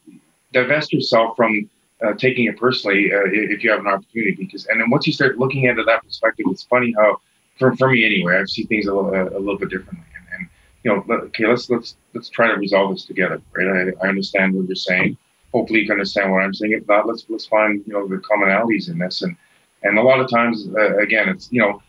divest 0.51 0.91
yourself 0.91 1.37
from 1.37 1.69
uh, 2.05 2.13
taking 2.13 2.45
it 2.45 2.57
personally 2.57 3.11
uh, 3.13 3.21
if 3.25 3.63
you 3.63 3.71
have 3.71 3.79
an 3.79 3.87
opportunity. 3.87 4.35
Because 4.37 4.65
and 4.67 4.81
then 4.81 4.89
once 4.89 5.07
you 5.07 5.13
start 5.13 5.39
looking 5.39 5.67
at 5.67 5.79
it 5.79 5.85
that 5.85 6.03
perspective, 6.03 6.45
it's 6.49 6.63
funny 6.63 6.93
how, 6.97 7.21
for, 7.57 7.75
for 7.77 7.89
me 7.89 8.03
anyway, 8.05 8.37
I 8.37 8.43
see 8.45 8.65
things 8.65 8.87
a 8.87 8.93
little, 8.93 9.13
a 9.13 9.39
little 9.39 9.57
bit 9.57 9.69
differently. 9.69 10.05
You 10.83 10.95
know, 10.95 11.15
okay, 11.15 11.45
let's 11.45 11.69
let's 11.69 11.95
let's 12.13 12.29
try 12.29 12.47
to 12.47 12.55
resolve 12.55 12.93
this 12.93 13.05
together, 13.05 13.41
right? 13.55 13.93
I, 14.01 14.05
I 14.05 14.09
understand 14.09 14.55
what 14.55 14.67
you're 14.67 14.75
saying 14.75 15.17
hopefully 15.53 15.81
you 15.81 15.85
can 15.85 15.93
understand 15.93 16.31
what 16.31 16.41
I'm 16.41 16.53
saying. 16.53 16.73
If 16.73 16.87
not, 16.87 17.07
let's 17.07 17.25
let's 17.29 17.45
find 17.45 17.83
you 17.85 17.93
know 17.93 18.07
the 18.07 18.17
commonalities 18.17 18.89
in 18.89 18.97
this. 18.97 19.21
And 19.21 19.35
and 19.83 19.97
a 19.97 20.01
lot 20.01 20.19
of 20.19 20.29
times, 20.29 20.67
uh, 20.75 20.97
again, 20.97 21.29
it's 21.29 21.51
you 21.51 21.61
know 21.61 21.81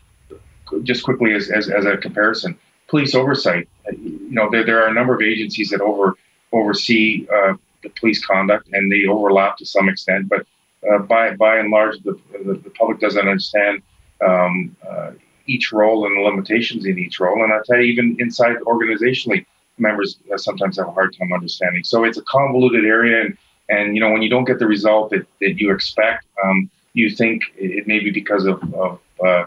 just 0.83 1.03
quickly 1.03 1.33
as, 1.33 1.51
as, 1.51 1.69
as 1.69 1.85
a 1.85 1.97
comparison, 1.97 2.57
police 2.87 3.13
oversight. 3.13 3.67
Uh, 3.87 3.95
you 3.95 4.31
know, 4.31 4.49
there 4.49 4.65
there 4.65 4.83
are 4.83 4.87
a 4.87 4.93
number 4.93 5.13
of 5.13 5.21
agencies 5.21 5.69
that 5.69 5.81
over 5.81 6.15
oversee 6.51 7.27
uh, 7.33 7.53
the 7.81 7.89
police 7.89 8.25
conduct, 8.25 8.67
and 8.73 8.91
they 8.91 9.05
overlap 9.07 9.57
to 9.57 9.65
some 9.65 9.89
extent. 9.89 10.29
But 10.29 10.45
uh, 10.89 10.99
by 10.99 11.35
by 11.35 11.57
and 11.57 11.69
large, 11.69 11.99
the 12.03 12.19
the, 12.45 12.55
the 12.55 12.69
public 12.71 12.99
doesn't 12.99 13.27
understand. 13.27 13.81
Um, 14.25 14.75
uh, 14.87 15.11
each 15.47 15.71
role 15.71 16.05
and 16.05 16.17
the 16.17 16.21
limitations 16.21 16.85
in 16.85 16.97
each 16.97 17.19
role, 17.19 17.43
and 17.43 17.53
I 17.53 17.59
tell 17.65 17.77
you, 17.77 17.91
even 17.91 18.17
inside 18.19 18.57
organizationally, 18.65 19.45
members 19.77 20.17
sometimes 20.37 20.77
have 20.77 20.87
a 20.87 20.91
hard 20.91 21.15
time 21.17 21.33
understanding. 21.33 21.83
So 21.83 22.03
it's 22.03 22.17
a 22.17 22.23
convoluted 22.23 22.85
area, 22.85 23.25
and 23.25 23.37
and 23.69 23.95
you 23.95 24.01
know, 24.01 24.11
when 24.11 24.21
you 24.21 24.29
don't 24.29 24.45
get 24.45 24.59
the 24.59 24.67
result 24.67 25.11
that, 25.11 25.25
that 25.41 25.59
you 25.59 25.73
expect, 25.73 26.25
um, 26.43 26.69
you 26.93 27.09
think 27.09 27.43
it 27.55 27.87
may 27.87 27.99
be 27.99 28.11
because 28.11 28.45
of, 28.45 28.61
of 28.73 28.99
uh, 29.25 29.45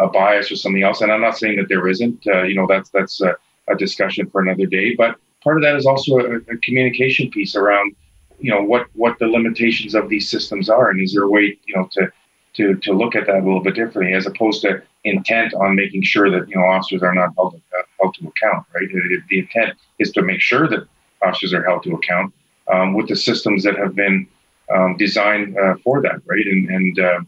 a 0.00 0.08
bias 0.08 0.50
or 0.50 0.56
something 0.56 0.82
else. 0.82 1.00
And 1.00 1.10
I'm 1.10 1.20
not 1.20 1.38
saying 1.38 1.56
that 1.56 1.68
there 1.68 1.88
isn't. 1.88 2.26
Uh, 2.26 2.42
you 2.42 2.54
know, 2.54 2.66
that's 2.66 2.90
that's 2.90 3.20
a, 3.20 3.36
a, 3.68 3.76
discussion 3.76 4.28
for 4.30 4.40
another 4.40 4.66
day. 4.66 4.94
But 4.94 5.16
part 5.42 5.56
of 5.56 5.62
that 5.62 5.76
is 5.76 5.86
also 5.86 6.18
a, 6.18 6.36
a, 6.36 6.56
communication 6.62 7.30
piece 7.30 7.56
around, 7.56 7.94
you 8.38 8.50
know, 8.50 8.62
what 8.62 8.86
what 8.94 9.18
the 9.18 9.26
limitations 9.26 9.94
of 9.94 10.08
these 10.08 10.28
systems 10.28 10.68
are, 10.68 10.90
and 10.90 11.00
is 11.00 11.14
there 11.14 11.24
a 11.24 11.28
way, 11.28 11.58
you 11.66 11.74
know, 11.74 11.88
to 11.92 12.12
to 12.54 12.74
to 12.76 12.92
look 12.92 13.14
at 13.14 13.26
that 13.26 13.36
a 13.36 13.44
little 13.44 13.60
bit 13.60 13.74
differently, 13.74 14.14
as 14.14 14.26
opposed 14.26 14.62
to 14.62 14.82
intent 15.04 15.54
on 15.54 15.74
making 15.74 16.02
sure 16.02 16.30
that 16.30 16.48
you 16.48 16.56
know 16.56 16.64
officers 16.64 17.02
are 17.02 17.14
not 17.14 17.34
held, 17.36 17.54
uh, 17.54 17.82
held 18.00 18.14
to 18.14 18.28
account. 18.28 18.66
Right. 18.74 18.88
The 19.28 19.38
intent 19.38 19.76
is 19.98 20.12
to 20.12 20.22
make 20.22 20.40
sure 20.40 20.68
that 20.68 20.86
officers 21.22 21.52
are 21.52 21.64
held 21.64 21.82
to 21.84 21.94
account 21.94 22.32
um, 22.72 22.94
with 22.94 23.08
the 23.08 23.16
systems 23.16 23.64
that 23.64 23.76
have 23.76 23.94
been 23.94 24.26
um, 24.74 24.96
designed 24.96 25.56
uh, 25.58 25.74
for 25.82 26.00
that, 26.02 26.20
right? 26.26 26.46
And, 26.46 26.68
and 26.70 26.98
uh, 26.98 27.20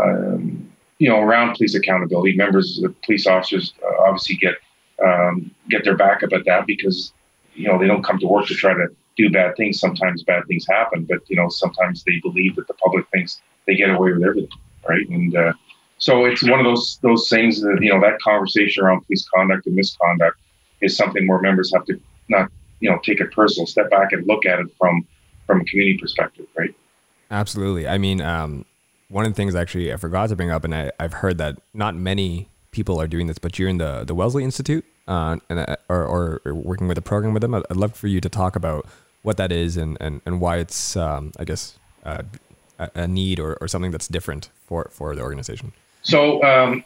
um, 0.00 0.72
you 0.98 1.08
know, 1.08 1.20
around 1.20 1.56
police 1.56 1.74
accountability, 1.74 2.36
members, 2.36 2.78
of 2.78 2.84
the 2.84 2.96
police 3.04 3.26
officers 3.26 3.74
uh, 3.84 4.02
obviously 4.02 4.36
get 4.36 4.54
um, 5.04 5.50
get 5.68 5.84
their 5.84 5.96
backup 5.96 6.32
at 6.32 6.44
that 6.44 6.66
because 6.66 7.12
you 7.54 7.66
know 7.66 7.78
they 7.78 7.86
don't 7.86 8.04
come 8.04 8.18
to 8.18 8.26
work 8.26 8.46
to 8.46 8.54
try 8.54 8.72
to 8.72 8.86
do 9.16 9.30
bad 9.30 9.56
things. 9.56 9.80
Sometimes 9.80 10.22
bad 10.22 10.46
things 10.46 10.66
happen, 10.68 11.04
but 11.04 11.18
you 11.28 11.36
know 11.36 11.48
sometimes 11.48 12.04
they 12.04 12.20
believe 12.22 12.56
that 12.56 12.68
the 12.68 12.74
public 12.74 13.06
thinks 13.10 13.42
they 13.66 13.76
get 13.76 13.90
away 13.90 14.12
with 14.12 14.22
everything, 14.22 14.58
right? 14.88 15.08
And 15.08 15.36
uh, 15.36 15.52
so 15.98 16.24
it's 16.24 16.42
one 16.42 16.58
of 16.58 16.64
those 16.64 16.98
those 17.02 17.28
things 17.28 17.60
that 17.60 17.78
you 17.80 17.92
know 17.92 18.00
that 18.00 18.18
conversation 18.20 18.84
around 18.84 19.06
police 19.06 19.28
conduct 19.34 19.66
and 19.66 19.76
misconduct 19.76 20.38
is 20.80 20.96
something 20.96 21.26
where 21.28 21.40
members 21.40 21.72
have 21.74 21.84
to 21.86 22.00
not 22.28 22.50
you 22.80 22.90
know 22.90 22.98
take 23.04 23.20
it 23.20 23.32
personal, 23.32 23.66
step 23.66 23.90
back 23.90 24.12
and 24.12 24.26
look 24.26 24.44
at 24.44 24.58
it 24.58 24.66
from 24.78 25.06
from 25.46 25.60
a 25.60 25.64
community 25.64 25.98
perspective, 25.98 26.46
right? 26.56 26.74
Absolutely. 27.30 27.88
I 27.88 27.98
mean, 27.98 28.20
um, 28.20 28.64
one 29.08 29.24
of 29.24 29.30
the 29.30 29.36
things 29.36 29.54
actually 29.54 29.92
I 29.92 29.96
forgot 29.96 30.28
to 30.30 30.36
bring 30.36 30.50
up, 30.50 30.64
and 30.64 30.74
I, 30.74 30.90
have 30.98 31.14
heard 31.14 31.38
that 31.38 31.60
not 31.72 31.94
many 31.94 32.48
people 32.72 33.00
are 33.00 33.06
doing 33.06 33.26
this, 33.26 33.38
but 33.38 33.58
you're 33.58 33.68
in 33.68 33.78
the 33.78 34.04
the 34.04 34.14
Wellesley 34.14 34.44
Institute, 34.44 34.84
uh, 35.06 35.36
and 35.48 35.60
uh, 35.60 35.76
or, 35.88 36.40
or 36.44 36.54
working 36.54 36.88
with 36.88 36.98
a 36.98 37.02
program 37.02 37.32
with 37.32 37.42
them. 37.42 37.54
I'd, 37.54 37.76
love 37.76 37.94
for 37.94 38.08
you 38.08 38.20
to 38.20 38.28
talk 38.28 38.56
about 38.56 38.86
what 39.22 39.36
that 39.36 39.52
is 39.52 39.76
and 39.76 39.96
and, 40.00 40.20
and 40.26 40.40
why 40.40 40.58
it's, 40.58 40.96
um, 40.96 41.32
I 41.38 41.44
guess, 41.44 41.78
uh, 42.04 42.22
a 42.94 43.08
need 43.08 43.40
or, 43.40 43.56
or 43.60 43.68
something 43.68 43.90
that's 43.90 44.08
different 44.08 44.50
for 44.66 44.90
for 44.90 45.14
the 45.14 45.22
organization. 45.22 45.72
So 46.02 46.42
um, 46.42 46.84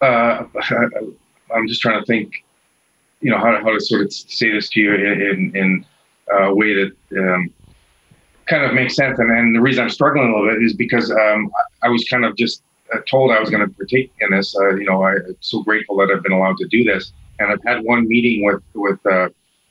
uh, 0.00 0.44
I'm 1.54 1.68
just 1.68 1.80
trying 1.80 2.00
to 2.00 2.06
think 2.06 2.44
you 3.20 3.30
know 3.30 3.38
how 3.38 3.50
to, 3.52 3.58
how 3.58 3.72
to 3.72 3.80
sort 3.80 4.02
of 4.02 4.12
say 4.12 4.50
this 4.50 4.68
to 4.70 4.80
you 4.80 4.94
in 4.94 5.54
in 5.54 5.86
a 6.32 6.54
way 6.54 6.74
that 6.74 6.92
um, 7.18 7.52
kind 8.46 8.64
of 8.64 8.74
makes 8.74 8.96
sense. 8.96 9.18
And, 9.18 9.30
and 9.30 9.54
the 9.54 9.60
reason 9.60 9.84
I'm 9.84 9.90
struggling 9.90 10.30
a 10.30 10.36
little 10.36 10.54
bit 10.54 10.62
is 10.62 10.74
because 10.74 11.10
um, 11.10 11.50
I, 11.82 11.86
I, 11.86 11.88
was 11.88 12.04
kind 12.08 12.24
of 12.24 12.36
just 12.36 12.62
uh, 12.92 12.98
told 13.08 13.30
I 13.30 13.40
was 13.40 13.50
going 13.50 13.66
to 13.66 13.74
partake 13.74 14.12
in 14.20 14.30
this. 14.30 14.56
Uh, 14.56 14.74
you 14.74 14.86
know, 14.86 15.02
I, 15.02 15.12
am 15.12 15.36
so 15.40 15.62
grateful 15.62 15.96
that 15.98 16.10
I've 16.14 16.22
been 16.22 16.32
allowed 16.32 16.56
to 16.58 16.66
do 16.68 16.84
this. 16.84 17.12
And 17.38 17.52
I've 17.52 17.62
had 17.64 17.84
one 17.84 18.08
meeting 18.08 18.44
with 18.44 18.62
with 18.74 18.98
uh, 19.06 19.28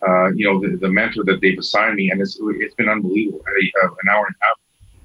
uh, 0.07 0.27
you 0.29 0.45
know 0.45 0.59
the, 0.59 0.77
the 0.77 0.89
mentor 0.89 1.23
that 1.23 1.41
they've 1.41 1.57
assigned 1.57 1.95
me, 1.95 2.11
and 2.11 2.21
it's 2.21 2.39
it's 2.41 2.75
been 2.75 2.89
unbelievable. 2.89 3.41
Uh, 3.47 3.87
an 3.87 4.09
hour 4.11 4.25
and 4.25 4.35
a 4.35 4.45
half 4.45 4.57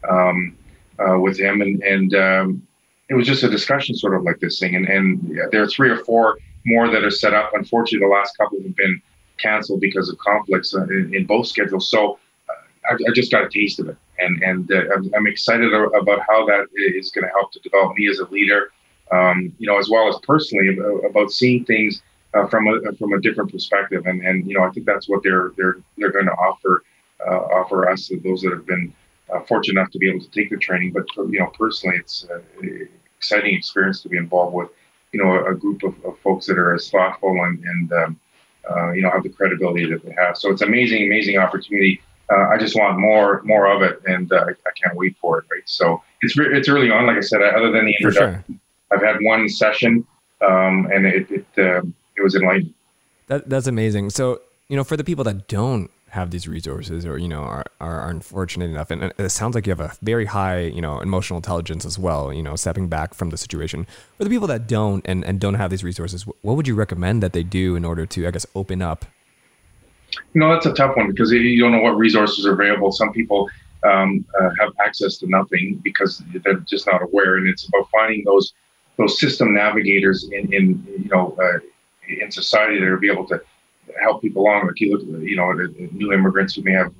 um, 0.09 0.57
uh, 0.99 1.19
with 1.19 1.39
him, 1.39 1.61
and 1.61 1.83
and 1.83 2.15
um, 2.15 2.67
it 3.09 3.15
was 3.15 3.27
just 3.27 3.43
a 3.43 3.51
discussion, 3.51 3.95
sort 3.95 4.15
of 4.15 4.23
like 4.23 4.39
this 4.41 4.59
thing. 4.59 4.75
And 4.75 4.89
and 4.89 5.41
there 5.51 5.63
are 5.63 5.69
three 5.69 5.91
or 5.91 6.05
four 6.05 6.39
more 6.67 6.89
that 6.89 7.05
are 7.05 7.11
set 7.11 7.35
up. 7.35 7.53
Unfortunately, 7.55 8.07
the 8.07 8.13
last 8.13 8.37
couple 8.37 8.61
have 8.63 8.77
been 8.77 9.01
canceled 9.39 9.81
because 9.81 10.09
of 10.09 10.19
conflicts 10.19 10.75
uh, 10.75 10.85
in, 10.85 11.15
in 11.15 11.25
both 11.27 11.47
schedules. 11.47 11.91
So 11.91 12.19
uh, 12.49 12.53
I, 12.91 12.95
I, 12.95 13.13
just 13.15 13.33
got 13.33 13.45
a 13.45 13.49
taste 13.49 13.81
of 13.81 13.89
it, 13.89 13.97
and 14.19 14.43
and 14.43 14.71
uh, 14.71 14.95
I'm, 14.95 15.11
I'm, 15.15 15.27
excited 15.27 15.73
about 15.73 16.21
how 16.29 16.47
that 16.47 16.67
is 16.77 17.11
going 17.11 17.25
to 17.25 17.31
help 17.31 17.53
to 17.53 17.61
develop 17.61 17.97
me 17.97 18.09
as 18.09 18.19
a 18.19 18.27
leader, 18.27 18.71
um, 19.11 19.53
you 19.59 19.67
know, 19.67 19.79
as 19.79 19.89
well 19.89 20.09
as 20.09 20.17
personally 20.23 20.77
about, 20.77 21.05
about 21.05 21.31
seeing 21.31 21.65
things 21.65 22.03
uh, 22.35 22.47
from 22.47 22.69
a 22.69 22.93
from 22.97 23.13
a 23.13 23.21
different 23.21 23.51
perspective. 23.51 24.07
And 24.07 24.25
and 24.25 24.47
you 24.47 24.57
know, 24.57 24.65
I 24.65 24.71
think 24.71 24.87
that's 24.87 25.09
what 25.09 25.23
they're 25.23 25.53
they're 25.57 25.79
they're 25.97 26.13
going 26.13 26.27
to 26.27 26.33
offer 26.33 26.85
uh, 27.27 27.39
offer 27.39 27.89
us 27.89 28.11
those 28.25 28.43
that 28.43 28.53
have 28.53 28.67
been 28.67 28.93
uh, 29.33 29.41
fortunate 29.41 29.81
enough 29.81 29.91
to 29.93 29.99
be 29.99 30.09
able 30.09 30.21
to 30.21 30.31
take 30.31 30.51
the 30.51 30.57
training. 30.57 30.93
But 30.93 31.07
you 31.17 31.39
know, 31.39 31.47
personally, 31.59 31.97
it's 31.99 32.27
an 32.61 32.89
exciting 33.19 33.55
experience 33.55 34.03
to 34.03 34.09
be 34.09 34.17
involved 34.17 34.55
with 34.55 34.71
you 35.13 35.23
know, 35.23 35.31
a, 35.31 35.53
a 35.53 35.55
group 35.55 35.83
of, 35.83 35.95
of, 36.05 36.19
folks 36.21 36.47
that 36.47 36.59
are 36.59 36.75
as 36.75 36.89
thoughtful 36.91 37.31
and, 37.45 37.63
and 37.65 37.93
um, 37.93 38.21
uh, 38.71 38.93
you 38.93 39.03
know, 39.03 39.11
have 39.11 39.23
the 39.23 39.29
credibility 39.29 39.87
that 39.87 40.05
they 40.05 40.13
have. 40.13 40.37
So 40.37 40.51
it's 40.51 40.63
amazing, 40.63 41.05
amazing 41.05 41.39
opportunity. 41.39 42.01
Uh, 42.31 42.49
I 42.49 42.59
just 42.59 42.77
want 42.77 42.99
more, 42.99 43.43
more 43.43 43.67
of 43.67 43.83
it, 43.83 44.01
and 44.07 44.33
uh, 44.33 44.37
I, 44.37 44.51
I, 44.51 44.71
can't 44.81 44.97
wait 44.97 45.17
for 45.21 45.39
it. 45.39 45.47
Right. 45.51 45.63
So 45.65 46.01
it's 46.23 46.37
re- 46.37 46.57
it's 46.57 46.69
early 46.69 46.91
on. 46.91 47.07
Like 47.07 47.17
I 47.17 47.21
said, 47.21 47.43
other 47.43 47.73
than 47.73 47.87
the 47.87 47.95
introduction, 48.01 48.45
sure. 48.47 48.97
I've 48.97 49.03
had 49.03 49.17
one 49.23 49.49
session, 49.49 50.07
um, 50.47 50.89
and 50.93 51.07
it 51.07 51.29
it, 51.29 51.47
um, 51.59 51.93
it 52.17 52.23
was 52.23 52.37
enlightening. 52.37 52.73
That 53.27 53.49
that's 53.49 53.67
amazing. 53.67 54.11
So 54.11 54.41
you 54.69 54.77
know, 54.77 54.85
for 54.85 54.97
the 54.97 55.03
people 55.03 55.25
that 55.25 55.49
don't 55.49 55.91
have 56.11 56.31
these 56.31 56.47
resources 56.47 57.07
or 57.07 57.19
you 57.19 57.29
know 57.29 57.43
are, 57.43 57.65
are 57.81 58.09
unfortunate 58.09 58.71
enough. 58.71 58.91
And 58.91 59.13
it 59.17 59.31
sounds 59.31 59.55
like 59.55 59.67
you 59.67 59.71
have 59.71 59.81
a 59.81 59.93
very 60.03 60.27
high 60.27 60.61
you 60.61 60.81
know 60.81 61.01
emotional 61.01 61.39
intelligence 61.39 61.85
as 61.85 61.99
well 61.99 62.33
you 62.33 62.43
know 62.43 62.57
stepping 62.57 62.89
back 62.89 63.15
from 63.15 63.31
the 63.31 63.37
situation. 63.37 63.87
For 64.19 64.25
the 64.25 64.31
people 64.31 64.49
that 64.49 64.67
don't 64.67 65.05
and, 65.09 65.25
and 65.25 65.41
don't 65.41 65.55
have 65.55 65.71
these 65.71 65.85
resources 65.85 66.23
what 66.43 66.57
would 66.57 66.69
you 66.69 66.75
recommend 66.75 67.23
that 67.23 67.33
they 67.33 67.43
do 67.43 67.77
in 67.77 67.85
order 67.85 68.07
to 68.07 68.27
i 68.27 68.31
guess 68.31 68.47
open 68.55 68.83
up? 68.83 69.05
Know 70.35 70.53
that's 70.53 70.67
a 70.67 70.73
tough 70.73 70.97
one 70.97 71.09
because 71.09 71.31
you 71.33 71.61
don't 71.61 71.73
know 71.73 71.83
what 71.83 71.97
resources 71.97 72.47
are 72.47 72.53
available. 72.53 72.93
Some 72.93 73.13
people 73.13 73.49
um, 73.85 74.25
uh, 74.41 74.51
have 74.59 74.73
access 74.85 75.17
to 75.19 75.29
nothing 75.29 75.81
because 75.83 76.23
they're 76.45 76.55
just 76.61 76.87
not 76.87 77.03
aware. 77.03 77.37
And 77.37 77.49
it's 77.49 77.67
about 77.69 77.89
finding 77.91 78.25
those 78.25 78.53
those 78.97 79.19
system 79.19 79.55
navigators 79.55 80.29
in, 80.31 80.53
in 80.53 80.87
you 80.99 81.09
know 81.11 81.37
uh, 81.41 81.59
in 82.09 82.31
society 82.31 82.79
that 82.79 82.87
are 82.87 82.97
be 82.97 83.11
able 83.11 83.27
to 83.29 83.41
help 84.01 84.23
people 84.23 84.43
along. 84.43 84.67
Like 84.67 84.81
you 84.81 84.97
look 84.97 85.03
you 85.23 85.37
know, 85.37 85.53
new 85.93 86.13
immigrants 86.13 86.55
who 86.55 86.63
may 86.63 86.73
have, 86.73 86.93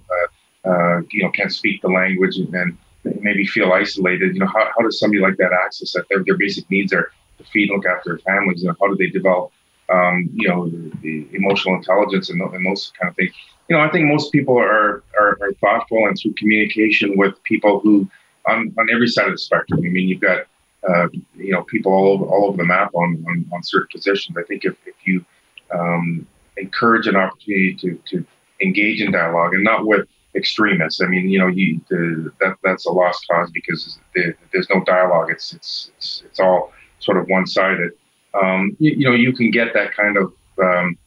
uh, 0.67 0.69
uh, 0.69 1.01
you 1.11 1.23
know, 1.23 1.31
can't 1.31 1.53
speak 1.53 1.83
the 1.83 1.89
language 1.89 2.37
and, 2.37 2.55
and 2.55 2.77
maybe 3.23 3.47
feel 3.47 3.73
isolated. 3.73 4.35
You 4.35 4.41
know, 4.41 4.47
how, 4.47 4.71
how 4.77 4.83
does 4.83 4.99
somebody 4.99 5.21
like 5.23 5.37
that 5.39 5.53
access 5.53 5.93
that? 5.93 6.07
Their, 6.09 6.25
their 6.25 6.37
basic 6.37 6.71
needs 6.71 6.93
are 6.93 7.11
to 7.39 7.45
feed 7.45 7.71
and 7.71 7.77
look 7.79 7.87
after 7.87 8.11
their 8.11 8.19
families. 8.19 8.63
You 8.63 8.69
know, 8.69 8.77
how 8.81 8.89
do 8.89 8.97
they 8.97 9.09
develop 9.09 9.53
um, 9.91 10.31
you 10.35 10.49
know, 10.49 10.69
the, 10.69 10.93
the, 11.03 11.37
emotional 11.37 11.75
intelligence 11.75 12.31
and, 12.31 12.41
and 12.41 12.65
those 12.65 12.93
kind 13.01 13.11
of 13.11 13.17
things. 13.17 13.33
You 13.69 13.77
know, 13.77 13.83
I 13.83 13.91
think 13.91 14.07
most 14.07 14.33
people 14.33 14.59
are, 14.59 15.03
are, 15.19 15.39
are 15.41 15.53
thoughtful 15.61 16.07
and 16.07 16.17
through 16.17 16.35
communication 16.35 17.17
with 17.17 17.43
people 17.45 17.81
who 17.81 18.09
on, 18.49 18.75
on 18.79 18.89
every 18.91 19.09
side 19.09 19.27
of 19.27 19.33
the 19.33 19.39
spectrum. 19.39 19.81
I 19.85 19.89
mean, 19.89 20.09
you've 20.09 20.21
got 20.21 20.47
uh, 20.89 21.09
you 21.37 21.53
know 21.53 21.63
people 21.65 21.93
all 21.93 22.09
over, 22.09 22.25
all 22.25 22.47
over 22.47 22.57
the 22.57 22.65
map 22.65 22.91
on, 22.95 23.25
on, 23.29 23.47
on 23.53 23.63
certain 23.63 23.89
positions. 23.93 24.37
I 24.39 24.43
think 24.45 24.65
if, 24.65 24.77
if 24.87 24.95
you 25.05 25.25
um, 25.73 26.27
encourage 26.61 27.07
an 27.07 27.17
opportunity 27.17 27.75
to, 27.81 28.01
to 28.11 28.27
engage 28.63 29.01
in 29.01 29.13
dialogue 29.13 29.55
and 29.55 29.65
not 29.65 29.87
with 29.87 30.07
extremists. 30.35 31.01
I 31.01 31.07
mean, 31.07 31.29
you 31.29 31.39
know, 31.39 31.49
you, 31.49 31.81
the, 31.89 32.33
that 32.41 32.57
that's 32.63 32.87
a 32.87 32.91
lost 32.91 33.27
cause 33.31 33.51
because 33.51 33.99
the, 34.15 34.35
there's 34.53 34.69
no 34.71 34.83
dialogue. 34.85 35.29
It's, 35.31 35.53
it's 35.53 35.91
it's 35.97 36.23
it's 36.27 36.41
all 36.41 36.73
sort 37.01 37.17
of 37.19 37.27
one 37.29 37.47
sided. 37.47 37.93
Um, 38.41 38.77
you, 38.79 38.93
you, 38.93 39.05
know, 39.07 39.15
you 39.15 39.33
can 39.33 39.51
get 39.51 39.75
that 39.75 39.93
kind 39.95 40.17
of 40.17 40.33
um, 40.63 40.99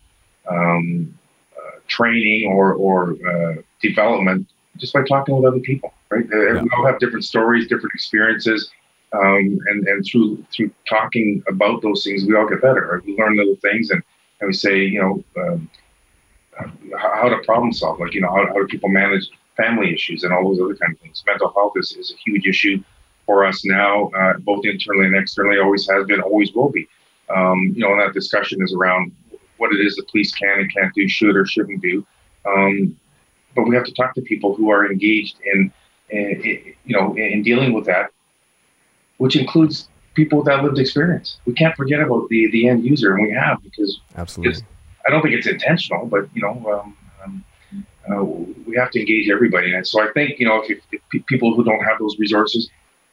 um, 0.50 1.20
uh, 1.56 1.80
training 1.88 2.52
or 2.52 2.74
or 2.74 3.16
uh, 3.28 3.62
development 3.82 4.48
just 4.78 4.94
by 4.94 5.04
talking 5.04 5.36
with 5.36 5.46
other 5.46 5.60
people, 5.60 5.94
right? 6.10 6.26
Uh, 6.34 6.38
yeah. 6.38 6.62
We 6.62 6.70
all 6.76 6.86
have 6.86 7.00
different 7.00 7.26
stories, 7.26 7.68
different 7.68 7.94
experiences. 7.94 8.72
Um, 9.14 9.60
and 9.68 9.88
and 9.88 10.04
through 10.04 10.44
through 10.52 10.72
talking 10.90 11.44
about 11.48 11.84
those 11.84 12.04
things, 12.04 12.26
we 12.26 12.36
all 12.36 12.50
get 12.50 12.62
better. 12.62 12.94
Right? 12.94 13.06
We 13.06 13.16
learn 13.16 13.38
little 13.38 13.56
things, 13.58 13.92
and, 13.92 14.02
and 14.40 14.48
we 14.48 14.54
say, 14.54 14.84
you 14.84 15.02
know, 15.02 15.24
um, 15.42 15.70
how 16.98 17.30
to 17.30 17.38
problem 17.46 17.74
solve. 17.74 18.00
Like, 18.00 18.14
you 18.14 18.22
know, 18.22 18.30
how, 18.30 18.46
how 18.48 18.54
do 18.54 18.68
people 18.68 18.90
manage 18.90 19.30
family 19.58 19.94
issues 19.94 20.24
and 20.24 20.34
all 20.34 20.48
those 20.48 20.60
other 20.60 20.76
kind 20.76 20.94
of 20.94 21.00
things. 21.00 21.24
Mental 21.26 21.52
health 21.54 21.74
is, 21.76 21.94
is 21.94 22.12
a 22.12 22.16
huge 22.18 22.48
issue 22.48 22.84
for 23.26 23.46
us 23.46 23.64
now, 23.66 24.10
uh, 24.10 24.34
both 24.40 24.66
internally 24.66 25.06
and 25.06 25.16
externally. 25.16 25.60
Always 25.60 25.90
has 25.90 26.06
been, 26.06 26.22
always 26.22 26.54
will 26.54 26.70
be. 26.70 26.88
Um, 27.34 27.74
you 27.76 27.82
know, 27.82 27.92
and 27.92 28.02
that 28.02 28.14
discussion 28.14 28.62
is 28.62 28.74
around 28.74 29.12
what 29.58 29.72
it 29.74 29.80
is 29.80 29.96
the 29.96 30.04
police 30.12 30.34
can 30.34 30.60
and 30.60 30.74
can't 30.74 30.94
do, 30.94 31.08
should 31.08 31.36
or 31.36 31.46
shouldn't 31.46 31.82
do. 31.82 32.06
Um, 32.46 32.98
but 33.56 33.64
we 33.64 33.76
have 33.76 33.86
to 33.86 33.94
talk 33.94 34.14
to 34.16 34.22
people 34.22 34.56
who 34.56 34.70
are 34.72 34.92
engaged 34.92 35.38
in, 35.54 35.72
in, 36.10 36.74
you 36.86 36.98
know, 36.98 37.16
in 37.16 37.44
dealing 37.44 37.72
with 37.72 37.86
that, 37.86 38.12
which 39.18 39.36
includes 39.36 39.88
people 40.14 40.40
with 40.40 40.48
that 40.48 40.64
lived 40.64 40.80
experience. 40.80 41.38
We 41.46 41.54
can't 41.54 41.76
forget 41.76 42.00
about 42.00 42.30
the 42.30 42.50
the 42.52 42.68
end 42.68 42.86
user, 42.86 43.16
and 43.16 43.28
we 43.28 43.34
have 43.34 43.62
because 43.64 44.00
absolutely 44.16 44.64
I 45.08 45.12
don't 45.12 45.22
think 45.22 45.36
it's 45.36 45.48
intentional, 45.48 46.06
but 46.06 46.28
you 46.34 46.42
know, 46.42 46.56
um, 46.72 46.98
um, 47.24 47.46
uh, 48.10 48.24
we 48.68 48.76
have 48.76 48.92
to 48.92 49.00
engage 49.00 49.30
everybody 49.30 49.74
it. 49.74 49.88
So 49.88 50.02
I 50.02 50.12
think 50.14 50.40
you 50.40 50.48
know, 50.48 50.64
if, 50.68 50.80
if 50.92 51.26
people 51.26 51.56
who 51.56 51.64
don't 51.64 51.84
have 51.84 52.00
those 52.00 52.18
resources, 52.20 52.70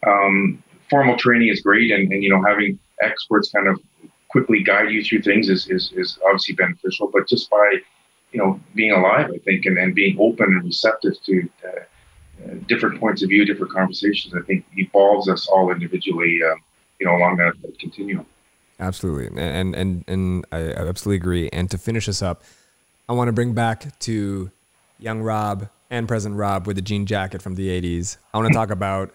um, 0.07 0.63
formal 0.89 1.17
training 1.17 1.49
is 1.49 1.61
great, 1.61 1.91
and, 1.91 2.13
and 2.13 2.23
you 2.23 2.31
know, 2.31 2.43
having 2.47 2.79
experts 3.03 3.51
kind 3.51 3.69
of 3.69 3.81
quickly 4.29 4.63
guide 4.63 4.91
you 4.91 5.03
through 5.03 5.23
things 5.23 5.49
is, 5.49 5.69
is, 5.69 5.93
is 5.97 6.19
obviously 6.25 6.55
beneficial. 6.55 7.11
But 7.13 7.27
just 7.29 7.51
by 7.51 7.77
you 8.33 8.39
know 8.39 8.61
being 8.75 8.93
alive, 8.93 9.31
I 9.35 9.39
think, 9.39 9.67
and, 9.67 9.79
and 9.79 9.95
being 9.95 10.17
open 10.21 10.47
and 10.47 10.65
receptive 10.65 11.15
to 11.25 11.49
uh, 11.65 11.71
uh, 12.45 12.55
different 12.69 13.01
points 13.01 13.23
of 13.23 13.29
view, 13.31 13.45
different 13.45 13.73
conversations, 13.73 14.35
I 14.35 14.43
think 14.47 14.65
evolves 14.77 15.29
us 15.29 15.49
all 15.49 15.73
individually, 15.73 16.41
uh, 16.45 16.55
you 17.01 17.07
know, 17.07 17.17
along 17.17 17.37
that, 17.37 17.55
continuum. 17.79 18.27
Absolutely, 18.79 19.43
and 19.43 19.75
and 19.75 20.05
and 20.07 20.45
I 20.53 20.63
absolutely 20.73 21.17
agree. 21.17 21.49
And 21.53 21.71
to 21.71 21.79
finish 21.79 22.09
us 22.09 22.23
up, 22.23 22.43
I 23.09 23.13
want 23.13 23.29
to 23.29 23.33
bring 23.33 23.53
back 23.53 23.99
to 24.01 24.51
young 24.99 25.21
Rob 25.21 25.69
and 25.91 26.07
present 26.07 26.37
Rob 26.37 26.67
with 26.67 26.77
the 26.77 26.83
jean 26.83 27.07
jacket 27.07 27.43
from 27.43 27.57
the 27.57 27.69
'80s. 27.69 28.17
I 28.33 28.39
want 28.39 28.49
to 28.49 28.55
talk 28.55 28.71
about 28.71 29.13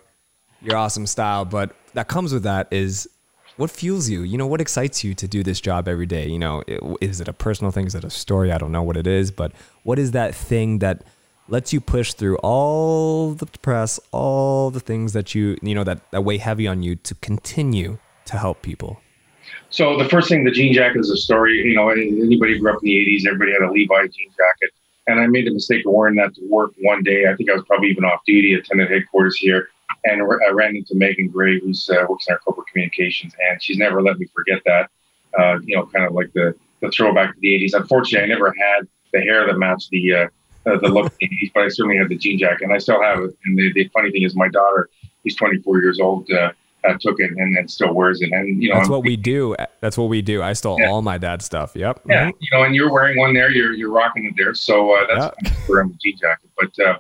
your 0.61 0.77
awesome 0.77 1.07
style, 1.07 1.45
but 1.45 1.75
that 1.93 2.07
comes 2.07 2.33
with 2.33 2.43
that 2.43 2.67
is 2.71 3.07
what 3.57 3.71
fuels 3.71 4.09
you. 4.09 4.21
You 4.21 4.38
know, 4.38 4.47
what 4.47 4.61
excites 4.61 5.03
you 5.03 5.13
to 5.15 5.27
do 5.27 5.41
this 5.41 5.61
job 5.61 5.88
every 5.88 6.05
day. 6.05 6.27
You 6.27 6.39
know, 6.39 6.63
is 7.01 7.21
it 7.21 7.27
a 7.27 7.33
personal 7.33 7.71
thing? 7.71 7.88
Is 7.88 7.95
it 7.95 8.03
a 8.03 8.09
story? 8.09 8.51
I 8.51 8.57
don't 8.57 8.71
know 8.71 8.83
what 8.83 8.97
it 8.97 9.07
is, 9.07 9.31
but 9.31 9.51
what 9.83 9.97
is 9.97 10.11
that 10.11 10.36
thing 10.36 10.79
that 10.79 11.03
lets 11.47 11.71
you 11.73 11.79
push 11.79 12.13
through 12.13 12.37
all 12.37 13.33
the 13.33 13.45
press, 13.45 13.99
all 14.11 14.71
the 14.71 14.79
things 14.79 15.13
that 15.13 15.35
you 15.35 15.57
you 15.61 15.75
know 15.75 15.83
that 15.83 16.09
that 16.11 16.21
weigh 16.21 16.37
heavy 16.37 16.67
on 16.67 16.83
you 16.83 16.95
to 16.95 17.15
continue 17.15 17.97
to 18.25 18.37
help 18.37 18.61
people? 18.61 19.01
So 19.69 19.97
the 19.97 20.05
first 20.05 20.29
thing, 20.29 20.43
the 20.43 20.51
jean 20.51 20.73
jacket 20.73 20.99
is 20.99 21.09
a 21.09 21.17
story. 21.17 21.67
You 21.67 21.75
know, 21.75 21.89
anybody 21.89 22.57
grew 22.59 22.71
up 22.71 22.83
in 22.83 22.89
the 22.89 22.95
'80s, 22.95 23.27
everybody 23.27 23.51
had 23.51 23.61
a 23.61 23.71
Levi 23.71 24.07
jean 24.07 24.29
jacket, 24.29 24.73
and 25.07 25.19
I 25.19 25.27
made 25.27 25.45
the 25.45 25.53
mistake 25.53 25.85
of 25.85 25.93
wearing 25.93 26.15
that 26.15 26.33
to 26.35 26.41
work 26.49 26.71
one 26.81 27.03
day. 27.03 27.27
I 27.29 27.35
think 27.35 27.49
I 27.49 27.53
was 27.53 27.63
probably 27.65 27.89
even 27.89 28.05
off 28.05 28.21
duty, 28.25 28.53
attended 28.53 28.89
headquarters 28.89 29.35
here, 29.37 29.69
and 30.05 30.21
I 30.21 30.51
ran 30.51 30.75
into 30.75 30.95
Megan 30.95 31.27
Gray, 31.27 31.59
who's 31.59 31.89
uh, 31.89 32.05
works 32.09 32.25
in 32.27 32.33
our 32.33 32.39
corporate 32.39 32.67
communications, 32.67 33.33
and 33.49 33.61
she's 33.61 33.77
never 33.77 34.01
let 34.01 34.17
me 34.17 34.27
forget 34.33 34.61
that. 34.65 34.89
Uh, 35.37 35.59
you 35.63 35.75
know, 35.75 35.85
kind 35.87 36.05
of 36.05 36.13
like 36.13 36.31
the 36.33 36.55
the 36.81 36.89
throwback 36.89 37.33
to 37.33 37.39
the 37.39 37.51
'80s. 37.53 37.73
Unfortunately, 37.73 38.25
I 38.25 38.27
never 38.27 38.47
had 38.47 38.87
the 39.13 39.21
hair 39.21 39.45
that 39.47 39.57
matched 39.57 39.89
the 39.89 40.13
uh, 40.13 40.27
uh, 40.66 40.78
the 40.80 40.88
look 40.88 41.11
the 41.20 41.28
'80s, 41.28 41.51
but 41.53 41.63
I 41.63 41.68
certainly 41.70 41.97
had 41.97 42.09
the 42.09 42.18
jean 42.18 42.38
jacket, 42.38 42.63
and 42.63 42.74
I 42.74 42.78
still 42.78 43.01
have 43.01 43.20
it. 43.20 43.38
And 43.45 43.57
the, 43.57 43.72
the 43.74 43.89
funny 43.89 44.11
thing 44.11 44.24
is, 44.24 44.36
my 44.36 44.49
daughter, 44.49 44.89
who's 45.24 45.36
24 45.36 45.82
years 45.82 45.99
old. 45.99 46.30
Uh, 46.32 46.51
uh, 46.86 46.95
took 46.99 47.20
it 47.20 47.32
and, 47.32 47.57
and 47.57 47.70
still 47.70 47.93
wears 47.93 48.22
it. 48.22 48.32
And 48.32 48.61
you 48.61 48.70
know, 48.70 48.76
that's 48.76 48.89
what 48.89 49.03
we 49.03 49.16
do. 49.16 49.55
That's 49.82 49.97
what 49.97 50.09
we 50.09 50.22
do. 50.22 50.41
I 50.41 50.53
stole 50.53 50.80
yeah. 50.80 50.89
all 50.89 51.01
my 51.01 51.18
dad's 51.18 51.45
stuff. 51.45 51.72
Yep. 51.76 52.01
Yeah. 52.07 52.28
Mm-hmm. 52.28 52.38
You 52.39 52.47
know, 52.51 52.63
and 52.63 52.76
you're 52.76 52.91
wearing 52.91 53.18
one 53.18 53.34
there. 53.34 53.49
You're 53.49 53.74
you're 53.74 53.91
rocking 53.91 54.26
it 54.26 54.34
there. 54.38 54.53
So 54.53 54.93
uh, 54.95 55.07
that's 55.07 55.36
yep. 55.43 55.53
for 55.66 55.82
a 55.82 55.89
jean 56.01 56.18
jacket. 56.18 56.49
But 56.57 56.80
uh, 56.80 56.97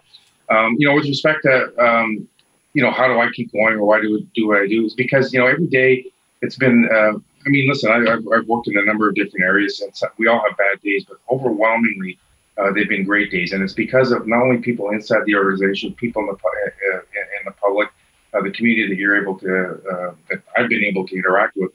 um, 0.49 0.75
you 0.77 0.87
know, 0.87 0.95
with 0.95 1.05
respect 1.05 1.43
to 1.43 1.77
um, 1.83 2.27
you 2.73 2.81
know, 2.81 2.91
how 2.91 3.07
do 3.07 3.19
I 3.19 3.29
keep 3.31 3.51
going 3.51 3.75
or 3.75 3.85
why 3.85 4.01
do 4.01 4.17
I 4.17 4.25
do 4.35 4.47
what 4.47 4.61
I 4.61 4.67
do? 4.67 4.85
Is 4.85 4.93
because 4.93 5.33
you 5.33 5.39
know 5.39 5.47
every 5.47 5.67
day 5.67 6.05
it's 6.41 6.57
been. 6.57 6.89
Uh, 6.91 7.19
I 7.45 7.49
mean, 7.49 7.69
listen, 7.69 7.91
I, 7.91 7.97
have 8.09 8.27
I've 8.33 8.47
worked 8.47 8.67
in 8.67 8.75
a 8.75 8.83
number 8.83 9.07
of 9.07 9.13
different 9.13 9.45
areas, 9.45 9.79
and 9.79 9.93
we 10.17 10.27
all 10.27 10.41
have 10.47 10.57
bad 10.57 10.81
days, 10.81 11.05
but 11.05 11.17
overwhelmingly. 11.29 12.17
Uh, 12.57 12.71
they've 12.71 12.87
been 12.87 13.03
great 13.03 13.31
days, 13.31 13.51
and 13.51 13.61
it's 13.61 13.73
because 13.73 14.11
of 14.11 14.27
not 14.27 14.41
only 14.41 14.57
people 14.57 14.91
inside 14.91 15.21
the 15.25 15.35
organization, 15.35 15.93
people 15.93 16.21
in 16.21 16.27
the 16.27 16.33
uh, 16.33 16.97
in 16.97 17.45
the 17.45 17.51
public, 17.51 17.89
uh, 18.35 18.41
the 18.41 18.51
community 18.51 18.87
that 18.87 18.99
you're 18.99 19.21
able 19.21 19.37
to, 19.39 19.79
uh, 19.91 20.13
that 20.29 20.41
I've 20.57 20.69
been 20.69 20.83
able 20.83 21.05
to 21.07 21.15
interact 21.15 21.57
with. 21.57 21.71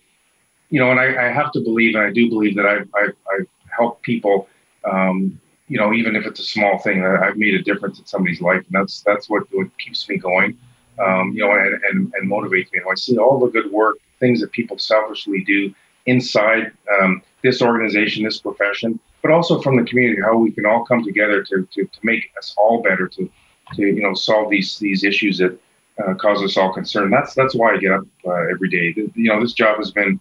You 0.70 0.81
know, 0.81 0.91
and 0.91 1.01
I, 1.01 1.26
I, 1.26 1.33
have 1.33 1.51
to 1.53 1.61
believe, 1.61 1.97
and 1.97 2.05
I 2.05 2.12
do 2.12 2.28
believe 2.28 2.55
that 2.57 2.66
I've, 2.66 2.89
I've, 2.95 3.16
I've 3.33 3.47
helped 3.76 4.03
people, 4.03 4.49
um, 4.91 5.41
you 5.68 5.78
know, 5.78 5.93
even 5.93 6.16
if 6.16 6.26
it's 6.26 6.41
a 6.41 6.45
small 6.45 6.78
thing, 6.78 7.05
I've 7.05 7.37
made 7.37 7.55
a 7.55 7.62
difference 7.62 7.99
in 7.99 8.07
somebody's 8.07 8.41
life. 8.41 8.64
And 8.66 8.81
that's, 8.81 9.03
that's 9.03 9.28
what, 9.28 9.45
what 9.53 9.66
keeps 9.78 10.09
me 10.09 10.16
going, 10.16 10.57
um, 10.99 11.33
you 11.33 11.45
know, 11.45 11.53
and, 11.53 11.83
and, 11.91 12.14
and 12.14 12.31
motivates 12.31 12.72
me. 12.72 12.78
And 12.78 12.87
I 12.91 12.95
see 12.95 13.18
all 13.18 13.39
the 13.41 13.49
good 13.49 13.70
work, 13.72 13.97
things 14.20 14.41
that 14.41 14.53
people 14.53 14.78
selfishly 14.78 15.43
do 15.45 15.74
inside 16.07 16.72
um, 17.01 17.22
this 17.43 17.62
organization, 17.62 18.24
this 18.24 18.41
profession, 18.41 19.01
but 19.22 19.30
also 19.30 19.60
from 19.60 19.76
the 19.76 19.84
community, 19.84 20.20
how 20.22 20.36
we 20.36 20.50
can 20.50 20.66
all 20.66 20.84
come 20.84 21.04
together 21.04 21.42
to, 21.44 21.66
to, 21.72 21.84
to 21.84 22.00
make 22.02 22.30
us 22.38 22.54
all 22.56 22.82
better, 22.82 23.08
to, 23.08 23.30
to, 23.74 23.82
you 23.82 24.02
know, 24.02 24.14
solve 24.14 24.50
these, 24.50 24.78
these 24.78 25.04
issues 25.04 25.38
that, 25.38 25.58
uh, 26.00 26.14
cause 26.14 26.42
us 26.42 26.56
all 26.56 26.72
concern. 26.72 27.10
That's 27.10 27.34
that's 27.34 27.54
why 27.54 27.74
I 27.74 27.76
get 27.78 27.92
up 27.92 28.04
uh, 28.26 28.50
every 28.50 28.68
day. 28.68 28.94
You 29.14 29.32
know, 29.32 29.40
this 29.40 29.52
job 29.52 29.78
has 29.78 29.90
been 29.90 30.20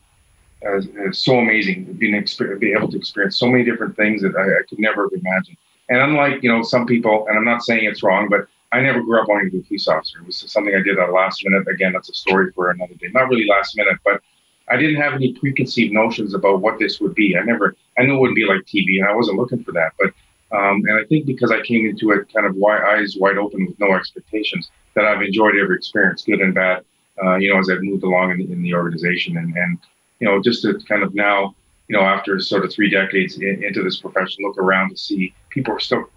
uh, 0.67 0.81
so 1.11 1.37
amazing. 1.37 1.93
Being, 1.93 2.21
exper- 2.21 2.61
able 2.75 2.89
to 2.89 2.97
experience 2.97 3.37
so 3.37 3.47
many 3.47 3.63
different 3.63 3.95
things 3.95 4.21
that 4.21 4.35
I, 4.35 4.43
I, 4.43 4.61
could 4.67 4.79
never 4.79 5.03
have 5.03 5.13
imagined. 5.13 5.57
And 5.89 5.99
unlike 5.99 6.43
you 6.43 6.51
know 6.51 6.63
some 6.63 6.85
people, 6.85 7.25
and 7.27 7.37
I'm 7.37 7.45
not 7.45 7.63
saying 7.63 7.85
it's 7.85 8.03
wrong, 8.03 8.27
but 8.29 8.47
I 8.71 8.81
never 8.81 9.01
grew 9.01 9.21
up 9.21 9.27
wanting 9.27 9.47
to 9.47 9.51
be 9.51 9.59
a 9.59 9.63
police 9.63 9.87
officer. 9.87 10.19
It 10.19 10.25
was 10.25 10.37
something 10.51 10.75
I 10.75 10.81
did 10.81 10.99
at 10.99 11.11
last 11.11 11.43
minute. 11.45 11.67
Again, 11.67 11.93
that's 11.93 12.09
a 12.09 12.13
story 12.13 12.51
for 12.51 12.69
another 12.71 12.93
day. 12.95 13.07
Not 13.13 13.29
really 13.29 13.47
last 13.47 13.75
minute, 13.77 13.97
but 14.03 14.21
I 14.69 14.77
didn't 14.77 15.01
have 15.01 15.13
any 15.13 15.33
preconceived 15.33 15.93
notions 15.93 16.33
about 16.33 16.61
what 16.61 16.79
this 16.79 16.99
would 17.01 17.15
be. 17.15 17.37
I 17.37 17.43
never, 17.43 17.75
I 17.97 18.03
knew 18.03 18.15
it 18.15 18.19
wouldn't 18.19 18.35
be 18.35 18.45
like 18.45 18.61
TV, 18.61 18.99
and 18.99 19.09
I 19.09 19.15
wasn't 19.15 19.37
looking 19.37 19.63
for 19.63 19.71
that. 19.71 19.93
But 19.97 20.13
um, 20.51 20.83
and 20.87 20.99
I 20.99 21.05
think 21.05 21.25
because 21.25 21.51
I 21.51 21.61
came 21.61 21.85
into 21.85 22.11
it 22.11 22.31
kind 22.33 22.45
of 22.45 22.55
wide, 22.55 22.81
eyes 22.81 23.15
wide 23.19 23.37
open 23.37 23.67
with 23.67 23.79
no 23.79 23.93
expectations, 23.95 24.71
that 24.95 25.05
I've 25.05 25.21
enjoyed 25.21 25.55
every 25.55 25.75
experience, 25.75 26.23
good 26.23 26.41
and 26.41 26.53
bad. 26.53 26.83
Uh, 27.21 27.35
you 27.35 27.53
know, 27.53 27.59
as 27.59 27.69
I've 27.69 27.81
moved 27.81 28.03
along 28.03 28.31
in, 28.31 28.41
in, 28.41 28.61
the 28.61 28.73
organization, 28.73 29.37
and 29.37 29.55
and 29.55 29.77
you 30.19 30.27
know, 30.27 30.41
just 30.41 30.63
to 30.63 30.79
kind 30.87 31.03
of 31.03 31.13
now, 31.13 31.55
you 31.87 31.95
know, 31.95 32.01
after 32.01 32.39
sort 32.39 32.65
of 32.65 32.71
three 32.71 32.89
decades 32.89 33.37
in, 33.37 33.63
into 33.63 33.83
this 33.83 33.97
profession, 33.97 34.43
look 34.43 34.57
around 34.57 34.89
to 34.89 34.97
see 34.97 35.33
people 35.49 35.73
are 35.73 35.79
still 35.79 36.09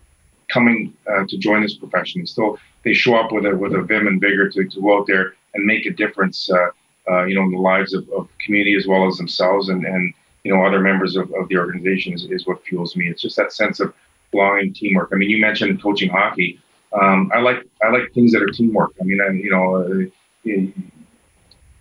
coming 0.48 0.94
uh, 1.10 1.24
to 1.28 1.36
join 1.38 1.62
this 1.62 1.74
profession. 1.74 2.20
And 2.20 2.28
still, 2.28 2.58
they 2.84 2.94
show 2.94 3.16
up 3.16 3.32
with 3.32 3.44
a 3.46 3.54
with 3.54 3.74
a 3.74 3.82
vim 3.82 4.06
and 4.06 4.20
vigor 4.20 4.48
to, 4.50 4.64
to 4.64 4.80
go 4.80 4.98
out 4.98 5.06
there 5.06 5.34
and 5.54 5.64
make 5.64 5.86
a 5.86 5.90
difference. 5.90 6.50
Uh, 6.50 6.68
uh, 7.10 7.24
you 7.24 7.34
know, 7.34 7.42
in 7.42 7.52
the 7.52 7.58
lives 7.58 7.94
of, 7.94 8.08
of 8.10 8.28
community 8.38 8.76
as 8.76 8.86
well 8.86 9.06
as 9.06 9.16
themselves, 9.16 9.68
and 9.68 9.84
and 9.84 10.14
you 10.44 10.52
know, 10.52 10.64
other 10.64 10.80
members 10.80 11.16
of, 11.16 11.32
of 11.34 11.48
the 11.48 11.56
organization 11.56 12.12
is, 12.12 12.24
is 12.24 12.46
what 12.46 12.64
fuels 12.64 12.96
me. 12.96 13.08
It's 13.08 13.22
just 13.22 13.36
that 13.36 13.52
sense 13.52 13.78
of 13.78 13.94
belonging, 14.32 14.74
teamwork. 14.74 15.10
I 15.12 15.16
mean, 15.16 15.30
you 15.30 15.38
mentioned 15.38 15.80
coaching 15.80 16.10
hockey 16.10 16.60
um, 17.00 17.30
I 17.34 17.40
like 17.40 17.64
I 17.82 17.90
like 17.90 18.12
things 18.12 18.32
that 18.32 18.42
are 18.42 18.48
teamwork. 18.48 18.92
I 19.00 19.04
mean, 19.04 19.20
I, 19.20 19.32
you 19.32 19.50
know, 19.50 19.76
uh, 19.76 20.82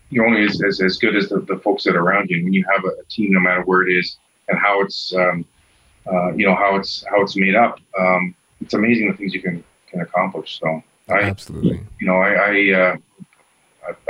you're 0.09 0.26
only 0.26 0.43
as, 0.43 0.61
as, 0.63 0.82
as 0.82 0.97
good 0.97 1.15
as 1.15 1.30
the, 1.30 1.39
the, 1.39 1.57
folks 1.57 1.84
that 1.86 1.95
are 1.95 2.01
around 2.01 2.30
you. 2.30 2.43
When 2.43 2.53
you 2.53 2.65
have 2.72 2.84
a, 2.84 2.89
a, 2.89 3.05
team, 3.09 3.34
no 3.34 3.39
matter 3.39 3.61
where 3.63 3.88
it 3.88 3.97
is 3.97 4.17
and 4.47 4.57
how 4.57 4.82
it's, 4.82 5.13
um, 5.15 5.45
uh, 6.11 6.34
you 6.34 6.45
know, 6.45 6.55
how 6.55 6.76
it's 6.76 7.03
how 7.09 7.22
it's 7.22 7.36
made 7.36 7.55
up, 7.55 7.80
um, 7.99 8.36
it's 8.61 8.74
amazing 8.74 9.11
the 9.11 9.17
things 9.17 9.34
you 9.34 9.41
can 9.41 9.63
can 9.89 10.01
accomplish. 10.01 10.59
So, 10.59 10.82
I, 11.09 11.22
absolutely, 11.24 11.82
you 11.99 12.07
know, 12.07 12.15
I 12.15 12.34
I, 12.34 12.82
uh, 12.82 12.95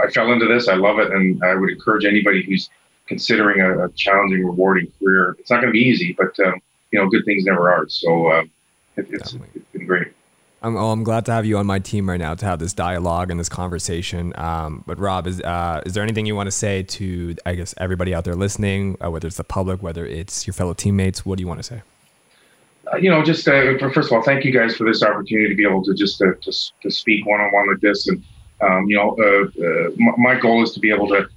I 0.02 0.10
fell 0.10 0.32
into 0.32 0.48
this. 0.48 0.68
I 0.68 0.76
love 0.76 1.00
it, 1.00 1.12
and 1.12 1.44
I 1.44 1.56
would 1.56 1.70
encourage 1.70 2.06
anybody 2.06 2.44
who's 2.44 2.70
considering 3.08 3.62
a, 3.62 3.86
a 3.86 3.92
challenging, 3.92 4.46
rewarding 4.46 4.92
career. 5.00 5.36
It's 5.40 5.50
not 5.50 5.62
going 5.62 5.68
to 5.68 5.74
be 5.74 5.86
easy, 5.86 6.16
but 6.18 6.40
um, 6.46 6.62
you 6.92 7.00
know, 7.00 7.10
good 7.10 7.26
things 7.26 7.46
never 7.46 7.72
are. 7.72 7.88
So 7.90 8.28
uh, 8.28 8.44
it, 8.98 9.08
it's, 9.10 9.34
it's 9.56 9.66
been 9.74 9.86
great. 9.86 10.08
I'm, 10.64 10.78
oh, 10.78 10.92
I'm 10.92 11.04
glad 11.04 11.26
to 11.26 11.32
have 11.32 11.46
you 11.46 11.58
on 11.58 11.66
my 11.66 11.80
team 11.80 12.08
right 12.08 12.20
now 12.20 12.36
to 12.36 12.46
have 12.46 12.60
this 12.60 12.74
dialogue 12.74 13.32
and 13.32 13.40
this 13.40 13.50
conversation. 13.50 14.34
Um, 14.38 14.84
but 14.86 15.00
Rob, 15.00 15.26
is 15.26 15.42
uh, 15.42 15.82
is 15.86 15.94
there 15.94 16.04
anything 16.04 16.28
you 16.28 16.36
want 16.36 16.48
to 16.48 16.52
say 16.52 16.84
to 16.84 17.36
I 17.46 17.56
guess 17.56 17.74
everybody 17.78 18.14
out 18.14 18.26
there 18.26 18.36
listening, 18.36 18.98
uh, 19.04 19.10
whether 19.10 19.28
it's 19.28 19.38
the 19.38 19.44
public, 19.44 19.82
whether 19.82 20.06
it's 20.06 20.46
your 20.46 20.54
fellow 20.54 20.74
teammates? 20.74 21.26
What 21.26 21.38
do 21.38 21.42
you 21.42 21.48
want 21.48 21.60
to 21.60 21.64
say? 21.64 21.82
Uh, 22.94 22.98
you 22.98 23.10
know, 23.10 23.24
just 23.24 23.48
uh, 23.48 23.78
first 23.92 24.12
of 24.12 24.14
all, 24.14 24.22
thank 24.22 24.46
you 24.46 24.52
guys 24.52 24.76
for 24.76 24.84
this 24.84 25.02
opportunity 25.02 25.50
to 25.50 25.56
be 25.56 25.64
able 25.64 25.84
to 25.84 25.96
just 25.96 26.20
to, 26.20 26.36
to, 26.42 26.52
to 26.82 26.92
speak 26.92 27.26
one 27.26 27.42
on 27.42 27.52
one 27.52 27.68
like 27.68 27.80
this. 27.80 28.08
And 28.08 28.24
um, 28.62 28.90
you 28.90 28.96
know, 28.96 29.16
uh, 29.20 29.66
uh, 29.66 30.14
my 30.18 30.40
goal 30.40 30.64
is 30.64 30.72
to 30.74 30.80
be 30.80 30.92
able 30.92 31.08
to 31.08 31.28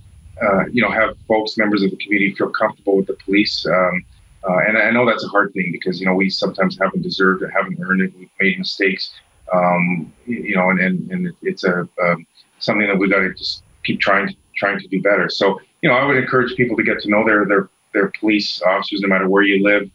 you 0.73 0.83
know 0.83 0.91
have 0.91 1.17
folks, 1.27 1.57
members 1.57 1.83
of 1.83 1.91
the 1.91 1.97
community, 1.97 2.35
feel 2.35 2.51
comfortable 2.51 2.97
with 2.97 3.07
the 3.07 3.17
police. 3.25 3.67
Um, 3.67 4.05
uh, 4.49 4.59
and 4.69 4.77
I 4.77 4.91
know 4.91 5.07
that's 5.07 5.25
a 5.25 5.29
hard 5.29 5.53
thing 5.55 5.71
because 5.73 6.01
you 6.01 6.07
know 6.07 6.15
we 6.15 6.29
sometimes 6.29 6.79
haven't 6.81 7.03
deserved 7.03 7.43
it, 7.43 7.51
haven't 7.51 7.79
earned 7.81 8.03
it. 8.03 8.13
We've 8.19 8.29
made 8.41 8.59
mistakes, 8.59 9.11
um, 9.53 10.13
you 10.27 10.55
know, 10.55 10.71
and 10.71 10.81
and, 10.81 11.11
and 11.11 11.33
it's 11.43 11.65
a 11.65 11.89
um, 12.03 12.27
something 12.59 12.87
that 12.87 12.99
we 12.99 13.09
got 13.09 13.21
to 13.21 13.33
just 13.33 13.63
keep 13.85 14.01
trying 14.01 14.29
to 14.29 14.35
trying 14.57 14.79
to 14.81 14.89
do 14.89 15.01
better. 15.01 15.29
So 15.31 15.61
you 15.83 15.89
know, 15.89 15.95
I 15.95 16.05
would 16.05 16.17
encourage 16.17 16.55
people 16.57 16.77
to 16.77 16.83
get 16.83 17.01
to 17.01 17.11
know 17.11 17.25
their 17.25 17.47
their 17.47 17.69
their 17.93 18.13
police 18.21 18.61
officers, 18.63 19.01
no 19.01 19.09
matter 19.09 19.29
where 19.29 19.45
you 19.45 19.65
live, 19.65 19.91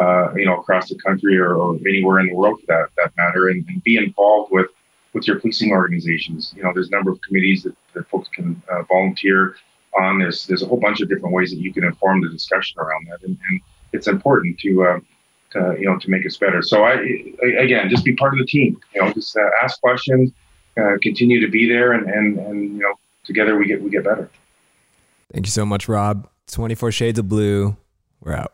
uh, 0.00 0.34
you 0.34 0.44
know, 0.44 0.58
across 0.58 0.88
the 0.88 0.96
country 0.96 1.38
or, 1.38 1.54
or, 1.54 1.76
anywhere 1.88 2.18
in 2.18 2.26
the 2.26 2.34
world 2.34 2.60
for 2.60 2.66
that 2.66 2.88
that 2.96 3.12
matter, 3.16 3.48
and, 3.48 3.64
and, 3.68 3.82
be 3.84 3.96
involved 3.96 4.52
with 4.52 4.66
with 5.14 5.26
your 5.26 5.38
policing 5.40 5.70
organizations. 5.70 6.52
You 6.56 6.64
know, 6.64 6.72
there's 6.74 6.88
a 6.88 6.90
number 6.90 7.10
of 7.10 7.20
committees 7.22 7.62
that, 7.62 7.74
that 7.94 8.08
folks 8.10 8.28
can 8.28 8.60
uh, 8.70 8.82
volunteer 8.82 9.56
on. 9.98 10.18
There's 10.18 10.46
there's 10.46 10.62
a 10.62 10.66
whole 10.66 10.78
bunch 10.78 11.00
of 11.00 11.08
different 11.08 11.34
ways 11.34 11.50
that 11.50 11.58
you 11.58 11.72
can 11.72 11.84
inform 11.84 12.20
the 12.20 12.28
discussion 12.28 12.78
around 12.78 13.06
that, 13.08 13.22
and, 13.22 13.38
and 13.48 13.60
it's 13.92 14.08
important 14.08 14.58
to, 14.58 14.82
uh, 14.84 15.00
to, 15.52 15.76
you 15.78 15.86
know 15.86 15.98
to 15.98 16.10
make 16.10 16.26
us 16.26 16.36
better. 16.36 16.60
So 16.60 16.84
I, 16.84 16.94
again 17.58 17.88
just 17.88 18.04
be 18.04 18.14
part 18.14 18.34
of 18.34 18.40
the 18.40 18.46
team. 18.46 18.78
You 18.94 19.02
know, 19.02 19.12
just 19.12 19.36
uh, 19.36 19.40
ask 19.62 19.80
questions, 19.80 20.32
uh, 20.76 20.98
continue 21.00 21.40
to 21.40 21.48
be 21.48 21.68
there, 21.68 21.92
and, 21.92 22.10
and 22.10 22.38
and 22.38 22.76
you 22.76 22.82
know 22.82 22.94
together 23.24 23.56
we 23.56 23.66
get 23.66 23.82
we 23.82 23.90
get 23.90 24.04
better. 24.04 24.28
Thank 25.32 25.46
you 25.46 25.52
so 25.52 25.64
much, 25.64 25.88
Rob. 25.88 26.28
Twenty 26.50 26.74
four 26.74 26.92
Shades 26.92 27.18
of 27.18 27.28
Blue. 27.28 27.76
We're 28.20 28.34
out. 28.34 28.52